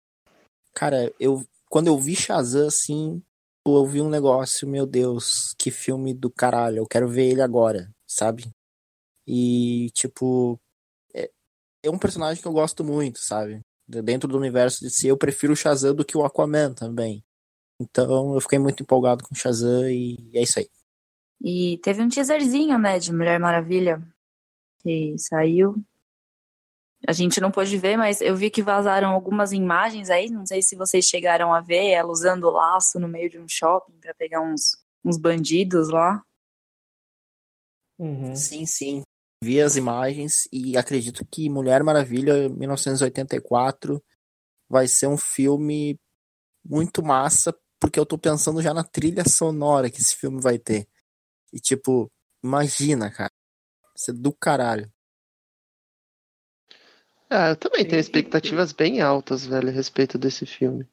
Cara, 0.74 1.12
eu 1.20 1.44
quando 1.68 1.86
eu 1.86 1.98
vi 1.98 2.14
Shazam 2.14 2.66
assim, 2.66 3.22
eu 3.66 3.86
vi 3.86 4.02
um 4.02 4.08
negócio, 4.10 4.68
meu 4.68 4.86
Deus, 4.86 5.54
que 5.58 5.70
filme 5.70 6.12
do 6.12 6.30
caralho, 6.30 6.78
eu 6.78 6.86
quero 6.86 7.08
ver 7.08 7.30
ele 7.30 7.40
agora, 7.40 7.90
sabe? 8.06 8.50
E 9.26 9.90
tipo, 9.94 10.60
é, 11.14 11.30
é 11.82 11.90
um 11.90 11.98
personagem 11.98 12.42
que 12.42 12.48
eu 12.48 12.52
gosto 12.52 12.84
muito, 12.84 13.20
sabe? 13.20 13.60
Dentro 13.88 14.28
do 14.28 14.38
universo 14.38 14.80
de 14.80 14.90
si, 14.90 15.08
eu 15.08 15.16
prefiro 15.16 15.54
o 15.54 15.56
Shazam 15.56 15.94
do 15.94 16.04
que 16.04 16.16
o 16.16 16.24
Aquaman 16.24 16.74
também. 16.74 17.24
Então 17.80 18.34
eu 18.34 18.40
fiquei 18.40 18.58
muito 18.58 18.82
empolgado 18.82 19.24
com 19.24 19.34
o 19.34 19.38
Shazam 19.38 19.88
e 19.90 20.30
é 20.34 20.42
isso 20.42 20.58
aí. 20.58 20.68
E 21.40 21.78
teve 21.78 22.02
um 22.02 22.08
teaserzinho, 22.08 22.78
né, 22.78 22.98
de 22.98 23.12
Mulher 23.12 23.40
Maravilha 23.40 24.02
que 24.82 25.16
saiu 25.18 25.82
a 27.06 27.12
gente 27.12 27.40
não 27.40 27.50
pôde 27.50 27.76
ver, 27.76 27.96
mas 27.96 28.20
eu 28.20 28.36
vi 28.36 28.50
que 28.50 28.62
vazaram 28.62 29.10
algumas 29.10 29.52
imagens 29.52 30.08
aí. 30.08 30.30
Não 30.30 30.46
sei 30.46 30.62
se 30.62 30.76
vocês 30.76 31.04
chegaram 31.04 31.52
a 31.52 31.60
ver 31.60 31.90
ela 31.90 32.10
usando 32.10 32.44
o 32.44 32.50
laço 32.50 32.98
no 33.00 33.08
meio 33.08 33.28
de 33.28 33.38
um 33.38 33.48
shopping 33.48 33.98
para 34.00 34.14
pegar 34.14 34.40
uns, 34.40 34.76
uns 35.04 35.16
bandidos 35.18 35.88
lá. 35.88 36.22
Uhum. 37.98 38.34
Sim, 38.36 38.66
sim. 38.66 39.02
Vi 39.42 39.60
as 39.60 39.74
imagens 39.76 40.48
e 40.52 40.76
acredito 40.76 41.26
que 41.28 41.50
Mulher 41.50 41.82
Maravilha 41.82 42.48
1984 42.48 44.02
vai 44.68 44.86
ser 44.86 45.08
um 45.08 45.16
filme 45.16 45.98
muito 46.64 47.02
massa, 47.02 47.52
porque 47.80 47.98
eu 47.98 48.06
tô 48.06 48.16
pensando 48.16 48.62
já 48.62 48.72
na 48.72 48.84
trilha 48.84 49.24
sonora 49.28 49.90
que 49.90 50.00
esse 50.00 50.14
filme 50.14 50.40
vai 50.40 50.58
ter. 50.58 50.86
E 51.52 51.58
tipo, 51.58 52.10
imagina, 52.42 53.10
cara. 53.10 53.32
Isso 53.96 54.12
é 54.12 54.14
do 54.14 54.32
caralho. 54.32 54.91
Ah, 57.34 57.48
eu 57.48 57.56
também 57.56 57.82
tenho 57.82 57.98
expectativas 57.98 58.72
bem 58.72 59.00
altas, 59.00 59.46
velho, 59.46 59.70
a 59.70 59.72
respeito 59.72 60.18
desse 60.18 60.44
filme. 60.44 60.86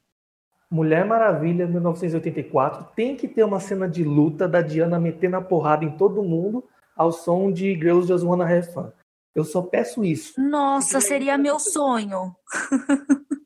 Mulher 0.72 1.04
Maravilha, 1.04 1.68
1984, 1.68 2.94
tem 2.96 3.18
que 3.18 3.28
ter 3.28 3.44
uma 3.44 3.60
cena 3.60 3.90
de 3.90 4.06
luta 4.06 4.48
da 4.48 4.62
Diana 4.62 4.98
metendo 4.98 5.36
a 5.36 5.42
porrada 5.42 5.84
em 5.84 5.98
todo 5.98 6.24
mundo 6.24 6.64
ao 6.96 7.12
som 7.12 7.52
de 7.52 7.74
Girls 7.74 8.08
Just 8.08 8.24
Wanna 8.24 8.46
Have 8.46 8.72
Fun. 8.72 8.90
Eu 9.36 9.44
só 9.44 9.62
peço 9.62 10.06
isso. 10.06 10.40
Nossa, 10.40 11.02
seria 11.02 11.38
meu 11.38 11.60
sonho. 11.60 12.34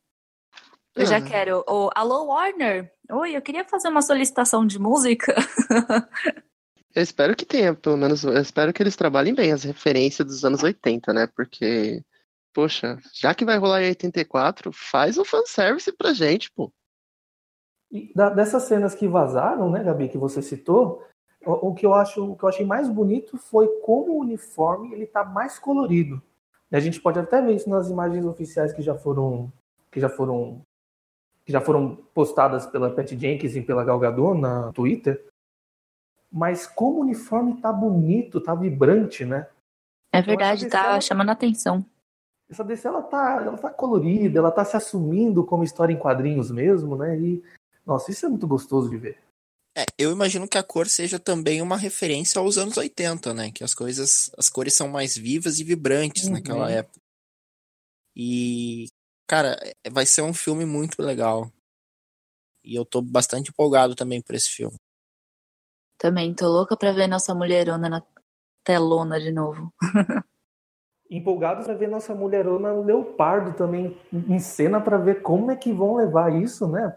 eu 0.96 1.06
já 1.08 1.18
ah. 1.18 1.22
quero. 1.22 1.64
Oh, 1.68 1.89
alô, 1.96 2.26
Warner? 2.26 2.91
Oi, 3.10 3.36
eu 3.36 3.41
queria 3.41 3.66
fazer 3.66 3.88
uma 3.88 4.04
solicitação 4.04 4.68
de 4.68 4.78
música. 4.78 5.34
eu 6.94 7.02
espero 7.02 7.36
que 7.36 7.46
tenha, 7.46 7.74
pelo 7.74 7.98
menos, 7.98 8.24
eu 8.24 8.38
espero 8.38 8.72
que 8.72 8.84
eles 8.84 8.96
trabalhem 8.96 9.34
bem 9.34 9.52
as 9.52 9.64
referências 9.64 10.28
dos 10.28 10.46
anos 10.46 10.62
80, 10.62 11.12
né? 11.12 11.28
Porque 11.28 12.04
poxa, 12.54 12.97
já 13.12 13.34
que 13.34 13.43
vai 13.43 13.58
rolar 13.58 13.82
em 13.82 13.89
84, 13.89 14.72
faz 14.72 15.18
um 15.18 15.26
fanservice 15.26 15.91
pra 15.91 16.14
gente, 16.14 16.51
pô. 16.51 16.72
E 17.91 18.12
da, 18.14 18.30
dessas 18.30 18.64
cenas 18.64 18.95
que 18.95 19.08
vazaram, 19.08 19.70
né, 19.70 19.84
Gabi, 19.84 20.10
que 20.10 20.18
você 20.18 20.41
citou, 20.41 21.04
o, 21.45 21.70
o, 21.70 21.74
que 21.76 21.86
eu 21.86 21.93
acho, 21.93 22.32
o 22.32 22.36
que 22.36 22.43
eu 22.43 22.49
achei 22.49 22.66
mais 22.66 22.88
bonito 22.89 23.38
foi 23.38 23.68
como 23.82 24.14
o 24.14 24.22
uniforme 24.22 24.93
ele 24.93 25.06
tá 25.06 25.24
mais 25.24 25.60
colorido. 25.60 26.22
E 26.72 26.76
a 26.76 26.80
gente 26.80 27.01
pode 27.01 27.20
até 27.20 27.41
ver 27.41 27.56
isso 27.56 27.70
nas 27.70 27.89
imagens 27.89 28.26
oficiais 28.26 28.74
que 28.74 28.82
já 28.82 28.95
foram 28.95 29.51
que 29.91 29.99
já 29.99 30.10
foram 30.10 30.62
que 31.45 31.51
já 31.51 31.62
foram 31.62 31.97
postadas 32.14 32.66
pela 32.66 32.89
Pat 32.89 33.10
Jenkins 33.12 33.56
e 33.56 33.62
pela 33.62 33.84
Gal 33.84 33.99
Gadot 33.99 34.39
na 34.39 34.72
Twitter. 34.72 35.24
Mas 36.32 36.66
como 36.66 36.99
o 36.99 37.01
uniforme 37.01 37.62
tá 37.62 37.72
bonito, 37.72 38.41
tá 38.41 38.56
vibrante, 38.56 39.24
né? 39.24 39.47
É 40.12 40.22
verdade, 40.22 40.68
tá 40.68 40.99
chamando 40.99 41.30
a 41.30 41.34
atenção 41.34 41.86
essa 42.54 42.64
DC 42.64 42.88
ela 42.88 43.01
tá, 43.01 43.41
ela 43.41 43.58
tá 43.58 43.70
colorida, 43.70 44.39
ela 44.39 44.51
tá 44.51 44.64
se 44.64 44.78
assumindo 44.78 45.45
como 45.45 45.64
história 45.64 45.93
em 45.93 45.99
quadrinhos 45.99 46.51
mesmo, 46.51 46.95
né? 46.95 47.20
E 47.20 47.43
nossa, 47.86 48.12
isso 48.12 48.26
é 48.26 48.30
muito 48.30 48.47
gostoso 48.47 48.89
de 48.89 48.97
ver. 48.97 49.18
É, 49.76 49.86
eu 49.97 50.12
imagino 50.12 50.47
que 50.47 50.58
a 50.58 50.64
cor 50.64 50.88
seja 50.88 51.20
também 51.20 51.62
uma 51.62 51.76
referência 51.76 52.39
aos 52.39 52.58
anos 52.58 52.78
80, 52.78 53.34
né? 53.34 53.51
Que 53.51 53.64
as 53.64 53.74
coisas, 53.74 54.32
as 54.38 54.49
cores 54.49 54.76
são 54.76 54.88
mais 54.88 55.18
vivas 55.18 55.60
e 55.60 55.64
vibrantes 55.64 56.26
uhum. 56.26 56.34
naquela 56.34 56.70
época. 56.72 56.99
E 58.16 58.88
cara, 59.28 59.58
é, 59.84 59.89
vai 59.89 60.06
ser 60.06 60.22
um 60.22 60.34
filme 60.34 60.66
muito 60.66 61.01
legal. 61.01 61.51
E 62.64 62.76
eu 62.76 62.86
tô 62.86 63.01
bastante 63.01 63.49
empolgado 63.49 63.95
também 63.95 64.22
por 64.22 64.36
esse 64.36 64.49
filme. 64.49 64.78
Também 65.97 66.34
tô 66.34 66.47
louca 66.47 66.78
pra 66.78 66.93
ver 66.93 67.08
nossa 67.08 67.34
mulherona 67.34 67.89
na 67.89 68.04
telona 68.64 69.20
de 69.20 69.32
novo. 69.32 69.74
empolgados 71.10 71.66
para 71.66 71.76
ver 71.76 71.88
nossa 71.88 72.16
mulherona 72.16 72.74
Leopardo 72.74 73.54
também 73.54 73.95
em 74.12 74.39
cena 74.39 74.82
para 74.82 74.97
ver 74.97 75.22
como 75.22 75.51
é 75.51 75.56
que 75.56 75.72
vão 75.72 75.95
levar 75.95 76.34
isso, 76.34 76.68
né, 76.68 76.93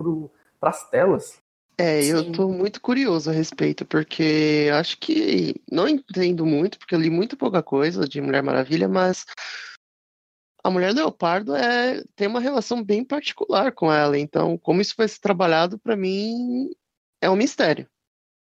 para 0.59 0.71
as 0.71 0.89
telas. 0.89 1.41
É, 1.79 2.01
Sim. 2.01 2.11
eu 2.11 2.33
tô 2.33 2.49
muito 2.49 2.81
curioso 2.81 3.29
a 3.29 3.33
respeito, 3.33 3.85
porque 3.85 4.71
acho 4.73 4.99
que 4.99 5.55
não 5.71 5.87
entendo 5.87 6.47
muito, 6.47 6.79
porque 6.79 6.95
eu 6.95 7.01
li 7.01 7.11
muito 7.11 7.37
pouca 7.37 7.63
coisa 7.63 8.09
de 8.09 8.19
Mulher 8.21 8.43
Maravilha, 8.43 8.89
mas 8.89 9.27
a 10.65 10.71
Mulher 10.71 10.95
Leopardo 10.95 11.55
é, 11.55 12.03
tem 12.15 12.27
uma 12.27 12.41
relação 12.41 12.83
bem 12.83 13.05
particular 13.05 13.73
com 13.73 13.93
ela, 13.93 14.19
então 14.19 14.57
como 14.57 14.81
isso 14.81 14.95
vai 14.97 15.07
ser 15.07 15.21
trabalhado 15.21 15.79
para 15.79 15.95
mim 15.95 16.71
é 17.21 17.29
um 17.29 17.37
mistério. 17.37 17.87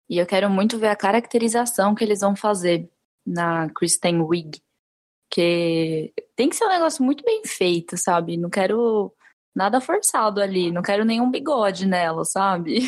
E 0.10 0.18
eu 0.18 0.26
quero 0.26 0.50
muito 0.50 0.78
ver 0.78 0.88
a 0.88 0.96
caracterização 0.96 1.94
que 1.94 2.04
eles 2.04 2.22
vão 2.22 2.36
fazer 2.36 2.90
na 3.26 3.70
Kristen 3.70 4.22
Wiig, 4.22 4.62
porque 5.30 6.14
tem 6.36 6.50
que 6.50 6.56
ser 6.56 6.66
um 6.66 6.70
negócio 6.70 7.04
muito 7.04 7.24
bem 7.24 7.42
feito, 7.46 7.98
sabe? 7.98 8.38
Não 8.38 8.50
quero 8.50 9.14
nada 9.54 9.82
forçado 9.82 10.42
ali, 10.42 10.72
não 10.72 10.82
quero 10.82 11.04
nenhum 11.04 11.30
bigode 11.30 11.86
nela, 11.86 12.24
sabe? 12.24 12.82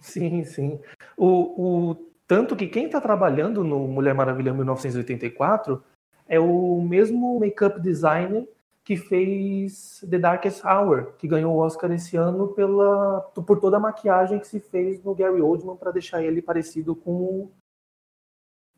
Sim, 0.00 0.44
sim. 0.44 0.80
O, 1.16 1.90
o 1.90 1.94
tanto 2.26 2.56
que 2.56 2.66
quem 2.66 2.86
está 2.86 3.00
trabalhando 3.00 3.62
no 3.62 3.86
Mulher 3.86 4.14
Maravilha 4.14 4.52
1984 4.52 5.82
é 6.26 6.40
o 6.40 6.80
mesmo 6.80 7.38
make-up 7.38 7.80
designer 7.80 8.48
que 8.82 8.96
fez 8.96 10.04
The 10.08 10.18
Darkest 10.18 10.64
Hour, 10.64 11.12
que 11.18 11.28
ganhou 11.28 11.54
o 11.54 11.58
Oscar 11.58 11.92
esse 11.92 12.16
ano 12.16 12.48
pela, 12.48 13.20
por 13.46 13.60
toda 13.60 13.76
a 13.76 13.80
maquiagem 13.80 14.40
que 14.40 14.46
se 14.48 14.58
fez 14.58 15.02
no 15.04 15.14
Gary 15.14 15.40
Oldman 15.40 15.76
para 15.76 15.92
deixar 15.92 16.22
ele 16.22 16.42
parecido 16.42 16.96
com, 16.96 17.48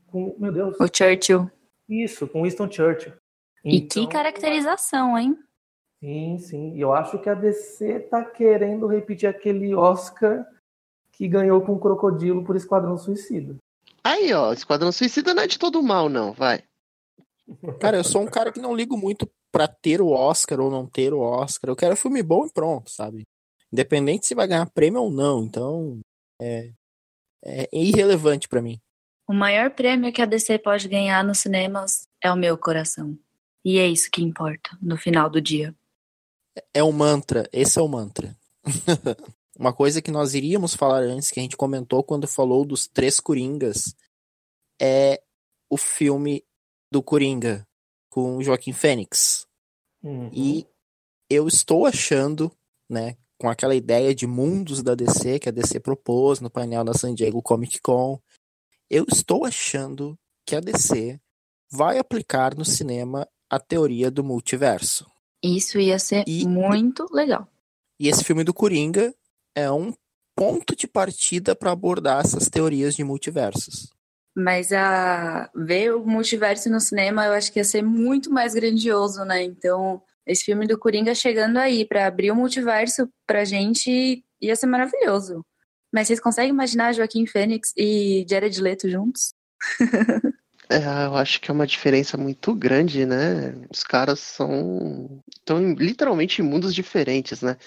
com. 0.08 0.36
Meu 0.38 0.52
Deus. 0.52 0.76
O 0.78 0.86
Churchill. 0.86 1.50
Isso, 1.88 2.26
com 2.26 2.42
Winston 2.42 2.70
Churchill. 2.70 3.12
E 3.64 3.78
então, 3.78 4.06
que 4.06 4.12
caracterização, 4.12 5.18
hein? 5.18 5.38
Sim, 6.00 6.38
sim. 6.38 6.74
E 6.74 6.80
eu 6.80 6.92
acho 6.92 7.18
que 7.18 7.30
a 7.30 7.34
DC 7.34 8.00
tá 8.10 8.24
querendo 8.24 8.86
repetir 8.86 9.28
aquele 9.28 9.74
Oscar 9.74 10.46
que 11.12 11.26
ganhou 11.26 11.60
com 11.62 11.72
o 11.72 11.78
Crocodilo 11.78 12.44
por 12.44 12.56
Esquadrão 12.56 12.98
Suicida. 12.98 13.56
Aí, 14.02 14.32
ó, 14.34 14.52
Esquadrão 14.52 14.92
Suicida 14.92 15.32
não 15.32 15.42
é 15.42 15.46
de 15.46 15.58
todo 15.58 15.82
mal, 15.82 16.08
não, 16.08 16.32
vai. 16.32 16.62
Cara, 17.80 17.96
eu 17.96 18.04
sou 18.04 18.22
um 18.22 18.26
cara 18.26 18.52
que 18.52 18.60
não 18.60 18.74
ligo 18.74 18.96
muito 18.96 19.30
pra 19.50 19.68
ter 19.68 20.00
o 20.00 20.08
Oscar 20.08 20.60
ou 20.60 20.70
não 20.70 20.86
ter 20.86 21.14
o 21.14 21.20
Oscar. 21.20 21.70
Eu 21.70 21.76
quero 21.76 21.96
filme 21.96 22.22
bom 22.22 22.44
e 22.44 22.52
pronto, 22.52 22.90
sabe? 22.90 23.22
Independente 23.72 24.26
se 24.26 24.34
vai 24.34 24.46
ganhar 24.46 24.70
prêmio 24.70 25.02
ou 25.02 25.10
não. 25.10 25.44
Então, 25.44 26.00
é, 26.40 26.70
é 27.44 27.68
irrelevante 27.72 28.48
para 28.48 28.60
mim. 28.60 28.78
O 29.26 29.32
maior 29.32 29.70
prêmio 29.70 30.12
que 30.12 30.20
a 30.20 30.26
DC 30.26 30.58
pode 30.58 30.86
ganhar 30.88 31.24
nos 31.24 31.38
cinemas 31.38 32.06
é 32.22 32.30
o 32.30 32.36
meu 32.36 32.58
coração. 32.58 33.18
E 33.64 33.78
é 33.78 33.86
isso 33.86 34.10
que 34.10 34.22
importa 34.22 34.76
no 34.82 34.96
final 34.96 35.30
do 35.30 35.40
dia. 35.40 35.74
É 36.72 36.82
o 36.82 36.92
mantra, 36.92 37.48
esse 37.52 37.78
é 37.78 37.82
o 37.82 37.88
mantra. 37.88 38.36
Uma 39.58 39.72
coisa 39.72 40.02
que 40.02 40.10
nós 40.10 40.34
iríamos 40.34 40.74
falar 40.74 41.02
antes, 41.02 41.30
que 41.30 41.40
a 41.40 41.42
gente 41.42 41.56
comentou 41.56 42.02
quando 42.02 42.26
falou 42.26 42.64
dos 42.64 42.86
três 42.86 43.18
Coringas, 43.18 43.94
é 44.80 45.22
o 45.70 45.76
filme 45.76 46.44
do 46.90 47.02
Coringa 47.02 47.66
com 48.10 48.42
Joaquim 48.42 48.72
Fênix. 48.72 49.46
Uhum. 50.02 50.30
E 50.32 50.66
eu 51.30 51.48
estou 51.48 51.86
achando, 51.86 52.52
né, 52.88 53.16
com 53.38 53.48
aquela 53.48 53.74
ideia 53.74 54.14
de 54.14 54.26
mundos 54.26 54.82
da 54.82 54.94
DC 54.94 55.38
que 55.38 55.48
a 55.48 55.52
DC 55.52 55.80
propôs 55.80 56.40
no 56.40 56.50
painel 56.50 56.84
da 56.84 56.94
San 56.94 57.14
Diego 57.14 57.42
Comic 57.42 57.80
Con, 57.80 58.20
eu 58.90 59.04
estou 59.10 59.44
achando 59.44 60.18
que 60.46 60.54
a 60.54 60.60
DC 60.60 61.18
vai 61.70 61.98
aplicar 61.98 62.54
no 62.54 62.64
cinema 62.64 63.28
a 63.50 63.58
teoria 63.58 64.10
do 64.10 64.22
multiverso. 64.22 65.06
Isso 65.42 65.78
ia 65.78 65.98
ser 65.98 66.24
e, 66.26 66.46
muito 66.46 67.06
legal. 67.12 67.48
E 67.98 68.08
esse 68.08 68.24
filme 68.24 68.44
do 68.44 68.54
Coringa 68.54 69.14
é 69.54 69.70
um 69.70 69.92
ponto 70.36 70.74
de 70.74 70.86
partida 70.86 71.54
para 71.54 71.72
abordar 71.72 72.24
essas 72.24 72.48
teorias 72.48 72.94
de 72.94 73.04
multiversos. 73.04 73.92
Mas 74.36 74.72
a 74.72 75.48
ver 75.54 75.94
o 75.94 76.04
multiverso 76.04 76.68
no 76.68 76.80
cinema, 76.80 77.26
eu 77.26 77.32
acho 77.32 77.52
que 77.52 77.60
ia 77.60 77.64
ser 77.64 77.82
muito 77.82 78.32
mais 78.32 78.52
grandioso, 78.52 79.24
né? 79.24 79.42
Então, 79.44 80.02
esse 80.26 80.44
filme 80.44 80.66
do 80.66 80.78
Coringa 80.78 81.14
chegando 81.14 81.58
aí 81.58 81.84
para 81.84 82.06
abrir 82.06 82.32
o 82.32 82.36
multiverso 82.36 83.08
pra 83.26 83.44
gente 83.44 84.24
ia 84.40 84.56
ser 84.56 84.66
maravilhoso. 84.66 85.44
Mas 85.94 86.08
vocês 86.08 86.18
conseguem 86.18 86.50
imaginar 86.50 86.92
Joaquim 86.92 87.24
Fênix 87.24 87.72
e 87.76 88.26
Jared 88.28 88.60
Leto 88.60 88.88
juntos? 88.88 89.32
É, 90.70 90.78
eu 91.04 91.14
acho 91.14 91.42
que 91.42 91.50
é 91.50 91.54
uma 91.54 91.66
diferença 91.66 92.16
muito 92.16 92.54
grande, 92.54 93.04
né? 93.04 93.54
Os 93.70 93.84
caras 93.84 94.18
são 94.18 95.22
estão 95.38 95.74
literalmente 95.74 96.40
em 96.40 96.44
mundos 96.44 96.74
diferentes, 96.74 97.42
né? 97.42 97.58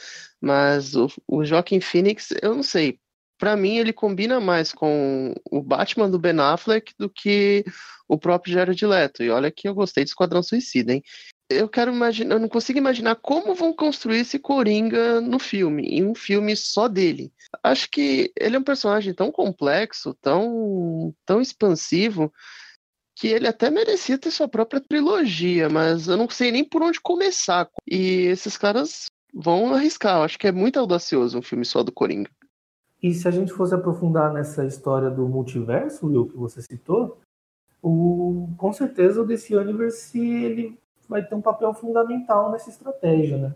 Mas 0.42 0.96
o, 0.96 1.08
o 1.28 1.46
Joaquim 1.46 1.80
Phoenix, 1.80 2.34
eu 2.42 2.56
não 2.56 2.64
sei. 2.64 3.00
Para 3.38 3.56
mim, 3.56 3.78
ele 3.78 3.94
combina 3.94 4.40
mais 4.40 4.74
com 4.74 5.36
o 5.52 5.62
Batman 5.62 6.10
do 6.10 6.18
Ben 6.18 6.40
Affleck 6.40 6.92
do 6.98 7.08
que 7.08 7.64
o 8.08 8.18
próprio 8.18 8.54
Jared 8.56 8.84
Leto. 8.84 9.22
E 9.22 9.30
olha 9.30 9.52
que 9.52 9.70
eu 9.70 9.76
gostei 9.76 10.04
de 10.04 10.10
Esquadrão 10.10 10.42
Suicida, 10.42 10.92
hein? 10.92 11.04
Eu 11.50 11.70
quero 11.70 11.94
imaginar, 11.94 12.36
eu 12.36 12.40
não 12.40 12.50
consigo 12.50 12.78
imaginar 12.78 13.16
como 13.16 13.56
vão 13.56 13.74
construir 13.74 14.20
esse 14.20 14.38
Coringa 14.38 15.22
no 15.22 15.40
filme, 15.40 15.84
em 15.84 16.06
um 16.06 16.14
filme 16.14 16.56
só 16.56 16.90
dele. 16.90 17.32
Acho 17.64 17.90
que 17.90 18.32
ele 18.38 18.58
é 18.58 18.60
um 18.60 18.64
personagem 18.64 19.14
tão 19.14 19.32
complexo, 19.32 20.14
tão, 20.22 21.14
tão 21.26 21.42
expansivo, 21.42 22.34
que 23.16 23.28
ele 23.30 23.48
até 23.48 23.70
merecia 23.72 24.18
ter 24.18 24.30
sua 24.30 24.48
própria 24.48 24.82
trilogia, 24.82 25.70
mas 25.70 26.08
eu 26.08 26.18
não 26.18 26.30
sei 26.30 26.52
nem 26.52 26.64
por 26.64 26.84
onde 26.84 27.00
começar. 27.00 27.70
E 27.90 28.26
esses 28.26 28.58
caras 28.58 29.08
vão 29.34 29.74
arriscar. 29.74 30.18
Eu 30.18 30.24
acho 30.24 30.38
que 30.38 30.48
é 30.48 30.52
muito 30.52 30.78
audacioso 30.78 31.40
um 31.40 31.42
filme 31.42 31.66
só 31.66 31.82
do 31.82 31.92
Coringa. 31.92 32.30
E 33.02 33.14
se 33.14 33.28
a 33.28 33.32
gente 33.32 33.54
fosse 33.54 33.74
aprofundar 33.74 34.34
nessa 34.34 34.66
história 34.66 35.10
do 35.10 35.28
multiverso, 35.28 36.08
Will, 36.08 36.28
que 36.28 36.36
você 36.36 36.62
citou, 36.62 37.20
o, 37.82 38.50
com 38.58 38.74
certeza 38.74 39.22
o 39.22 39.26
DC 39.26 39.56
Universe 39.56 40.20
ele 40.20 40.78
vai 41.08 41.24
ter 41.26 41.36
um 41.36 41.42
papel 41.42 41.74
fundamental 41.74 42.52
nessa 42.52 42.70
estratégia, 42.70 43.38
né? 43.38 43.56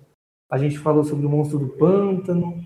A 0.49 0.57
gente 0.57 0.77
falou 0.77 1.03
sobre 1.03 1.25
o 1.25 1.29
monstro 1.29 1.59
do 1.59 1.69
pântano, 1.69 2.65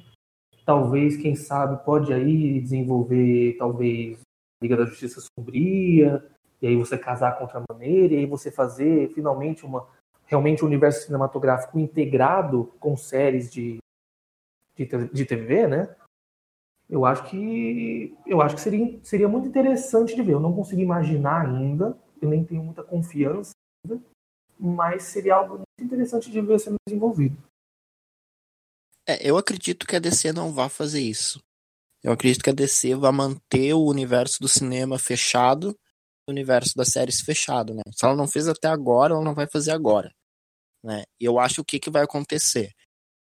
talvez, 0.66 1.18
quem 1.18 1.36
sabe, 1.36 1.84
pode 1.86 2.12
aí 2.12 2.60
desenvolver, 2.60 3.56
talvez, 3.58 4.20
Liga 4.62 4.78
da 4.78 4.86
Justiça 4.86 5.22
Sombria, 5.22 6.26
e 6.62 6.68
aí 6.68 6.76
você 6.76 6.98
casar 6.98 7.38
contra 7.38 7.60
a 7.60 7.64
maneira, 7.70 8.14
e 8.14 8.18
aí 8.18 8.26
você 8.26 8.50
fazer 8.50 9.14
finalmente 9.14 9.66
uma 9.66 9.88
realmente 10.26 10.64
um 10.64 10.68
universo 10.68 11.06
cinematográfico 11.06 11.80
integrado 11.80 12.74
com 12.80 12.98
séries 12.98 13.52
de, 13.52 13.78
de, 14.76 14.86
de 15.14 15.26
TV, 15.26 15.68
né? 15.68 15.96
Eu 16.90 17.06
acho 17.06 17.30
que 17.30 18.16
eu 18.26 18.42
acho 18.42 18.56
que 18.56 18.62
seria, 18.62 19.00
seria 19.04 19.28
muito 19.28 19.48
interessante 19.48 20.16
de 20.16 20.22
ver. 20.22 20.34
Eu 20.34 20.40
não 20.40 20.54
consigo 20.54 20.82
imaginar 20.82 21.48
ainda, 21.48 21.98
eu 22.22 22.30
nem 22.30 22.44
tenho 22.44 22.64
muita 22.64 22.84
confiança 22.84 23.52
ainda, 23.84 24.02
mas 24.60 25.04
seria 25.04 25.36
algo 25.36 25.56
muito 25.58 25.94
interessante 25.94 26.32
de 26.32 26.42
ver 26.42 26.60
sendo 26.60 26.78
desenvolvido. 26.88 27.38
É, 29.08 29.30
eu 29.30 29.38
acredito 29.38 29.86
que 29.86 29.96
a 29.96 30.00
DC 30.00 30.34
não 30.34 30.52
vai 30.52 30.70
fazer 30.70 31.02
isso. 31.02 31.42
Eu 32.04 32.12
acredito 32.12 32.44
que 32.44 32.50
a 32.50 32.54
DC 32.54 32.96
vai 32.96 33.12
manter 33.12 33.74
o 33.74 33.86
universo 33.86 34.40
do 34.40 34.48
cinema 34.48 34.98
fechado 34.98 35.76
universo 36.28 36.76
das 36.76 36.90
séries 36.90 37.22
fechado, 37.22 37.74
né? 37.74 37.84
Se 37.92 38.06
ela 38.06 38.16
não 38.16 38.28
fez 38.28 38.48
até 38.48 38.68
agora, 38.68 39.14
ela 39.14 39.24
não 39.24 39.36
vai 39.36 39.48
fazer 39.48 39.72
agora, 39.72 40.14
né? 40.84 41.04
E 41.20 41.26
eu 41.26 41.40
acho 41.40 41.62
o 41.62 41.66
que 41.66 41.80
que 41.80 41.90
vai 41.90 42.04
acontecer. 42.04 42.72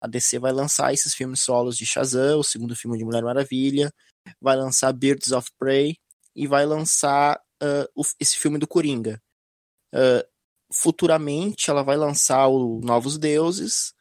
A 0.02 0.08
DC 0.08 0.40
vai 0.40 0.52
lançar 0.52 0.94
esses 0.94 1.14
filmes 1.14 1.42
solos 1.42 1.78
de 1.78 1.86
Shazam, 1.86 2.40
o 2.40 2.44
segundo 2.44 2.76
filme 2.76 2.98
de 2.98 3.06
Mulher 3.06 3.24
Maravilha, 3.24 3.92
vai 4.42 4.56
lançar 4.56 4.92
Birds 4.94 5.32
of 5.32 5.50
Prey 5.58 5.98
e 6.36 6.48
vai 6.48 6.66
lançar 6.66 7.40
uh, 7.64 7.88
o, 7.96 8.04
esse 8.20 8.38
filme 8.38 8.58
do 8.58 8.68
Coringa. 8.68 9.22
Uh, 9.94 10.26
futuramente 10.72 11.70
ela 11.70 11.84
vai 11.84 11.98
lançar 11.98 12.48
o 12.48 12.80
Novos 12.84 13.18
Deuses 13.18 13.94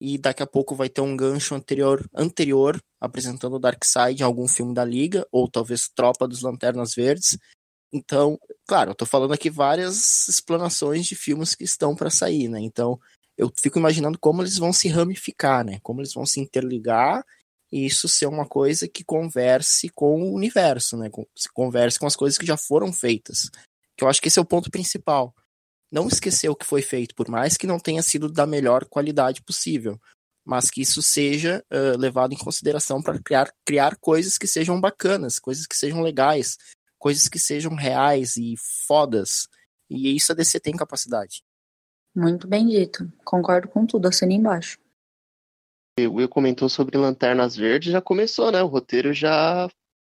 e 0.00 0.18
daqui 0.18 0.42
a 0.42 0.46
pouco 0.46 0.74
vai 0.74 0.88
ter 0.88 1.00
um 1.00 1.16
gancho 1.16 1.54
anterior, 1.54 2.04
anterior 2.14 2.82
apresentando 3.00 3.56
o 3.56 3.58
Darkseid 3.58 4.20
em 4.20 4.24
algum 4.24 4.48
filme 4.48 4.74
da 4.74 4.84
Liga, 4.84 5.26
ou 5.30 5.48
talvez 5.48 5.88
Tropa 5.94 6.26
dos 6.26 6.42
Lanternas 6.42 6.94
Verdes, 6.94 7.38
então, 7.92 8.40
claro, 8.66 8.92
eu 8.92 8.94
tô 8.94 9.04
falando 9.04 9.34
aqui 9.34 9.50
várias 9.50 10.26
explanações 10.26 11.06
de 11.06 11.14
filmes 11.14 11.54
que 11.54 11.64
estão 11.64 11.94
para 11.94 12.08
sair, 12.08 12.48
né? 12.48 12.58
Então, 12.60 12.98
eu 13.36 13.52
fico 13.60 13.78
imaginando 13.78 14.18
como 14.18 14.40
eles 14.40 14.56
vão 14.56 14.72
se 14.72 14.88
ramificar, 14.88 15.64
né? 15.64 15.78
Como 15.82 16.00
eles 16.00 16.14
vão 16.14 16.24
se 16.24 16.40
interligar 16.40 17.22
e 17.70 17.84
isso 17.84 18.08
ser 18.08 18.26
uma 18.26 18.46
coisa 18.46 18.88
que 18.88 19.04
converse 19.04 19.90
com 19.90 20.22
o 20.22 20.34
universo, 20.34 20.96
né? 20.96 21.10
Se 21.36 21.52
converse 21.52 21.98
com 21.98 22.06
as 22.06 22.16
coisas 22.16 22.38
que 22.38 22.46
já 22.46 22.56
foram 22.56 22.92
feitas. 22.92 23.50
Que 23.96 24.04
eu 24.04 24.08
acho 24.08 24.22
que 24.22 24.28
esse 24.28 24.38
é 24.38 24.42
o 24.42 24.46
ponto 24.46 24.70
principal. 24.70 25.34
Não 25.92 26.08
esquecer 26.08 26.48
o 26.48 26.56
que 26.56 26.64
foi 26.64 26.80
feito, 26.80 27.14
por 27.14 27.28
mais 27.28 27.58
que 27.58 27.66
não 27.66 27.78
tenha 27.78 28.02
sido 28.02 28.32
da 28.32 28.46
melhor 28.46 28.86
qualidade 28.86 29.42
possível, 29.42 30.00
mas 30.42 30.70
que 30.70 30.80
isso 30.80 31.02
seja 31.02 31.62
uh, 31.70 31.98
levado 31.98 32.32
em 32.32 32.38
consideração 32.38 33.02
para 33.02 33.20
criar, 33.22 33.52
criar 33.64 33.96
coisas 33.98 34.38
que 34.38 34.46
sejam 34.46 34.80
bacanas, 34.80 35.38
coisas 35.38 35.66
que 35.66 35.76
sejam 35.76 36.00
legais, 36.00 36.56
coisas 36.98 37.28
que 37.28 37.38
sejam 37.38 37.74
reais 37.74 38.36
e 38.36 38.54
fodas. 38.86 39.48
E 39.90 40.16
isso 40.16 40.32
a 40.32 40.34
DC 40.34 40.58
tem 40.60 40.74
capacidade. 40.74 41.42
Muito 42.14 42.46
bem 42.48 42.66
dito. 42.68 43.12
Concordo 43.24 43.68
com 43.68 43.84
tudo, 43.84 44.08
assina 44.08 44.32
embaixo. 44.32 44.78
O 46.00 46.14
Will 46.14 46.28
comentou 46.28 46.68
sobre 46.70 46.96
Lanternas 46.96 47.54
Verdes, 47.54 47.92
já 47.92 48.00
começou, 48.00 48.50
né? 48.50 48.62
O 48.62 48.66
roteiro 48.66 49.12
já 49.12 49.68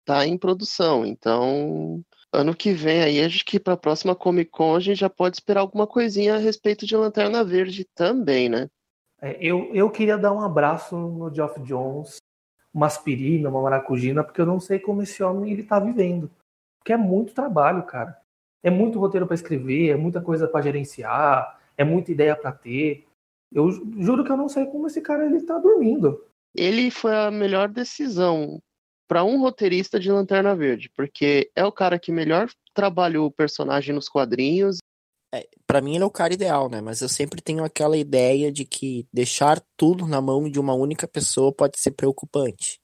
tá 0.04 0.24
em 0.24 0.38
produção. 0.38 1.04
Então, 1.04 2.04
ano 2.34 2.54
que 2.54 2.72
vem 2.72 3.02
aí, 3.02 3.22
acho 3.22 3.44
que 3.44 3.60
para 3.60 3.74
a 3.74 3.78
próxima 3.78 4.14
Comic 4.14 4.50
Con 4.50 4.74
a 4.74 4.80
gente 4.80 4.98
já 4.98 5.08
pode 5.08 5.36
esperar 5.36 5.60
alguma 5.60 5.86
coisinha 5.86 6.34
a 6.34 6.38
respeito 6.38 6.86
de 6.86 6.96
Lanterna 6.96 7.44
Verde 7.44 7.86
também, 7.94 8.48
né? 8.48 8.68
É, 9.20 9.38
eu, 9.40 9.70
eu 9.72 9.90
queria 9.90 10.18
dar 10.18 10.32
um 10.32 10.40
abraço 10.40 10.96
no 10.96 11.34
Geoff 11.34 11.60
Jones, 11.62 12.16
uma 12.72 12.86
aspirina, 12.86 13.48
uma 13.48 13.62
maracujina, 13.62 14.22
porque 14.22 14.40
eu 14.40 14.46
não 14.46 14.60
sei 14.60 14.78
como 14.78 15.02
esse 15.02 15.22
homem 15.22 15.52
ele 15.52 15.62
tá 15.62 15.78
vivendo. 15.78 16.30
Porque 16.78 16.92
é 16.92 16.96
muito 16.96 17.32
trabalho, 17.32 17.84
cara. 17.84 18.18
É 18.62 18.70
muito 18.70 18.98
roteiro 18.98 19.26
para 19.26 19.34
escrever, 19.34 19.90
é 19.90 19.96
muita 19.96 20.20
coisa 20.20 20.48
para 20.48 20.62
gerenciar, 20.62 21.58
é 21.76 21.84
muita 21.84 22.12
ideia 22.12 22.36
para 22.36 22.52
ter. 22.52 23.06
Eu 23.52 23.70
juro 23.70 24.24
que 24.24 24.32
eu 24.32 24.36
não 24.36 24.48
sei 24.48 24.66
como 24.66 24.86
esse 24.86 25.00
cara 25.00 25.24
ele 25.24 25.40
tá 25.42 25.58
dormindo. 25.58 26.24
Ele 26.54 26.90
foi 26.90 27.16
a 27.16 27.30
melhor 27.30 27.68
decisão 27.68 28.60
para 29.14 29.22
um 29.22 29.38
roteirista 29.38 30.00
de 30.00 30.10
Lanterna 30.10 30.56
Verde, 30.56 30.90
porque 30.92 31.48
é 31.54 31.64
o 31.64 31.70
cara 31.70 32.00
que 32.00 32.10
melhor 32.10 32.50
trabalhou 32.74 33.28
o 33.28 33.30
personagem 33.30 33.94
nos 33.94 34.08
quadrinhos. 34.08 34.78
É, 35.32 35.46
para 35.68 35.80
mim 35.80 35.94
ele 35.94 36.02
é 36.02 36.06
o 36.06 36.10
cara 36.10 36.34
ideal, 36.34 36.68
né? 36.68 36.80
Mas 36.80 37.00
eu 37.00 37.08
sempre 37.08 37.40
tenho 37.40 37.62
aquela 37.62 37.96
ideia 37.96 38.50
de 38.50 38.64
que 38.64 39.06
deixar 39.12 39.62
tudo 39.76 40.04
na 40.04 40.20
mão 40.20 40.50
de 40.50 40.58
uma 40.58 40.74
única 40.74 41.06
pessoa 41.06 41.52
pode 41.52 41.78
ser 41.78 41.92
preocupante. 41.92 42.80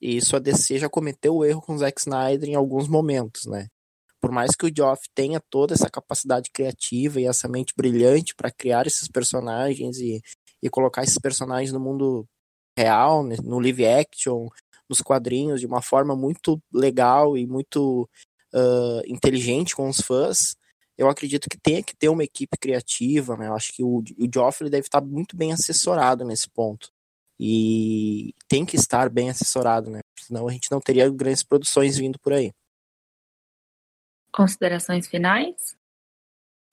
E 0.00 0.16
isso 0.16 0.34
a 0.34 0.38
DC 0.38 0.78
já 0.78 0.88
cometeu 0.88 1.36
o 1.36 1.44
erro 1.44 1.60
com 1.60 1.74
o 1.74 1.78
Zack 1.78 2.00
Snyder 2.00 2.48
em 2.48 2.54
alguns 2.54 2.88
momentos, 2.88 3.44
né? 3.44 3.66
Por 4.22 4.32
mais 4.32 4.56
que 4.56 4.64
o 4.64 4.72
Geoff 4.74 5.02
tenha 5.14 5.38
toda 5.50 5.74
essa 5.74 5.90
capacidade 5.90 6.48
criativa 6.50 7.20
e 7.20 7.26
essa 7.26 7.46
mente 7.46 7.74
brilhante 7.76 8.34
para 8.34 8.50
criar 8.50 8.86
esses 8.86 9.06
personagens 9.06 9.98
e, 9.98 10.22
e 10.62 10.70
colocar 10.70 11.02
esses 11.02 11.18
personagens 11.18 11.72
no 11.72 11.78
mundo 11.78 12.26
real, 12.74 13.22
né? 13.22 13.36
no 13.42 13.60
live 13.60 13.86
action, 13.86 14.48
nos 14.88 15.00
quadrinhos, 15.00 15.60
de 15.60 15.66
uma 15.66 15.82
forma 15.82 16.14
muito 16.14 16.60
legal 16.72 17.36
e 17.36 17.46
muito 17.46 18.08
uh, 18.54 19.02
inteligente 19.06 19.74
com 19.74 19.88
os 19.88 20.00
fãs, 20.00 20.56
eu 20.96 21.08
acredito 21.08 21.48
que 21.48 21.58
tenha 21.58 21.82
que 21.82 21.96
ter 21.96 22.08
uma 22.08 22.22
equipe 22.22 22.56
criativa, 22.56 23.36
né? 23.36 23.48
Eu 23.48 23.54
acho 23.54 23.72
que 23.72 23.82
o, 23.82 23.98
o 23.98 24.28
Joffrey 24.32 24.70
deve 24.70 24.86
estar 24.86 25.00
muito 25.00 25.36
bem 25.36 25.52
assessorado 25.52 26.24
nesse 26.24 26.48
ponto. 26.48 26.88
E 27.38 28.32
tem 28.46 28.64
que 28.64 28.76
estar 28.76 29.10
bem 29.10 29.28
assessorado, 29.28 29.90
né? 29.90 30.00
Senão 30.20 30.46
a 30.46 30.52
gente 30.52 30.70
não 30.70 30.80
teria 30.80 31.10
grandes 31.10 31.42
produções 31.42 31.98
vindo 31.98 32.18
por 32.20 32.32
aí. 32.32 32.52
Considerações 34.32 35.08
finais? 35.08 35.76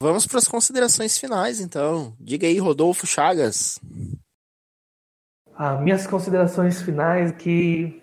Vamos 0.01 0.25
para 0.25 0.39
as 0.39 0.47
considerações 0.47 1.17
finais, 1.17 1.59
então. 1.59 2.15
Diga 2.19 2.47
aí, 2.47 2.57
Rodolfo 2.59 3.05
Chagas. 3.05 3.79
Ah, 5.55 5.77
minhas 5.77 6.07
considerações 6.07 6.81
finais 6.81 7.31
que 7.33 8.00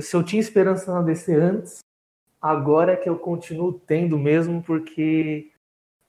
se 0.00 0.14
eu 0.14 0.22
tinha 0.22 0.40
esperança 0.40 0.92
na 0.92 1.02
DC 1.02 1.34
antes, 1.34 1.80
agora 2.40 2.92
é 2.92 2.96
que 2.96 3.08
eu 3.08 3.18
continuo 3.18 3.72
tendo 3.72 4.18
mesmo, 4.18 4.62
porque, 4.62 5.50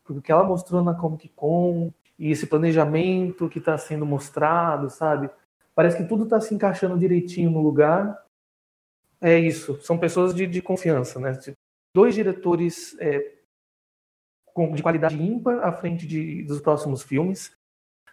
o 0.07 0.21
que 0.21 0.31
ela 0.31 0.43
mostrou 0.43 0.83
na 0.83 0.93
Comic 0.93 1.29
Con 1.29 1.91
e 2.17 2.31
esse 2.31 2.45
planejamento 2.45 3.49
que 3.49 3.59
está 3.59 3.77
sendo 3.77 4.05
mostrado, 4.05 4.89
sabe? 4.89 5.29
Parece 5.73 5.97
que 5.97 6.03
tudo 6.03 6.25
está 6.25 6.41
se 6.41 6.53
encaixando 6.53 6.99
direitinho 6.99 7.49
no 7.49 7.61
lugar. 7.61 8.25
É 9.21 9.37
isso, 9.37 9.79
são 9.81 9.97
pessoas 9.97 10.33
de, 10.33 10.45
de 10.45 10.61
confiança, 10.61 11.19
né? 11.19 11.37
Dois 11.93 12.13
diretores 12.13 12.97
é, 12.99 13.39
com, 14.53 14.73
de 14.73 14.83
qualidade 14.83 15.21
ímpar 15.21 15.59
à 15.65 15.71
frente 15.71 16.05
de, 16.05 16.43
dos 16.43 16.59
próximos 16.59 17.01
filmes. 17.01 17.55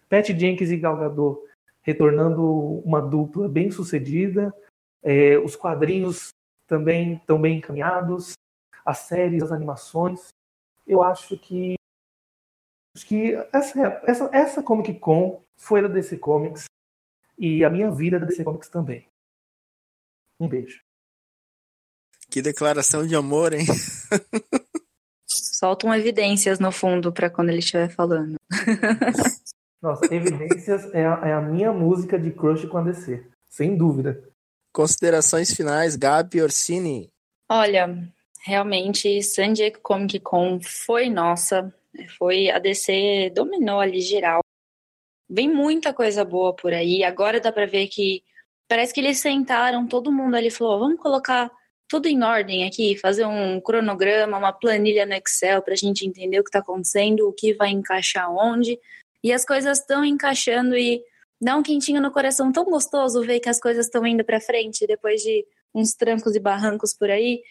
Pat 0.09 0.27
Jenkins 0.29 0.71
e 0.71 0.77
Gal 0.77 0.97
Gadot 0.97 1.41
retornando 1.83 2.45
uma 2.85 3.01
dupla 3.01 3.49
bem 3.49 3.71
sucedida. 3.71 4.55
É, 5.09 5.39
os 5.39 5.55
quadrinhos 5.55 6.31
também 6.67 7.15
estão 7.15 7.41
bem 7.41 7.59
encaminhados, 7.59 8.33
as 8.85 8.99
séries, 8.99 9.41
as 9.41 9.53
animações. 9.53 10.31
Eu 10.85 11.01
acho 11.01 11.39
que 11.39 11.77
acho 12.93 13.07
que 13.07 13.35
essa, 13.53 14.03
essa, 14.05 14.31
essa 14.33 14.63
Comic 14.65 14.95
Con 14.95 15.41
foi 15.57 15.81
da 15.81 15.87
DC 15.87 16.19
Comics 16.19 16.65
e 17.39 17.65
a 17.65 17.71
minha 17.71 17.89
vida 17.89 18.17
é 18.17 18.21
da 18.21 18.27
DC 18.27 18.43
Comics 18.43 18.69
também. 18.69 19.07
Um 20.41 20.49
beijo. 20.49 20.81
Que 22.29 22.43
declaração 22.43 23.07
de 23.07 23.15
amor, 23.15 23.53
hein? 23.53 23.65
Soltam 25.25 25.95
evidências 25.95 26.59
no 26.59 26.73
fundo 26.73 27.13
para 27.13 27.31
quando 27.31 27.51
ele 27.51 27.61
estiver 27.61 27.89
falando. 27.89 28.35
Nossa, 29.81 30.13
Evidências 30.13 30.93
é 30.93 31.07
a, 31.07 31.29
é 31.29 31.33
a 31.33 31.41
minha 31.41 31.73
música 31.73 32.19
de 32.19 32.33
crush 32.33 32.67
com 32.67 32.79
a 32.79 32.83
DC, 32.83 33.25
sem 33.49 33.77
dúvida. 33.77 34.36
Considerações 34.77 35.55
finais, 35.55 35.97
Gabi 35.97 36.43
Orsini. 36.43 37.11
Olha, 37.49 37.89
realmente 38.45 39.23
San 39.23 39.55
Diego 39.55 39.79
Comic 39.81 40.21
Con 40.21 40.61
foi 40.61 41.09
nossa, 41.09 41.75
foi 42.19 42.51
a 42.51 42.59
DC 42.59 43.33
dominou 43.35 43.81
ali 43.81 44.03
geral. 44.03 44.41
Vem 45.31 45.49
muita 45.49 45.95
coisa 45.95 46.27
boa 46.27 46.55
por 46.55 46.75
aí. 46.75 47.03
Agora 47.03 47.41
dá 47.41 47.51
para 47.51 47.65
ver 47.65 47.87
que 47.87 48.23
parece 48.69 48.93
que 48.93 49.01
eles 49.01 49.19
sentaram, 49.19 49.87
todo 49.87 50.13
mundo 50.13 50.37
ali 50.37 50.51
falou: 50.51 50.79
"Vamos 50.79 51.01
colocar 51.01 51.51
tudo 51.89 52.07
em 52.07 52.23
ordem 52.23 52.69
aqui, 52.69 52.99
fazer 52.99 53.25
um 53.25 53.59
cronograma, 53.63 54.37
uma 54.37 54.53
planilha 54.53 55.07
no 55.07 55.15
Excel 55.15 55.63
para 55.63 55.73
a 55.73 55.79
gente 55.79 56.07
entender 56.07 56.39
o 56.39 56.45
que 56.45 56.51
está 56.51 56.59
acontecendo, 56.59 57.27
o 57.27 57.33
que 57.33 57.55
vai 57.55 57.71
encaixar 57.71 58.31
onde. 58.31 58.79
E 59.25 59.33
as 59.33 59.43
coisas 59.43 59.79
estão 59.79 60.05
encaixando 60.05 60.77
e 60.77 61.03
dá 61.41 61.57
um 61.57 61.63
quentinho 61.63 62.01
no 62.01 62.11
coração 62.11 62.51
tão 62.53 62.65
gostoso 62.65 63.23
ver 63.23 63.41
que 63.41 63.49
as 63.49 63.61
coisas 63.61 63.87
estão 63.87 64.07
indo 64.07 64.25
para 64.25 64.41
frente 64.41 64.87
depois 64.87 65.23
de 65.23 65.45
uns 65.75 65.95
trancos 65.95 66.35
e 66.35 66.41
barrancos 66.41 66.95
por 66.95 67.11
aí. 67.11 67.43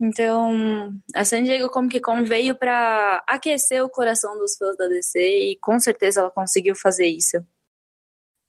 Então, 0.00 0.92
a 1.14 1.24
San 1.24 1.42
Diego 1.42 1.68
Comic 1.68 2.00
Con 2.00 2.24
veio 2.24 2.54
para 2.54 3.22
aquecer 3.26 3.84
o 3.84 3.90
coração 3.90 4.38
dos 4.38 4.56
fãs 4.56 4.76
da 4.76 4.88
DC 4.88 5.20
e 5.20 5.56
com 5.56 5.78
certeza 5.78 6.20
ela 6.20 6.30
conseguiu 6.30 6.74
fazer 6.74 7.06
isso. 7.06 7.36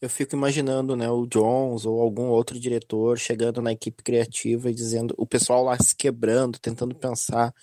Eu 0.02 0.10
fico 0.10 0.36
imaginando, 0.36 0.96
né, 0.96 1.10
o 1.12 1.28
Jones 1.28 1.86
ou 1.86 2.02
algum 2.02 2.30
outro 2.30 2.60
diretor 2.60 3.20
chegando 3.20 3.62
na 3.62 3.72
equipe 3.72 4.02
criativa 4.02 4.72
e 4.72 4.74
dizendo, 4.74 5.14
o 5.18 5.28
pessoal 5.28 5.64
lá 5.64 5.78
se 5.78 5.96
quebrando, 5.96 6.58
tentando 6.58 6.96
pensar. 6.96 7.54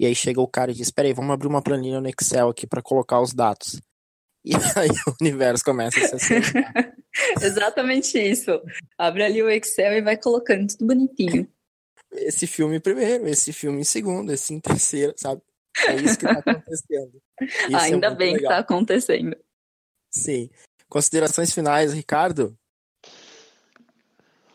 E 0.00 0.06
aí 0.06 0.14
chega 0.14 0.40
o 0.40 0.48
cara 0.48 0.70
e 0.70 0.74
diz: 0.74 0.88
"Espera 0.88 1.06
aí, 1.06 1.14
vamos 1.14 1.32
abrir 1.32 1.48
uma 1.48 1.62
planilha 1.62 2.00
no 2.00 2.08
Excel 2.08 2.48
aqui 2.48 2.66
para 2.66 2.82
colocar 2.82 3.20
os 3.20 3.32
dados". 3.34 3.80
E 4.44 4.52
aí 4.76 4.90
o 5.06 5.14
universo 5.20 5.64
começa 5.64 5.98
a 5.98 6.18
se. 6.18 6.34
Exatamente 7.42 8.18
isso. 8.18 8.60
Abre 8.96 9.24
ali 9.24 9.42
o 9.42 9.50
Excel 9.50 9.94
e 9.94 10.02
vai 10.02 10.16
colocando 10.16 10.68
tudo 10.68 10.86
bonitinho. 10.86 11.48
Esse 12.12 12.46
filme 12.46 12.80
primeiro, 12.80 13.26
esse 13.28 13.52
filme 13.52 13.80
em 13.80 13.84
segundo, 13.84 14.32
esse 14.32 14.54
em 14.54 14.60
terceiro, 14.60 15.12
sabe? 15.16 15.42
É 15.86 15.96
isso 15.96 16.18
que 16.18 16.24
tá 16.24 16.32
acontecendo. 16.38 17.22
Isso 17.42 17.76
Ainda 17.76 18.06
é 18.08 18.14
bem 18.14 18.34
legal. 18.34 18.42
que 18.42 18.48
tá 18.48 18.58
acontecendo. 18.58 19.36
Sim. 20.10 20.50
Considerações 20.88 21.52
finais, 21.52 21.92
Ricardo? 21.92 22.56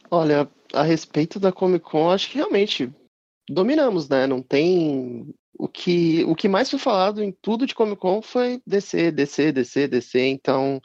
Olha, 0.10 0.50
a 0.74 0.84
respeito 0.84 1.40
da 1.40 1.52
Comic 1.52 1.86
Con, 1.86 2.10
acho 2.10 2.30
que 2.30 2.38
realmente 2.38 2.92
dominamos, 3.50 4.10
né? 4.10 4.26
Não 4.26 4.42
tem. 4.42 5.34
O 5.56 5.68
que, 5.68 6.24
o 6.26 6.36
que 6.36 6.48
mais 6.48 6.70
foi 6.70 6.80
falado 6.80 7.24
em 7.24 7.32
tudo 7.32 7.66
de 7.66 7.76
Comic 7.76 8.02
Con 8.02 8.22
foi 8.22 8.62
DC, 8.66 9.12
DC, 9.12 9.52
DC, 9.52 9.88
DC. 9.88 10.20
Então, 10.28 10.82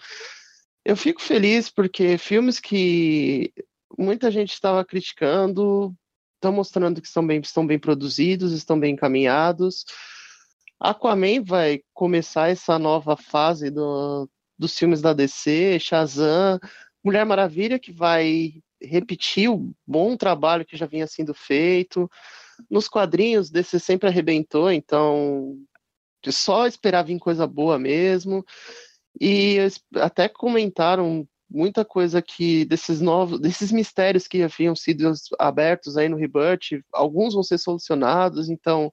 eu 0.85 0.97
fico 0.97 1.21
feliz 1.21 1.71
porque 1.71 2.19
filmes 2.19 2.61
que 2.61 3.53
muita 3.99 4.31
gente 4.31 4.53
estava 4.53 4.85
criticando 4.85 5.95
estão 6.37 6.53
mostrando 6.53 7.01
que 7.01 7.09
estão 7.09 7.27
bem, 7.27 7.41
estão 7.41 7.67
bem 7.67 7.79
produzidos, 7.79 8.53
estão 8.53 8.79
bem 8.79 8.95
encaminhados. 8.95 9.85
Aquaman 10.81 11.43
vai 11.43 11.81
começar 11.93 12.49
essa 12.49 12.79
nova 12.79 13.17
fase 13.17 13.71
do, 13.71 14.29
dos 14.57 14.79
filmes 14.79 15.03
da 15.03 15.13
DC, 15.13 15.79
Shazam, 15.81 16.61
Mulher 17.03 17.27
Maravilha, 17.27 17.79
que 17.79 17.93
vai 17.93 18.55
repetir 18.81 19.51
o 19.51 19.73
bom 19.87 20.17
trabalho 20.17 20.65
que 20.65 20.77
já 20.77 20.87
vinha 20.87 21.07
sendo 21.07 21.35
feito. 21.35 22.09
Nos 22.71 22.89
quadrinhos, 22.89 23.51
DC 23.51 23.79
sempre 23.79 24.09
arrebentou, 24.09 24.71
então 24.71 25.57
só 26.27 26.67
esperar 26.67 27.05
vir 27.05 27.19
coisa 27.19 27.47
boa 27.47 27.79
mesmo. 27.79 28.45
E 29.21 29.59
até 29.95 30.29
comentaram 30.29 31.27
muita 31.51 31.85
coisa 31.85 32.21
que 32.21 32.65
desses 32.65 33.01
novos, 33.01 33.41
desses 33.41 33.73
mistérios 33.73 34.29
que 34.29 34.43
haviam 34.43 34.77
sido 34.77 35.13
abertos 35.39 35.97
aí 35.97 36.09
no 36.09 36.17
Rebirth, 36.17 36.83
alguns 36.93 37.35
vão 37.35 37.43
ser 37.43 37.59
solucionados, 37.59 38.49
então 38.49 38.93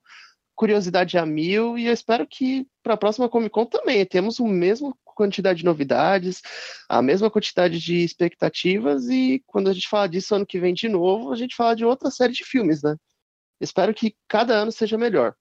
curiosidade 0.55 1.17
a 1.17 1.25
mil 1.25 1.77
e 1.77 1.85
eu 1.87 1.93
espero 1.93 2.25
que 2.25 2.65
para 2.81 2.93
a 2.93 2.97
próxima 2.97 3.27
Comic 3.27 3.51
Con 3.51 3.65
também 3.65 4.05
temos 4.05 4.39
o 4.39 4.47
mesmo 4.47 4.97
quantidade 5.03 5.59
de 5.59 5.65
novidades, 5.65 6.41
a 6.89 7.01
mesma 7.01 7.29
quantidade 7.29 7.79
de 7.79 8.03
expectativas 8.03 9.07
e 9.09 9.43
quando 9.47 9.69
a 9.69 9.73
gente 9.73 9.87
fala 9.87 10.07
disso 10.07 10.35
ano 10.35 10.45
que 10.45 10.59
vem 10.59 10.73
de 10.73 10.87
novo, 10.87 11.31
a 11.31 11.35
gente 11.35 11.55
fala 11.55 11.75
de 11.75 11.85
outra 11.85 12.09
série 12.09 12.33
de 12.33 12.43
filmes, 12.45 12.81
né? 12.81 12.95
Espero 13.59 13.93
que 13.93 14.15
cada 14.27 14.53
ano 14.53 14.71
seja 14.71 14.97
melhor. 14.97 15.35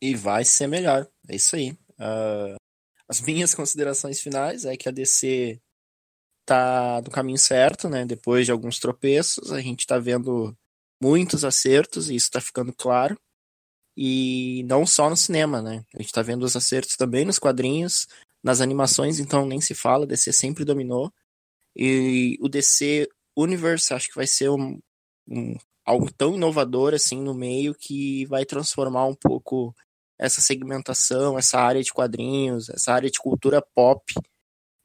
E 0.00 0.14
vai 0.14 0.44
ser 0.44 0.66
melhor. 0.66 1.06
É 1.28 1.36
isso 1.36 1.56
aí. 1.56 1.72
Uh, 1.98 2.56
as 3.08 3.20
minhas 3.20 3.54
considerações 3.54 4.20
finais 4.20 4.64
é 4.64 4.76
que 4.76 4.88
a 4.88 4.92
DC 4.92 5.60
tá 6.46 7.00
no 7.04 7.10
caminho 7.10 7.38
certo, 7.38 7.88
né? 7.88 8.04
Depois 8.04 8.46
de 8.46 8.52
alguns 8.52 8.78
tropeços, 8.78 9.52
a 9.52 9.60
gente 9.60 9.86
tá 9.86 9.98
vendo 9.98 10.56
muitos 11.02 11.44
acertos 11.44 12.10
e 12.10 12.16
isso 12.16 12.30
tá 12.30 12.40
ficando 12.40 12.72
claro. 12.72 13.18
E 13.96 14.64
não 14.64 14.86
só 14.86 15.10
no 15.10 15.16
cinema, 15.16 15.60
né? 15.60 15.84
A 15.94 16.02
gente 16.02 16.12
tá 16.12 16.22
vendo 16.22 16.44
os 16.44 16.56
acertos 16.56 16.96
também 16.96 17.24
nos 17.24 17.38
quadrinhos, 17.38 18.06
nas 18.42 18.60
animações, 18.60 19.20
então 19.20 19.46
nem 19.46 19.60
se 19.60 19.74
fala, 19.74 20.06
DC 20.06 20.32
sempre 20.32 20.64
dominou. 20.64 21.12
E 21.76 22.38
o 22.40 22.48
DC 22.48 23.08
Universe 23.36 23.92
acho 23.92 24.08
que 24.08 24.16
vai 24.16 24.26
ser 24.26 24.50
um, 24.50 24.78
um, 25.28 25.56
algo 25.90 26.10
tão 26.12 26.34
inovador 26.34 26.94
assim 26.94 27.20
no 27.20 27.34
meio 27.34 27.74
que 27.74 28.24
vai 28.26 28.44
transformar 28.44 29.06
um 29.06 29.14
pouco 29.14 29.74
essa 30.18 30.40
segmentação, 30.40 31.38
essa 31.38 31.58
área 31.58 31.82
de 31.82 31.92
quadrinhos, 31.92 32.68
essa 32.68 32.92
área 32.92 33.10
de 33.10 33.18
cultura 33.18 33.62
pop, 33.74 34.02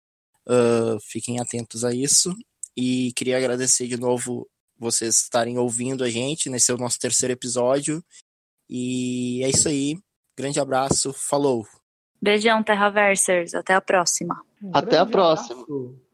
uh, 0.48 0.98
fiquem 1.02 1.40
atentos 1.40 1.84
a 1.84 1.94
isso. 1.94 2.34
E 2.76 3.12
queria 3.14 3.38
agradecer 3.38 3.88
de 3.88 3.98
novo 3.98 4.48
vocês 4.82 5.22
estarem 5.22 5.60
ouvindo 5.60 6.04
a 6.04 6.10
gente 6.10 6.50
nesse 6.50 6.72
é 6.72 6.74
o 6.74 6.78
nosso 6.78 6.98
terceiro 7.00 7.32
episódio. 7.32 8.04
E 8.68 9.44
é 9.44 9.50
isso 9.50 9.70
aí. 9.70 9.96
Grande 10.36 10.60
abraço. 10.60 11.14
Falou. 11.14 11.68
Beijão, 12.20 12.64
Terraversers. 12.64 13.54
Até 13.54 13.76
a 13.76 13.82
próxima. 13.82 14.42
Um 14.62 14.72
Até 14.74 14.98
a 14.98 15.06
próxima. 15.06 15.64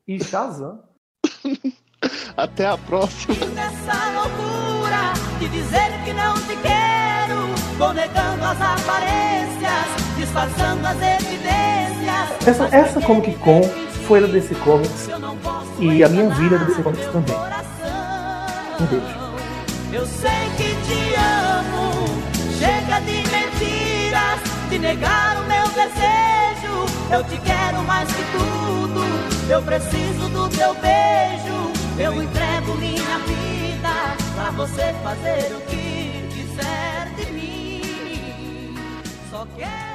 E 0.06 0.22
Shazam. 0.22 0.84
Até 2.36 2.66
a 2.66 2.78
próxima. 2.78 3.36
Nessa 3.56 4.12
loucura 4.12 5.14
de 5.40 5.48
dizer 5.50 6.04
que 6.04 6.14
não 6.14 6.34
te 6.36 6.56
quero, 6.62 7.78
vou 7.78 7.94
negando 7.94 8.44
as 8.44 8.62
aparências, 8.62 10.18
disfarçando 10.18 10.86
as 10.86 10.98
evidências. 10.98 12.48
Essa, 12.48 12.76
essa 12.76 13.02
Comic 13.02 13.34
Con 13.40 13.62
foi 14.08 14.22
da 14.22 14.28
DC 14.28 14.56
Comics 14.56 15.08
e 15.80 16.04
a 16.04 16.10
minha 16.10 16.30
vida 16.36 16.56
é 16.56 16.60
da 16.60 16.66
DC 16.66 16.84
Comics 16.84 17.06
também. 17.08 17.77
Um 18.80 18.86
beijo. 18.86 19.28
Eu 19.92 20.06
sei 20.06 20.50
que 20.58 20.76
te 20.86 21.16
amo, 21.16 22.06
chega 22.60 23.00
de 23.00 23.18
mentiras, 23.32 24.40
de 24.70 24.80
negar 24.80 25.38
o 25.38 25.48
meu 25.48 25.68
desejo. 25.70 26.86
Eu 27.12 27.24
te 27.24 27.38
quero 27.40 27.82
mais 27.84 28.08
que 28.10 28.24
tudo, 28.32 29.02
eu 29.50 29.62
preciso 29.64 30.30
do 30.30 30.50
teu 30.50 30.74
beijo. 30.76 31.72
Eu 31.98 32.22
entrego 32.22 32.76
minha 32.76 33.18
vida 33.20 34.16
pra 34.36 34.52
você 34.52 34.94
fazer 35.04 35.56
o 35.56 35.62
que 35.62 36.30
quiser 36.34 37.10
de 37.16 37.32
mim. 37.32 38.76
Só 39.32 39.48
quero 39.58 39.87